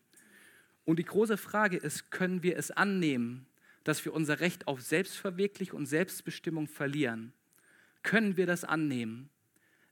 Und 0.85 0.99
die 0.99 1.05
große 1.05 1.37
Frage 1.37 1.77
ist, 1.77 2.11
können 2.11 2.41
wir 2.41 2.57
es 2.57 2.71
annehmen, 2.71 3.45
dass 3.83 4.03
wir 4.05 4.13
unser 4.13 4.39
Recht 4.39 4.67
auf 4.67 4.81
Selbstverwirklichung 4.81 5.79
und 5.79 5.85
Selbstbestimmung 5.85 6.67
verlieren? 6.67 7.33
Können 8.03 8.37
wir 8.37 8.45
das 8.45 8.63
annehmen 8.63 9.29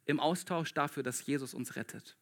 im 0.05 0.19
Austausch 0.19 0.73
dafür, 0.73 1.03
dass 1.03 1.25
Jesus 1.25 1.53
uns 1.53 1.75
rettet? 1.75 2.17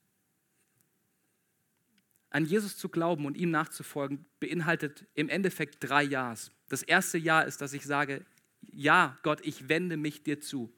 An 2.30 2.46
Jesus 2.46 2.78
zu 2.78 2.90
glauben 2.90 3.26
und 3.26 3.38
ihm 3.38 3.52
nachzufolgen 3.52 4.26
beinhaltet 4.40 5.06
im 5.14 5.30
Endeffekt 5.30 5.78
drei 5.80 6.04
Ja's. 6.04 6.52
Das 6.68 6.84
erste 6.84 7.18
Jahr 7.18 7.46
ist, 7.46 7.62
dass 7.62 7.74
ich 7.74 7.86
sage, 7.86 8.26
ja, 8.62 9.18
Gott, 9.24 9.40
ich 9.46 9.70
wende 9.70 9.96
mich 9.96 10.24
dir 10.24 10.42
zu. 10.42 10.74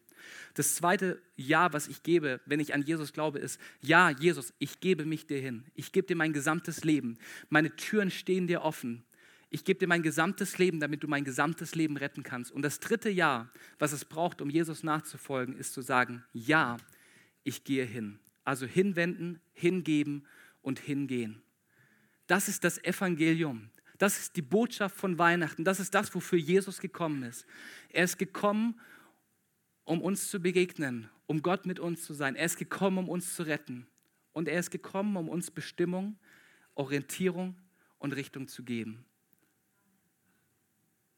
Das 0.53 0.75
zweite 0.75 1.21
Ja, 1.35 1.71
was 1.73 1.87
ich 1.87 2.03
gebe, 2.03 2.41
wenn 2.45 2.59
ich 2.59 2.73
an 2.73 2.81
Jesus 2.81 3.13
glaube, 3.13 3.39
ist, 3.39 3.59
ja, 3.81 4.09
Jesus, 4.09 4.53
ich 4.59 4.79
gebe 4.79 5.05
mich 5.05 5.27
dir 5.27 5.39
hin. 5.39 5.65
Ich 5.73 5.91
gebe 5.91 6.07
dir 6.07 6.15
mein 6.15 6.33
gesamtes 6.33 6.83
Leben. 6.83 7.17
Meine 7.49 7.75
Türen 7.75 8.11
stehen 8.11 8.47
dir 8.47 8.61
offen. 8.61 9.03
Ich 9.49 9.63
gebe 9.63 9.79
dir 9.79 9.87
mein 9.87 10.03
gesamtes 10.03 10.57
Leben, 10.57 10.79
damit 10.79 11.03
du 11.03 11.07
mein 11.07 11.23
gesamtes 11.23 11.73
Leben 11.73 11.95
retten 11.97 12.23
kannst. 12.23 12.51
Und 12.51 12.63
das 12.63 12.79
dritte 12.79 13.09
Ja, 13.09 13.49
was 13.79 13.93
es 13.93 14.03
braucht, 14.03 14.41
um 14.41 14.49
Jesus 14.49 14.83
nachzufolgen, 14.83 15.55
ist 15.57 15.73
zu 15.73 15.81
sagen, 15.81 16.23
ja, 16.33 16.77
ich 17.43 17.63
gehe 17.63 17.85
hin. 17.85 18.19
Also 18.43 18.65
hinwenden, 18.65 19.39
hingeben 19.53 20.25
und 20.61 20.79
hingehen. 20.79 21.41
Das 22.27 22.49
ist 22.49 22.63
das 22.63 22.83
Evangelium. 22.83 23.69
Das 23.97 24.19
ist 24.19 24.35
die 24.35 24.41
Botschaft 24.41 24.95
von 24.95 25.17
Weihnachten. 25.17 25.63
Das 25.63 25.79
ist 25.79 25.95
das, 25.95 26.13
wofür 26.13 26.37
Jesus 26.37 26.79
gekommen 26.79 27.23
ist. 27.23 27.45
Er 27.89 28.03
ist 28.03 28.19
gekommen, 28.19 28.79
um 29.85 30.01
uns 30.01 30.29
zu 30.29 30.41
begegnen, 30.41 31.09
um 31.25 31.41
Gott 31.41 31.65
mit 31.65 31.79
uns 31.79 32.03
zu 32.03 32.13
sein. 32.13 32.35
Er 32.35 32.45
ist 32.45 32.57
gekommen, 32.57 32.97
um 32.97 33.09
uns 33.09 33.33
zu 33.33 33.43
retten. 33.43 33.87
Und 34.33 34.47
er 34.49 34.59
ist 34.59 34.69
gekommen, 34.69 35.15
um 35.15 35.29
uns 35.29 35.49
Bestimmung, 35.49 36.19
Orientierung 36.75 37.55
und 37.97 38.13
Richtung 38.13 38.47
zu 38.47 38.63
geben. 38.63 39.06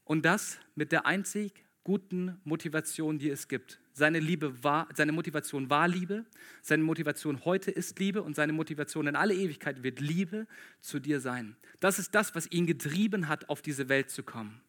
Und 0.10 0.26
das 0.26 0.58
mit 0.74 0.92
der 0.92 1.06
einzig 1.06 1.64
guten 1.84 2.42
Motivation, 2.44 3.20
die 3.20 3.30
es 3.30 3.48
gibt. 3.48 3.80
Seine, 3.94 4.18
Liebe 4.18 4.64
war, 4.64 4.90
seine 4.96 5.12
Motivation 5.12 5.70
war 5.70 5.88
Liebe, 5.88 6.26
seine 6.64 6.82
Motivation 6.82 7.46
heute 7.46 7.70
ist 7.70 8.00
Liebe 8.00 8.24
und 8.24 8.36
seine 8.36 8.52
Motivation 8.52 9.06
in 9.06 9.16
alle 9.16 9.36
Ewigkeit 9.36 9.84
wird 9.84 10.00
Liebe 10.00 10.48
zu 10.82 10.98
dir 11.00 11.20
sein. 11.20 11.56
Das 11.80 12.00
ist 12.00 12.16
das, 12.16 12.34
was 12.34 12.50
ihn 12.52 12.66
getrieben 12.66 13.28
hat, 13.28 13.50
auf 13.50 13.62
diese 13.62 13.88
Welt 13.88 14.10
zu 14.10 14.24
kommen. 14.24 14.60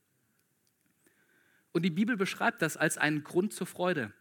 Und 1.72 1.86
die 1.86 1.90
Bibel 1.90 2.18
beschreibt 2.18 2.60
das 2.60 2.76
als 2.76 2.98
einen 2.98 3.24
Grund 3.24 3.54
zur 3.54 3.66
Freude. 3.66 4.12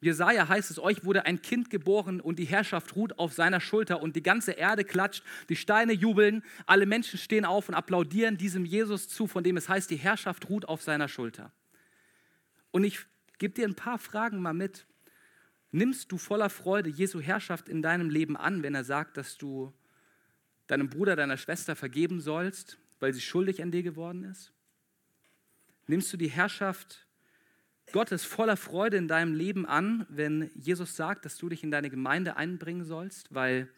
Jesaja 0.00 0.48
heißt 0.48 0.70
es, 0.70 0.78
euch 0.78 1.04
wurde 1.04 1.26
ein 1.26 1.42
Kind 1.42 1.68
geboren 1.68 2.20
und 2.20 2.38
die 2.38 2.46
Herrschaft 2.46 2.96
ruht 2.96 3.18
auf 3.18 3.34
seiner 3.34 3.60
Schulter 3.60 4.00
und 4.00 4.16
die 4.16 4.22
ganze 4.22 4.52
Erde 4.52 4.82
klatscht, 4.82 5.22
die 5.50 5.56
Steine 5.56 5.92
jubeln, 5.92 6.42
alle 6.66 6.86
Menschen 6.86 7.18
stehen 7.18 7.44
auf 7.44 7.68
und 7.68 7.74
applaudieren 7.74 8.38
diesem 8.38 8.64
Jesus 8.64 9.08
zu, 9.08 9.26
von 9.26 9.44
dem 9.44 9.58
es 9.58 9.68
heißt, 9.68 9.90
die 9.90 9.96
Herrschaft 9.96 10.48
ruht 10.48 10.66
auf 10.66 10.82
seiner 10.82 11.08
Schulter. 11.08 11.52
Und 12.70 12.84
ich 12.84 13.00
gebe 13.38 13.52
dir 13.52 13.66
ein 13.66 13.74
paar 13.74 13.98
Fragen 13.98 14.40
mal 14.40 14.54
mit. 14.54 14.86
Nimmst 15.70 16.10
du 16.10 16.18
voller 16.18 16.48
Freude 16.48 16.88
Jesu 16.88 17.20
Herrschaft 17.20 17.68
in 17.68 17.82
deinem 17.82 18.08
Leben 18.08 18.36
an, 18.36 18.62
wenn 18.62 18.74
er 18.74 18.84
sagt, 18.84 19.18
dass 19.18 19.36
du 19.36 19.72
deinem 20.66 20.88
Bruder, 20.88 21.14
deiner 21.14 21.36
Schwester 21.36 21.76
vergeben 21.76 22.20
sollst, 22.20 22.78
weil 23.00 23.12
sie 23.12 23.20
schuldig 23.20 23.62
an 23.62 23.70
dir 23.70 23.82
geworden 23.82 24.24
ist? 24.24 24.52
Nimmst 25.86 26.12
du 26.12 26.16
die 26.16 26.30
Herrschaft 26.30 27.06
Gottes 27.92 28.24
voller 28.24 28.56
Freude 28.56 28.96
in 28.96 29.08
deinem 29.08 29.34
Leben 29.34 29.66
an, 29.66 30.06
wenn 30.08 30.50
Jesus 30.54 30.96
sagt, 30.96 31.24
dass 31.24 31.36
du 31.36 31.48
dich 31.48 31.62
in 31.62 31.70
deine 31.70 31.90
Gemeinde 31.90 32.36
einbringen 32.36 32.84
sollst, 32.84 33.34
weil 33.34 33.68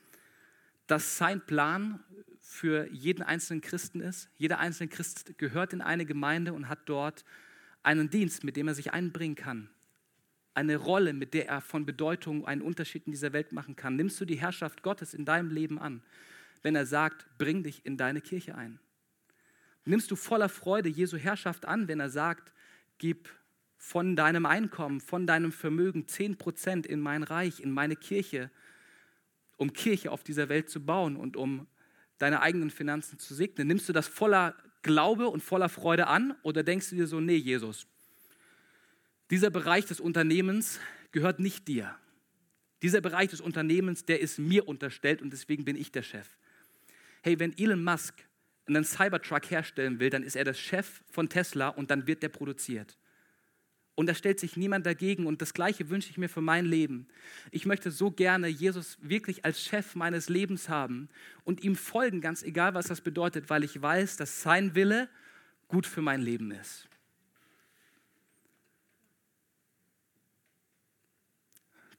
das 0.86 1.16
sein 1.16 1.40
Plan 1.40 2.00
für 2.40 2.90
jeden 2.92 3.22
einzelnen 3.22 3.60
Christen 3.60 4.00
ist. 4.00 4.28
Jeder 4.36 4.58
einzelne 4.58 4.88
Christ 4.88 5.38
gehört 5.38 5.72
in 5.72 5.80
eine 5.80 6.04
Gemeinde 6.04 6.52
und 6.52 6.68
hat 6.68 6.80
dort 6.86 7.24
einen 7.82 8.10
Dienst, 8.10 8.44
mit 8.44 8.56
dem 8.56 8.68
er 8.68 8.74
sich 8.74 8.92
einbringen 8.92 9.36
kann. 9.36 9.70
Eine 10.54 10.76
Rolle, 10.76 11.12
mit 11.12 11.34
der 11.34 11.48
er 11.48 11.60
von 11.60 11.86
Bedeutung 11.86 12.46
einen 12.46 12.62
Unterschied 12.62 13.06
in 13.06 13.12
dieser 13.12 13.32
Welt 13.32 13.52
machen 13.52 13.76
kann. 13.76 13.96
Nimmst 13.96 14.20
du 14.20 14.24
die 14.24 14.40
Herrschaft 14.40 14.82
Gottes 14.82 15.14
in 15.14 15.24
deinem 15.24 15.50
Leben 15.50 15.78
an, 15.78 16.02
wenn 16.62 16.76
er 16.76 16.86
sagt, 16.86 17.26
bring 17.38 17.62
dich 17.62 17.86
in 17.86 17.96
deine 17.96 18.20
Kirche 18.20 18.54
ein? 18.54 18.78
Nimmst 19.84 20.10
du 20.10 20.16
voller 20.16 20.48
Freude 20.48 20.88
Jesu 20.88 21.16
Herrschaft 21.16 21.64
an, 21.66 21.88
wenn 21.88 22.00
er 22.00 22.10
sagt, 22.10 22.52
gib 22.98 23.30
von 23.82 24.14
deinem 24.14 24.46
Einkommen, 24.46 25.00
von 25.00 25.26
deinem 25.26 25.50
Vermögen 25.50 26.06
10 26.06 26.38
Prozent 26.38 26.86
in 26.86 27.00
mein 27.00 27.24
Reich, 27.24 27.58
in 27.58 27.72
meine 27.72 27.96
Kirche, 27.96 28.48
um 29.56 29.72
Kirche 29.72 30.12
auf 30.12 30.22
dieser 30.22 30.48
Welt 30.48 30.70
zu 30.70 30.86
bauen 30.86 31.16
und 31.16 31.36
um 31.36 31.66
deine 32.18 32.42
eigenen 32.42 32.70
Finanzen 32.70 33.18
zu 33.18 33.34
segnen? 33.34 33.66
Nimmst 33.66 33.88
du 33.88 33.92
das 33.92 34.06
voller 34.06 34.54
Glaube 34.82 35.26
und 35.26 35.42
voller 35.42 35.68
Freude 35.68 36.06
an 36.06 36.36
oder 36.44 36.62
denkst 36.62 36.90
du 36.90 36.94
dir 36.94 37.08
so, 37.08 37.18
nee, 37.18 37.34
Jesus, 37.34 37.88
dieser 39.30 39.50
Bereich 39.50 39.84
des 39.84 39.98
Unternehmens 39.98 40.78
gehört 41.10 41.40
nicht 41.40 41.66
dir. 41.66 41.92
Dieser 42.82 43.00
Bereich 43.00 43.30
des 43.30 43.40
Unternehmens, 43.40 44.04
der 44.04 44.20
ist 44.20 44.38
mir 44.38 44.68
unterstellt 44.68 45.20
und 45.22 45.32
deswegen 45.32 45.64
bin 45.64 45.74
ich 45.74 45.90
der 45.90 46.04
Chef. 46.04 46.28
Hey, 47.24 47.40
wenn 47.40 47.58
Elon 47.58 47.82
Musk 47.82 48.14
einen 48.66 48.84
Cybertruck 48.84 49.50
herstellen 49.50 49.98
will, 49.98 50.08
dann 50.08 50.22
ist 50.22 50.36
er 50.36 50.44
der 50.44 50.54
Chef 50.54 51.02
von 51.10 51.28
Tesla 51.28 51.68
und 51.68 51.90
dann 51.90 52.06
wird 52.06 52.22
der 52.22 52.28
produziert. 52.28 52.96
Und 54.02 54.08
da 54.08 54.16
stellt 54.16 54.40
sich 54.40 54.56
niemand 54.56 54.84
dagegen. 54.84 55.28
Und 55.28 55.42
das 55.42 55.54
Gleiche 55.54 55.88
wünsche 55.88 56.10
ich 56.10 56.18
mir 56.18 56.28
für 56.28 56.40
mein 56.40 56.64
Leben. 56.64 57.06
Ich 57.52 57.66
möchte 57.66 57.92
so 57.92 58.10
gerne 58.10 58.48
Jesus 58.48 58.98
wirklich 59.00 59.44
als 59.44 59.62
Chef 59.62 59.94
meines 59.94 60.28
Lebens 60.28 60.68
haben 60.68 61.08
und 61.44 61.62
ihm 61.62 61.76
folgen, 61.76 62.20
ganz 62.20 62.42
egal, 62.42 62.74
was 62.74 62.88
das 62.88 63.00
bedeutet, 63.00 63.48
weil 63.48 63.62
ich 63.62 63.80
weiß, 63.80 64.16
dass 64.16 64.42
sein 64.42 64.74
Wille 64.74 65.08
gut 65.68 65.86
für 65.86 66.02
mein 66.02 66.20
Leben 66.20 66.50
ist. 66.50 66.88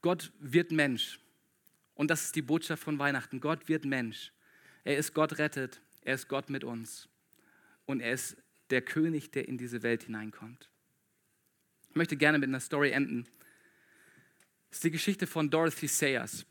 Gott 0.02 0.30
wird 0.40 0.72
Mensch. 0.72 1.18
Und 1.94 2.10
das 2.10 2.26
ist 2.26 2.36
die 2.36 2.42
Botschaft 2.42 2.82
von 2.82 2.98
Weihnachten. 2.98 3.40
Gott 3.40 3.66
wird 3.66 3.86
Mensch. 3.86 4.30
Er 4.84 4.98
ist 4.98 5.14
Gott 5.14 5.38
rettet. 5.38 5.80
Er 6.02 6.16
ist 6.16 6.28
Gott 6.28 6.50
mit 6.50 6.64
uns. 6.64 7.08
Und 7.86 8.00
er 8.00 8.12
ist 8.12 8.36
der 8.68 8.82
König, 8.82 9.30
der 9.30 9.48
in 9.48 9.56
diese 9.56 9.82
Welt 9.82 10.02
hineinkommt. 10.02 10.68
Ich 11.94 11.96
möchte 11.96 12.16
gerne 12.16 12.40
mit 12.40 12.48
einer 12.48 12.58
Story 12.58 12.90
enden. 12.90 13.24
Das 14.68 14.78
ist 14.78 14.84
die 14.84 14.90
Geschichte 14.90 15.28
von 15.28 15.48
Dorothy 15.48 15.86
Sayers. 15.86 16.44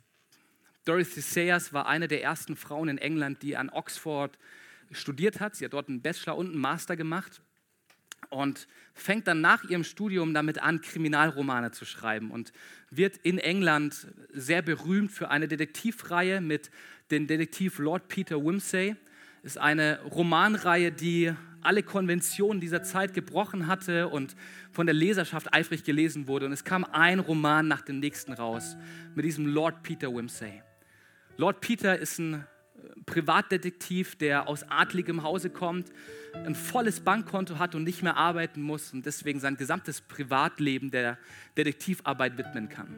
Dorothy 0.85 1.19
Sayers 1.19 1.73
war 1.73 1.85
eine 1.85 2.07
der 2.07 2.23
ersten 2.23 2.55
Frauen 2.55 2.87
in 2.87 2.97
England, 2.97 3.43
die 3.43 3.57
an 3.57 3.69
Oxford 3.69 4.39
studiert 4.91 5.41
hat. 5.41 5.57
Sie 5.57 5.65
hat 5.65 5.73
dort 5.73 5.89
einen 5.89 6.01
Bachelor 6.01 6.37
und 6.37 6.51
einen 6.51 6.59
Master 6.59 6.95
gemacht 6.95 7.41
und 8.29 8.69
fängt 8.93 9.27
dann 9.27 9.41
nach 9.41 9.65
ihrem 9.65 9.83
Studium 9.83 10.33
damit 10.33 10.59
an, 10.59 10.79
Kriminalromane 10.79 11.71
zu 11.71 11.83
schreiben 11.83 12.31
und 12.31 12.53
wird 12.89 13.17
in 13.17 13.37
England 13.37 14.07
sehr 14.29 14.61
berühmt 14.61 15.11
für 15.11 15.29
eine 15.29 15.49
Detektivreihe 15.49 16.39
mit 16.39 16.71
dem 17.11 17.27
Detektiv 17.27 17.79
Lord 17.79 18.07
Peter 18.07 18.41
Wimsey. 18.41 18.95
Ist 19.43 19.57
eine 19.57 19.99
Romanreihe, 20.03 20.91
die 20.91 21.33
alle 21.61 21.83
Konventionen 21.83 22.59
dieser 22.59 22.83
Zeit 22.83 23.13
gebrochen 23.13 23.67
hatte 23.67 24.07
und 24.07 24.35
von 24.71 24.85
der 24.85 24.93
Leserschaft 24.93 25.53
eifrig 25.53 25.83
gelesen 25.83 26.27
wurde. 26.27 26.45
Und 26.45 26.53
es 26.53 26.63
kam 26.63 26.85
ein 26.85 27.19
Roman 27.19 27.67
nach 27.67 27.81
dem 27.81 27.99
nächsten 27.99 28.33
raus 28.33 28.77
mit 29.15 29.25
diesem 29.25 29.45
Lord 29.45 29.83
Peter 29.83 30.13
Wimsey. 30.13 30.61
Lord 31.37 31.61
Peter 31.61 31.97
ist 31.97 32.19
ein 32.19 32.33
äh, 32.33 32.45
Privatdetektiv, 33.05 34.15
der 34.15 34.47
aus 34.47 34.63
adligem 34.69 35.23
Hause 35.23 35.49
kommt, 35.49 35.91
ein 36.33 36.55
volles 36.55 37.01
Bankkonto 37.01 37.59
hat 37.59 37.75
und 37.75 37.83
nicht 37.83 38.01
mehr 38.01 38.17
arbeiten 38.17 38.61
muss 38.61 38.93
und 38.93 39.05
deswegen 39.05 39.39
sein 39.39 39.57
gesamtes 39.57 40.01
Privatleben 40.01 40.89
der 40.89 41.17
Detektivarbeit 41.57 42.37
widmen 42.37 42.69
kann. 42.69 42.95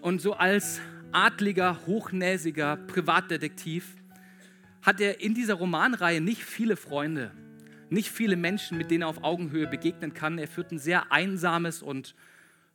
Und 0.00 0.20
so 0.20 0.34
als 0.34 0.80
adliger, 1.12 1.86
hochnäsiger 1.86 2.76
Privatdetektiv 2.76 3.95
hat 4.86 5.00
er 5.00 5.20
in 5.20 5.34
dieser 5.34 5.54
Romanreihe 5.54 6.20
nicht 6.20 6.42
viele 6.42 6.76
Freunde 6.76 7.32
nicht 7.90 8.10
viele 8.10 8.36
Menschen, 8.36 8.78
mit 8.78 8.90
denen 8.90 9.02
er 9.02 9.08
auf 9.08 9.22
Augenhöhe 9.22 9.66
begegnen 9.66 10.14
kann. 10.14 10.38
Er 10.38 10.48
führt 10.48 10.72
ein 10.72 10.78
sehr 10.78 11.12
einsames 11.12 11.82
und 11.82 12.14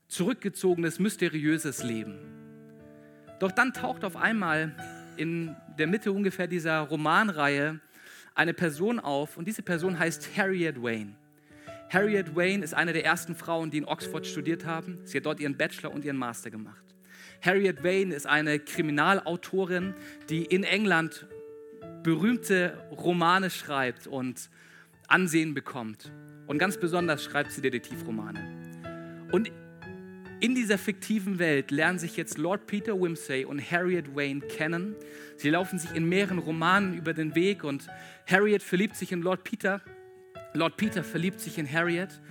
zurückgezogenes, 0.08 1.00
mysteriöses 1.00 1.84
Leben. 1.84 2.18
Doch 3.40 3.52
dann 3.52 3.74
taucht 3.74 4.04
auf 4.04 4.16
einmal 4.16 4.76
in 5.18 5.56
der 5.78 5.88
Mitte 5.88 6.12
ungefähr 6.12 6.48
dieser 6.48 6.80
Romanreihe 6.82 7.80
eine 8.36 8.54
Person 8.54 9.00
auf 9.00 9.38
und 9.38 9.48
diese 9.48 9.62
Person 9.62 10.00
heißt 10.00 10.38
Harriet 10.38 10.82
Wayne. 10.82 11.16
Harriet 11.90 12.36
Wayne 12.36 12.64
ist 12.64 12.74
eine 12.74 12.94
der 12.94 13.04
ersten 13.04 13.36
Frauen, 13.36 13.70
die 13.72 13.80
in 13.80 13.86
Oxford 13.86 14.26
studiert 14.26 14.66
haben. 14.66 15.00
Sie 15.04 15.18
hat 15.18 15.26
dort 15.26 15.42
ihren 15.42 15.58
Bachelor 15.58 15.92
und 15.92 16.06
ihren 16.06 16.16
Master 16.16 16.50
gemacht. 16.50 16.86
Harriet 17.42 17.84
Wayne 17.84 18.16
ist 18.16 18.28
eine 18.28 18.60
Kriminalautorin, 18.60 19.94
die 20.30 20.46
in 20.46 20.64
England 20.64 21.28
berühmte 22.04 22.78
Romane 22.92 23.50
schreibt 23.50 24.08
und 24.08 24.50
Ansehen 25.08 25.54
bekommt. 25.54 26.12
Und 26.48 26.58
ganz 26.58 26.78
besonders 26.78 27.24
schreibt 27.24 27.52
sie 27.52 27.62
Detektivromane. 27.62 28.40
Und 29.32 29.52
in 30.40 30.56
dieser 30.56 30.78
fiktiven 30.78 31.38
Welt 31.38 31.70
lernen 31.70 32.00
sich 32.00 32.18
jetzt 32.18 32.38
Lord 32.38 32.66
Peter 32.66 33.00
Wimsey 33.00 33.46
und 33.46 33.62
Harriet 33.62 34.16
Wayne 34.16 34.42
kennen. 34.42 34.96
Sie 35.38 35.50
laufen 35.50 35.78
sich 35.78 35.94
in 35.96 36.10
mehreren 36.10 36.40
Romanen 36.40 36.98
über 36.98 37.14
den 37.14 37.36
Weg 37.36 37.64
und 37.64 37.88
Harriet 38.26 38.64
verliebt 38.64 38.96
sich 38.96 39.12
in 39.12 39.22
Lord 39.22 39.44
Peter. 39.44 39.82
Lord 40.54 40.78
Peter 40.78 41.04
verliebt 41.04 41.40
sich 41.40 41.60
in 41.60 41.72
Harriet. 41.72 42.22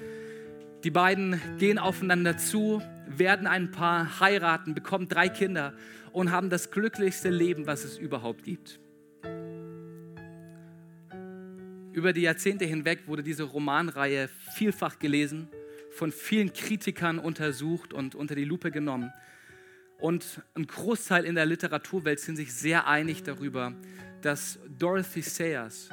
Die 0.83 0.91
beiden 0.91 1.41
gehen 1.59 1.79
aufeinander 1.79 2.37
zu, 2.37 2.83
werden 3.07 3.47
ein 3.47 3.71
Paar, 3.71 4.19
heiraten, 4.19 4.75
bekommen 4.75 5.09
drei 5.09 5.29
Kinder 5.29 5.73
und 6.11 6.33
haben 6.33 6.51
das 6.51 6.71
glücklichste 6.71 7.29
Leben, 7.29 7.67
was 7.67 7.85
es 7.85 7.97
überhaupt 7.97 8.43
gibt. 8.43 8.81
Über 11.93 12.13
die 12.13 12.23
Jahrzehnte 12.23 12.65
hinweg 12.65 13.09
wurde 13.09 13.23
diese 13.23 13.43
Romanreihe 13.43 14.29
vielfach 14.55 14.99
gelesen 14.99 15.49
von 15.91 16.13
vielen 16.13 16.53
Kritikern 16.53 17.19
untersucht 17.19 17.93
und 17.93 18.15
unter 18.15 18.37
die 18.37 18.45
Lupe 18.45 18.71
genommen. 18.71 19.13
Und 19.99 20.41
ein 20.55 20.67
Großteil 20.67 21.25
in 21.25 21.35
der 21.35 21.47
Literaturwelt 21.47 22.21
sind 22.21 22.37
sich 22.37 22.55
sehr 22.55 22.87
einig 22.87 23.25
darüber, 23.25 23.75
dass 24.23 24.59
Dorothy 24.79 25.21
Sayers 25.21 25.91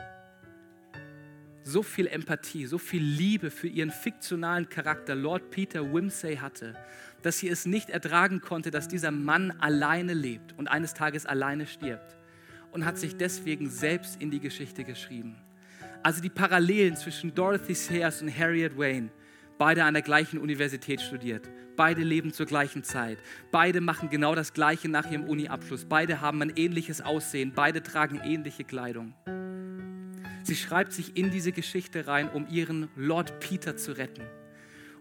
so 1.64 1.84
viel 1.84 2.08
Empathie, 2.08 2.68
so 2.68 2.78
viel 2.78 3.04
Liebe 3.04 3.50
für 3.50 3.68
ihren 3.68 3.92
fiktionalen 3.92 4.70
Charakter 4.70 5.16
Lord 5.16 5.50
Peter 5.50 5.94
Wimsey 5.94 6.38
hatte, 6.38 6.76
dass 7.24 7.40
sie 7.40 7.50
es 7.50 7.66
nicht 7.66 7.90
ertragen 7.90 8.40
konnte, 8.40 8.72
dass 8.72 8.88
dieser 8.88 9.12
Mann 9.12 9.52
alleine 9.60 10.14
lebt 10.14 10.58
und 10.58 10.68
eines 10.68 10.94
Tages 10.94 11.26
alleine 11.26 11.66
stirbt 11.66 12.16
und 12.72 12.86
hat 12.86 12.98
sich 12.98 13.18
deswegen 13.18 13.70
selbst 13.70 14.22
in 14.22 14.32
die 14.32 14.40
Geschichte 14.40 14.86
geschrieben. 14.86 15.36
Also 16.04 16.22
die 16.22 16.30
Parallelen 16.30 16.96
zwischen 16.96 17.34
Dorothy 17.34 17.74
Sayers 17.74 18.22
und 18.22 18.38
Harriet 18.38 18.78
Wayne. 18.78 19.10
Beide 19.58 19.84
an 19.84 19.96
der 19.96 20.04
gleichen 20.04 20.38
Universität 20.38 21.02
studiert, 21.02 21.50
beide 21.76 22.04
leben 22.04 22.32
zur 22.32 22.46
gleichen 22.46 22.84
Zeit, 22.84 23.18
beide 23.52 23.82
machen 23.82 24.10
genau 24.10 24.36
das 24.36 24.54
Gleiche 24.54 24.88
nach 24.88 25.10
ihrem 25.10 25.24
Uni-Abschluss, 25.24 25.86
beide 25.86 26.22
haben 26.22 26.44
ein 26.44 26.54
ähnliches 26.56 27.02
Aussehen, 27.02 27.54
beide 27.56 27.82
tragen 27.82 28.22
ähnliche 28.24 28.64
Kleidung. 28.64 29.16
Sie 30.44 30.56
schreibt 30.56 30.94
sich 30.94 31.18
in 31.18 31.32
diese 31.32 31.52
Geschichte 31.52 32.08
rein, 32.08 32.30
um 32.30 32.48
ihren 32.48 32.88
Lord 32.96 33.40
Peter 33.40 33.76
zu 33.78 33.98
retten, 33.98 34.24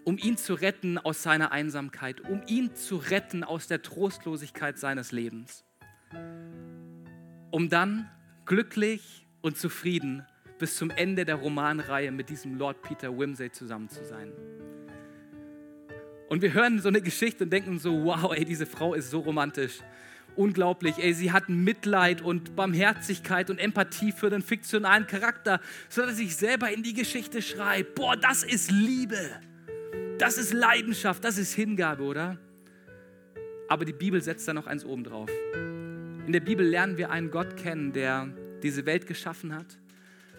um 0.04 0.16
ihn 0.16 0.38
zu 0.38 0.54
retten 0.54 0.96
aus 0.96 1.22
seiner 1.22 1.52
Einsamkeit, 1.52 2.22
um 2.22 2.40
ihn 2.46 2.74
zu 2.74 2.96
retten 2.96 3.44
aus 3.44 3.68
der 3.68 3.82
Trostlosigkeit 3.82 4.78
seines 4.78 5.12
Lebens, 5.12 5.64
um 7.50 7.68
dann 7.68 8.10
glücklich 8.46 9.26
und 9.42 9.58
zufrieden 9.58 10.24
bis 10.58 10.76
zum 10.76 10.90
Ende 10.90 11.24
der 11.24 11.36
Romanreihe 11.36 12.10
mit 12.10 12.28
diesem 12.28 12.58
Lord 12.58 12.82
Peter 12.82 13.16
Wimsey 13.16 13.50
zusammen 13.50 13.88
zu 13.88 14.04
sein. 14.04 14.32
Und 16.28 16.42
wir 16.42 16.52
hören 16.52 16.80
so 16.80 16.88
eine 16.88 17.00
Geschichte 17.00 17.44
und 17.44 17.52
denken 17.52 17.78
so, 17.78 18.04
wow, 18.04 18.32
ey, 18.34 18.44
diese 18.44 18.66
Frau 18.66 18.94
ist 18.94 19.10
so 19.10 19.20
romantisch. 19.20 19.78
Unglaublich, 20.34 20.98
ey, 20.98 21.14
sie 21.14 21.32
hat 21.32 21.48
Mitleid 21.48 22.20
und 22.20 22.56
Barmherzigkeit 22.56 23.48
und 23.48 23.58
Empathie 23.58 24.12
für 24.12 24.28
den 24.28 24.42
fiktionalen 24.42 25.06
Charakter, 25.06 25.60
sodass 25.88 26.16
sich 26.16 26.36
selber 26.36 26.70
in 26.70 26.82
die 26.82 26.94
Geschichte 26.94 27.40
schreibt. 27.40 27.94
Boah, 27.94 28.16
das 28.16 28.42
ist 28.42 28.70
Liebe. 28.70 29.18
Das 30.18 30.36
ist 30.36 30.52
Leidenschaft, 30.52 31.24
das 31.24 31.38
ist 31.38 31.54
Hingabe, 31.54 32.02
oder? 32.02 32.38
Aber 33.68 33.84
die 33.84 33.92
Bibel 33.92 34.20
setzt 34.20 34.48
da 34.48 34.52
noch 34.52 34.66
eins 34.66 34.84
oben 34.84 35.04
drauf. 35.04 35.30
In 36.26 36.32
der 36.32 36.40
Bibel 36.40 36.66
lernen 36.66 36.98
wir 36.98 37.10
einen 37.10 37.30
Gott 37.30 37.56
kennen, 37.56 37.92
der 37.92 38.28
diese 38.62 38.84
Welt 38.84 39.06
geschaffen 39.06 39.54
hat, 39.54 39.78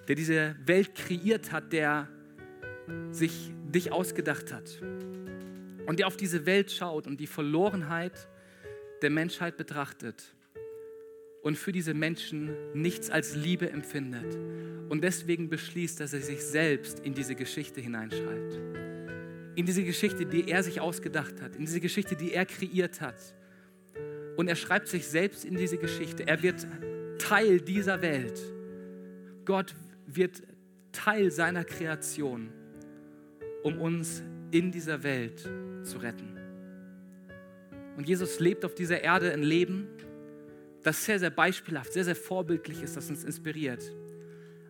der 0.08 0.16
diese 0.16 0.55
Welt 0.66 0.95
kreiert 0.95 1.51
hat, 1.51 1.74
der 1.74 2.08
sich 3.12 3.51
dich 3.66 3.91
ausgedacht 3.91 4.53
hat 4.53 4.82
und 5.86 5.99
der 5.99 6.08
auf 6.08 6.18
diese 6.18 6.45
Welt 6.45 6.72
schaut 6.72 7.08
und 7.08 7.20
die 7.20 7.28
Verlorenheit 7.28 8.28
der 9.01 9.10
Menschheit 9.10 9.58
betrachtet 9.58 10.34
und 11.43 11.58
für 11.58 11.72
diese 11.72 11.93
Menschen 11.93 12.51
nichts 12.74 13.10
als 13.10 13.36
Liebe 13.36 13.70
empfindet 13.70 14.38
und 14.89 15.03
deswegen 15.03 15.49
beschließt, 15.49 15.99
dass 15.99 16.14
er 16.14 16.22
sich 16.22 16.43
selbst 16.43 16.99
in 16.99 17.14
diese 17.14 17.36
Geschichte 17.36 17.82
hineinschreibt. 17.82 18.53
In 19.55 19.66
diese 19.66 19.84
Geschichte, 19.84 20.26
die 20.26 20.49
er 20.49 20.64
sich 20.64 20.80
ausgedacht 20.80 21.41
hat, 21.41 21.55
in 21.55 21.66
diese 21.66 21.80
Geschichte, 21.80 22.16
die 22.16 22.34
er 22.34 22.45
kreiert 22.45 23.01
hat. 23.01 23.34
Und 24.38 24.47
er 24.47 24.55
schreibt 24.55 24.88
sich 24.88 25.08
selbst 25.08 25.45
in 25.45 25.55
diese 25.55 25.78
Geschichte. 25.78 26.28
Er 26.28 26.43
wird 26.43 26.68
Teil 27.18 27.60
dieser 27.60 28.01
Welt. 28.01 28.39
Gott 29.45 29.74
wird 30.08 30.41
Teil 30.91 31.30
seiner 31.30 31.64
Kreation, 31.64 32.49
um 33.64 33.80
uns 33.80 34.24
in 34.51 34.72
dieser 34.72 35.03
Welt 35.03 35.47
zu 35.84 35.97
retten. 35.99 36.38
Und 37.97 38.08
Jesus 38.08 38.39
lebt 38.39 38.66
auf 38.66 38.74
dieser 38.74 39.01
Erde 39.01 39.32
ein 39.32 39.43
Leben, 39.43 39.88
das 40.84 41.03
sehr, 41.03 41.20
sehr 41.20 41.30
beispielhaft, 41.30 41.93
sehr, 41.93 42.05
sehr 42.05 42.16
vorbildlich 42.16 42.82
ist, 42.82 42.95
das 42.95 43.10
uns 43.10 43.24
inspiriert. 43.24 43.84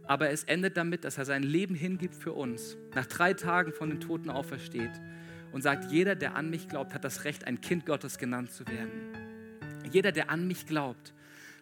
Aber 0.04 0.30
es 0.30 0.46
endet 0.46 0.78
damit, 0.78 1.04
dass 1.04 1.18
er 1.18 1.26
sein 1.26 1.44
Leben 1.44 1.76
hingibt 1.76 2.16
für 2.16 2.32
uns, 2.32 2.78
nach 2.96 3.06
drei 3.06 3.34
Tagen 3.34 3.74
von 3.74 3.90
den 3.90 4.00
Toten 4.00 4.30
aufersteht 4.30 4.92
und 5.52 5.62
sagt, 5.62 5.92
jeder, 5.92 6.16
der 6.16 6.36
an 6.36 6.50
mich 6.50 6.68
glaubt, 6.68 6.94
hat 6.94 7.04
das 7.04 7.26
Recht, 7.26 7.46
ein 7.46 7.62
Kind 7.62 7.86
Gottes 7.86 8.18
genannt 8.18 8.52
zu 8.52 8.66
werden. 8.68 9.14
Jeder, 9.92 10.12
der 10.12 10.30
an 10.30 10.48
mich 10.48 10.66
glaubt, 10.66 11.14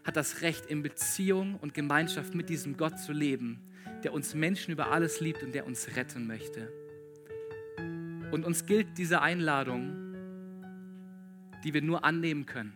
hat 0.05 0.15
das 0.15 0.41
Recht, 0.41 0.67
in 0.67 0.83
Beziehung 0.83 1.55
und 1.55 1.73
Gemeinschaft 1.73 2.35
mit 2.35 2.47
diesem 2.47 2.77
Gott 2.77 2.99
zu 2.99 3.11
leben, 3.11 3.59
der 4.03 4.13
uns 4.13 4.35
Menschen 4.35 4.71
über 4.71 4.91
alles 4.91 5.19
liebt 5.19 5.41
und 5.41 5.53
der 5.53 5.65
uns 5.65 5.95
retten 5.95 6.27
möchte. 6.27 6.71
Und 8.31 8.45
uns 8.45 8.65
gilt 8.67 8.97
diese 8.99 9.21
Einladung, 9.21 10.15
die 11.63 11.73
wir 11.73 11.81
nur 11.81 12.05
annehmen 12.05 12.45
können. 12.45 12.73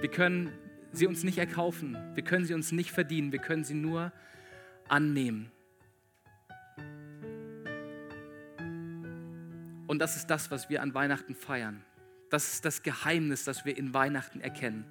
Wir 0.00 0.10
können 0.10 0.52
sie 0.92 1.06
uns 1.06 1.24
nicht 1.24 1.38
erkaufen, 1.38 1.96
wir 2.14 2.22
können 2.22 2.44
sie 2.44 2.52
uns 2.52 2.70
nicht 2.70 2.92
verdienen, 2.92 3.32
wir 3.32 3.38
können 3.38 3.64
sie 3.64 3.74
nur 3.74 4.12
annehmen. 4.88 5.50
Und 9.86 9.98
das 9.98 10.16
ist 10.16 10.26
das, 10.26 10.50
was 10.50 10.68
wir 10.68 10.82
an 10.82 10.92
Weihnachten 10.92 11.34
feiern. 11.34 11.82
Das 12.28 12.52
ist 12.52 12.64
das 12.66 12.82
Geheimnis, 12.82 13.44
das 13.44 13.64
wir 13.64 13.78
in 13.78 13.94
Weihnachten 13.94 14.40
erkennen. 14.40 14.84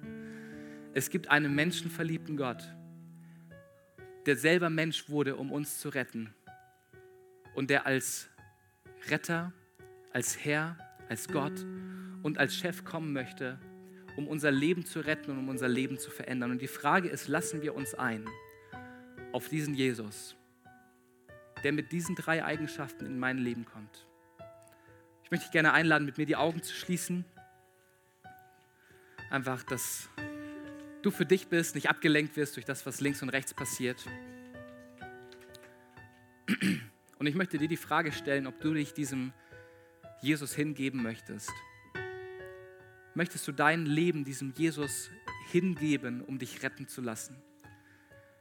Es 0.96 1.10
gibt 1.10 1.28
einen 1.28 1.56
menschenverliebten 1.56 2.36
Gott, 2.36 2.62
der 4.26 4.36
selber 4.36 4.70
Mensch 4.70 5.08
wurde, 5.08 5.34
um 5.34 5.50
uns 5.50 5.80
zu 5.80 5.88
retten. 5.88 6.32
Und 7.56 7.68
der 7.68 7.84
als 7.84 8.28
Retter, 9.08 9.52
als 10.12 10.44
Herr, 10.44 10.78
als 11.08 11.26
Gott 11.26 11.66
und 12.22 12.38
als 12.38 12.54
Chef 12.54 12.84
kommen 12.84 13.12
möchte, 13.12 13.58
um 14.16 14.28
unser 14.28 14.52
Leben 14.52 14.86
zu 14.86 15.00
retten 15.00 15.32
und 15.32 15.38
um 15.38 15.48
unser 15.48 15.66
Leben 15.66 15.98
zu 15.98 16.12
verändern. 16.12 16.52
Und 16.52 16.62
die 16.62 16.68
Frage 16.68 17.08
ist, 17.08 17.26
lassen 17.26 17.60
wir 17.60 17.74
uns 17.74 17.94
ein 17.94 18.24
auf 19.32 19.48
diesen 19.48 19.74
Jesus, 19.74 20.36
der 21.64 21.72
mit 21.72 21.90
diesen 21.90 22.14
drei 22.14 22.44
Eigenschaften 22.44 23.04
in 23.04 23.18
mein 23.18 23.38
Leben 23.38 23.64
kommt. 23.64 24.06
Ich 25.24 25.32
möchte 25.32 25.46
dich 25.46 25.52
gerne 25.52 25.72
einladen, 25.72 26.04
mit 26.04 26.18
mir 26.18 26.26
die 26.26 26.36
Augen 26.36 26.62
zu 26.62 26.72
schließen. 26.72 27.24
Einfach, 29.30 29.64
dass 29.64 30.08
du 31.04 31.10
für 31.10 31.26
dich 31.26 31.48
bist, 31.48 31.74
nicht 31.74 31.88
abgelenkt 31.88 32.36
wirst 32.36 32.56
durch 32.56 32.64
das, 32.64 32.86
was 32.86 33.00
links 33.00 33.22
und 33.22 33.28
rechts 33.28 33.52
passiert. 33.52 34.04
Und 37.18 37.26
ich 37.26 37.34
möchte 37.34 37.58
dir 37.58 37.68
die 37.68 37.76
Frage 37.76 38.12
stellen, 38.12 38.46
ob 38.46 38.60
du 38.60 38.74
dich 38.74 38.92
diesem 38.92 39.32
Jesus 40.20 40.54
hingeben 40.54 41.02
möchtest. 41.02 41.50
Möchtest 43.14 43.46
du 43.46 43.52
dein 43.52 43.86
Leben 43.86 44.24
diesem 44.24 44.52
Jesus 44.52 45.10
hingeben, 45.50 46.22
um 46.22 46.38
dich 46.38 46.62
retten 46.62 46.88
zu 46.88 47.00
lassen? 47.00 47.36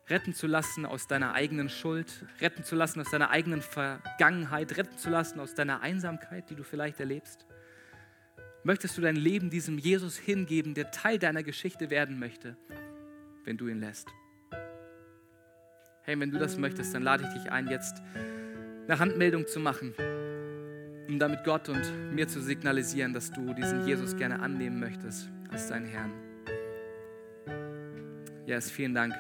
Retten 0.09 0.33
zu 0.33 0.47
lassen 0.47 0.85
aus 0.85 1.07
deiner 1.07 1.33
eigenen 1.33 1.69
Schuld, 1.69 2.25
retten 2.41 2.63
zu 2.63 2.75
lassen 2.75 2.99
aus 2.99 3.09
deiner 3.09 3.29
eigenen 3.29 3.61
Vergangenheit, 3.61 4.75
retten 4.77 4.97
zu 4.97 5.09
lassen 5.09 5.39
aus 5.39 5.53
deiner 5.53 5.81
Einsamkeit, 5.81 6.49
die 6.49 6.55
du 6.55 6.63
vielleicht 6.63 6.99
erlebst? 6.99 7.45
Möchtest 8.65 8.97
du 8.97 9.01
dein 9.01 9.17
Leben 9.17 9.49
diesem 9.49 9.77
Jesus 9.77 10.17
hingeben, 10.17 10.73
der 10.73 10.89
Teil 10.91 11.19
deiner 11.19 11.43
Geschichte 11.43 11.89
werden 11.89 12.17
möchte, 12.17 12.55
wenn 13.43 13.57
du 13.57 13.67
ihn 13.67 13.81
lässt? 13.81 14.07
Hey, 16.03 16.17
wenn 16.19 16.31
du 16.31 16.39
das 16.39 16.57
möchtest, 16.57 16.93
dann 16.95 17.03
lade 17.03 17.25
ich 17.27 17.41
dich 17.41 17.51
ein, 17.51 17.67
jetzt 17.67 18.01
eine 18.87 18.99
Handmeldung 18.99 19.47
zu 19.47 19.59
machen. 19.59 19.93
um 21.07 21.19
damit 21.19 21.43
Gott 21.43 21.67
und 21.67 22.13
mir 22.13 22.27
zu 22.27 22.41
signalisieren, 22.41 23.13
dass 23.13 23.29
du 23.31 23.53
diesen 23.53 23.85
Jesus 23.85 24.15
gerne 24.15 24.39
annehmen 24.39 24.79
möchtest 24.79 25.29
als 25.51 25.67
deinen 25.67 25.85
Herrn. 25.85 26.11
Yes, 28.45 28.71
vielen 28.71 28.93
Dank. 28.93 29.13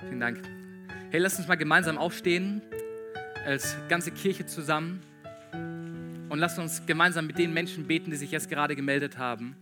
Vielen 0.00 0.20
Dank. 0.20 0.40
Hey, 1.10 1.20
lass 1.20 1.38
uns 1.38 1.46
mal 1.46 1.56
gemeinsam 1.56 1.98
aufstehen, 1.98 2.62
als 3.44 3.76
ganze 3.88 4.10
Kirche 4.10 4.46
zusammen. 4.46 5.02
Und 6.36 6.40
lass 6.40 6.58
uns 6.58 6.84
gemeinsam 6.84 7.26
mit 7.26 7.38
den 7.38 7.54
Menschen 7.54 7.86
beten, 7.86 8.10
die 8.10 8.18
sich 8.18 8.30
jetzt 8.30 8.50
gerade 8.50 8.76
gemeldet 8.76 9.16
haben 9.16 9.56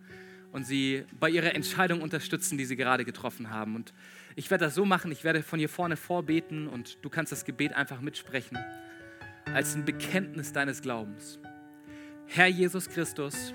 und 0.50 0.66
sie 0.66 1.04
bei 1.20 1.30
ihrer 1.30 1.54
Entscheidung 1.54 2.02
unterstützen, 2.02 2.58
die 2.58 2.64
sie 2.64 2.74
gerade 2.74 3.04
getroffen 3.04 3.50
haben. 3.50 3.76
Und 3.76 3.94
ich 4.34 4.50
werde 4.50 4.64
das 4.64 4.74
so 4.74 4.84
machen, 4.84 5.12
ich 5.12 5.22
werde 5.22 5.44
von 5.44 5.60
hier 5.60 5.68
vorne 5.68 5.96
vorbeten 5.96 6.66
und 6.66 6.98
du 7.02 7.10
kannst 7.10 7.30
das 7.30 7.44
Gebet 7.44 7.74
einfach 7.74 8.00
mitsprechen 8.00 8.58
als 9.52 9.76
ein 9.76 9.84
Bekenntnis 9.84 10.52
deines 10.52 10.82
Glaubens. 10.82 11.38
Herr 12.26 12.48
Jesus 12.48 12.88
Christus, 12.88 13.54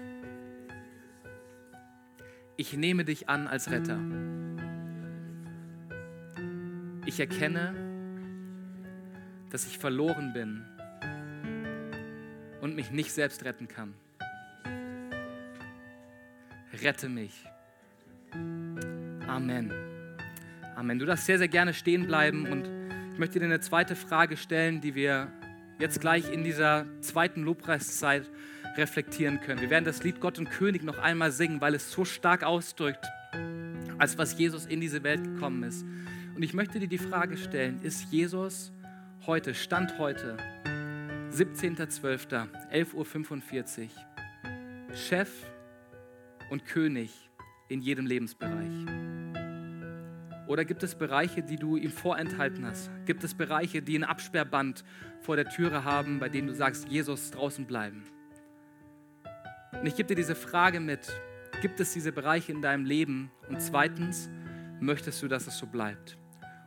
ich 2.55 2.71
nehme 2.71 3.03
dich 3.03 3.27
an 3.27 3.47
als 3.47 3.69
Retter. 3.69 3.99
Ich 7.05 7.19
erkenne, 7.19 7.75
dass 9.49 9.67
ich 9.67 9.77
verloren 9.77 10.31
bin 10.31 10.63
und 12.61 12.75
mich 12.75 12.91
nicht 12.91 13.11
selbst 13.11 13.43
retten 13.45 13.67
kann. 13.67 13.93
Rette 16.81 17.09
mich. 17.09 17.33
Amen. 19.27 19.71
Amen. 20.75 20.99
Du 20.99 21.05
darfst 21.05 21.25
sehr, 21.25 21.37
sehr 21.37 21.47
gerne 21.47 21.73
stehen 21.73 22.07
bleiben 22.07 22.45
und 22.45 22.69
ich 23.13 23.19
möchte 23.19 23.39
dir 23.39 23.45
eine 23.45 23.59
zweite 23.59 23.95
Frage 23.95 24.37
stellen, 24.37 24.81
die 24.81 24.95
wir 24.95 25.27
jetzt 25.79 25.99
gleich 25.99 26.31
in 26.31 26.43
dieser 26.43 26.85
zweiten 27.01 27.43
Lobpreiszeit 27.43 28.29
reflektieren 28.77 29.41
können. 29.41 29.61
Wir 29.61 29.69
werden 29.69 29.85
das 29.85 30.03
Lied 30.03 30.21
Gott 30.21 30.39
und 30.39 30.49
König 30.49 30.83
noch 30.83 30.97
einmal 30.99 31.31
singen, 31.31 31.59
weil 31.59 31.75
es 31.75 31.91
so 31.91 32.05
stark 32.05 32.43
ausdrückt, 32.43 33.05
als 33.97 34.17
was 34.17 34.37
Jesus 34.37 34.65
in 34.65 34.79
diese 34.79 35.03
Welt 35.03 35.23
gekommen 35.23 35.63
ist. 35.63 35.85
Und 36.35 36.43
ich 36.43 36.53
möchte 36.53 36.79
dir 36.79 36.87
die 36.87 36.97
Frage 36.97 37.35
stellen, 37.35 37.81
ist 37.83 38.11
Jesus 38.11 38.71
heute, 39.25 39.53
Stand 39.53 39.97
heute, 39.97 40.37
17.12., 41.31 42.47
11.45 42.73 43.83
Uhr, 43.83 44.95
Chef 44.95 45.29
und 46.49 46.65
König 46.65 47.29
in 47.67 47.81
jedem 47.81 48.07
Lebensbereich? 48.07 48.87
Oder 50.47 50.65
gibt 50.65 50.81
es 50.81 50.95
Bereiche, 50.95 51.43
die 51.43 51.57
du 51.57 51.77
ihm 51.77 51.91
vorenthalten 51.91 52.65
hast? 52.65 52.89
Gibt 53.05 53.23
es 53.23 53.35
Bereiche, 53.35 53.83
die 53.83 53.95
ein 53.95 54.03
Absperrband 54.03 54.83
vor 55.21 55.35
der 55.35 55.47
Türe 55.47 55.83
haben, 55.83 56.17
bei 56.17 56.29
denen 56.29 56.47
du 56.47 56.55
sagst, 56.55 56.89
Jesus 56.89 57.29
draußen 57.29 57.65
bleiben? 57.67 58.05
Und 59.79 59.85
ich 59.85 59.95
gebe 59.95 60.07
dir 60.07 60.15
diese 60.15 60.35
Frage 60.35 60.79
mit. 60.79 61.13
Gibt 61.61 61.79
es 61.79 61.93
diese 61.93 62.11
Bereiche 62.11 62.51
in 62.51 62.63
deinem 62.63 62.85
Leben? 62.85 63.29
Und 63.47 63.61
zweitens, 63.61 64.31
möchtest 64.79 65.21
du, 65.21 65.27
dass 65.27 65.45
es 65.45 65.59
so 65.59 65.67
bleibt? 65.67 66.17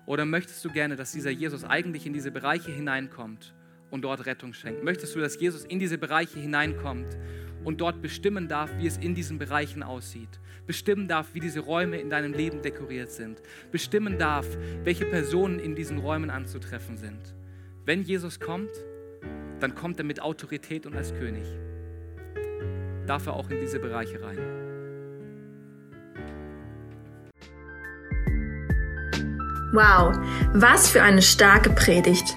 Oder 0.07 0.25
möchtest 0.25 0.65
du 0.65 0.71
gerne, 0.71 0.95
dass 0.95 1.11
dieser 1.11 1.31
Jesus 1.31 1.65
eigentlich 1.65 2.07
in 2.07 2.13
diese 2.13 2.31
Bereiche 2.31 2.71
hineinkommt 2.71 3.55
und 3.93 4.03
dort 4.03 4.27
Rettung 4.27 4.55
schenkt? 4.55 4.83
Möchtest 4.83 5.15
du, 5.15 5.21
dass 5.21 5.39
Jesus 5.39 5.65
in 5.65 5.79
diese 5.79 5.99
Bereiche 5.99 6.41
hineinkommt 6.41 7.17
und 7.63 7.81
dort 7.81 8.03
bestimmen 8.03 8.49
darf, 8.49 8.71
wie 8.79 8.87
es 8.89 8.97
in 8.97 9.15
diesen 9.15 9.39
Bereichen 9.39 9.85
aussieht? 9.85 10.41
Bestimmen 10.67 11.07
darf, 11.07 11.35
wie 11.35 11.41
diese 11.41 11.61
Räume 11.61 11.99
in 11.99 12.11
deinem 12.11 12.33
Leben 12.33 12.63
dekoriert 12.63 13.11
sind? 13.11 13.41
Bestimmen 13.71 14.19
darf, 14.19 14.47
welche 14.83 15.05
Personen 15.05 15.61
in 15.61 15.75
diesen 15.77 15.99
Räumen 15.99 16.31
anzutreffen 16.31 16.97
sind? 16.97 17.35
Wenn 17.85 18.03
Jesus 18.03 18.41
kommt, 18.41 18.71
dann 19.61 19.75
kommt 19.75 19.99
er 19.99 20.05
mit 20.05 20.21
Autorität 20.21 20.87
und 20.87 20.97
als 20.97 21.13
König. 21.15 21.45
Darf 23.07 23.27
er 23.27 23.35
auch 23.35 23.51
in 23.51 23.61
diese 23.61 23.79
Bereiche 23.79 24.23
rein. 24.23 24.39
Wow, 29.75 30.17
was 30.55 30.91
für 30.91 31.03
eine 31.03 31.23
starke 31.23 31.71
Predigt. 31.71 32.37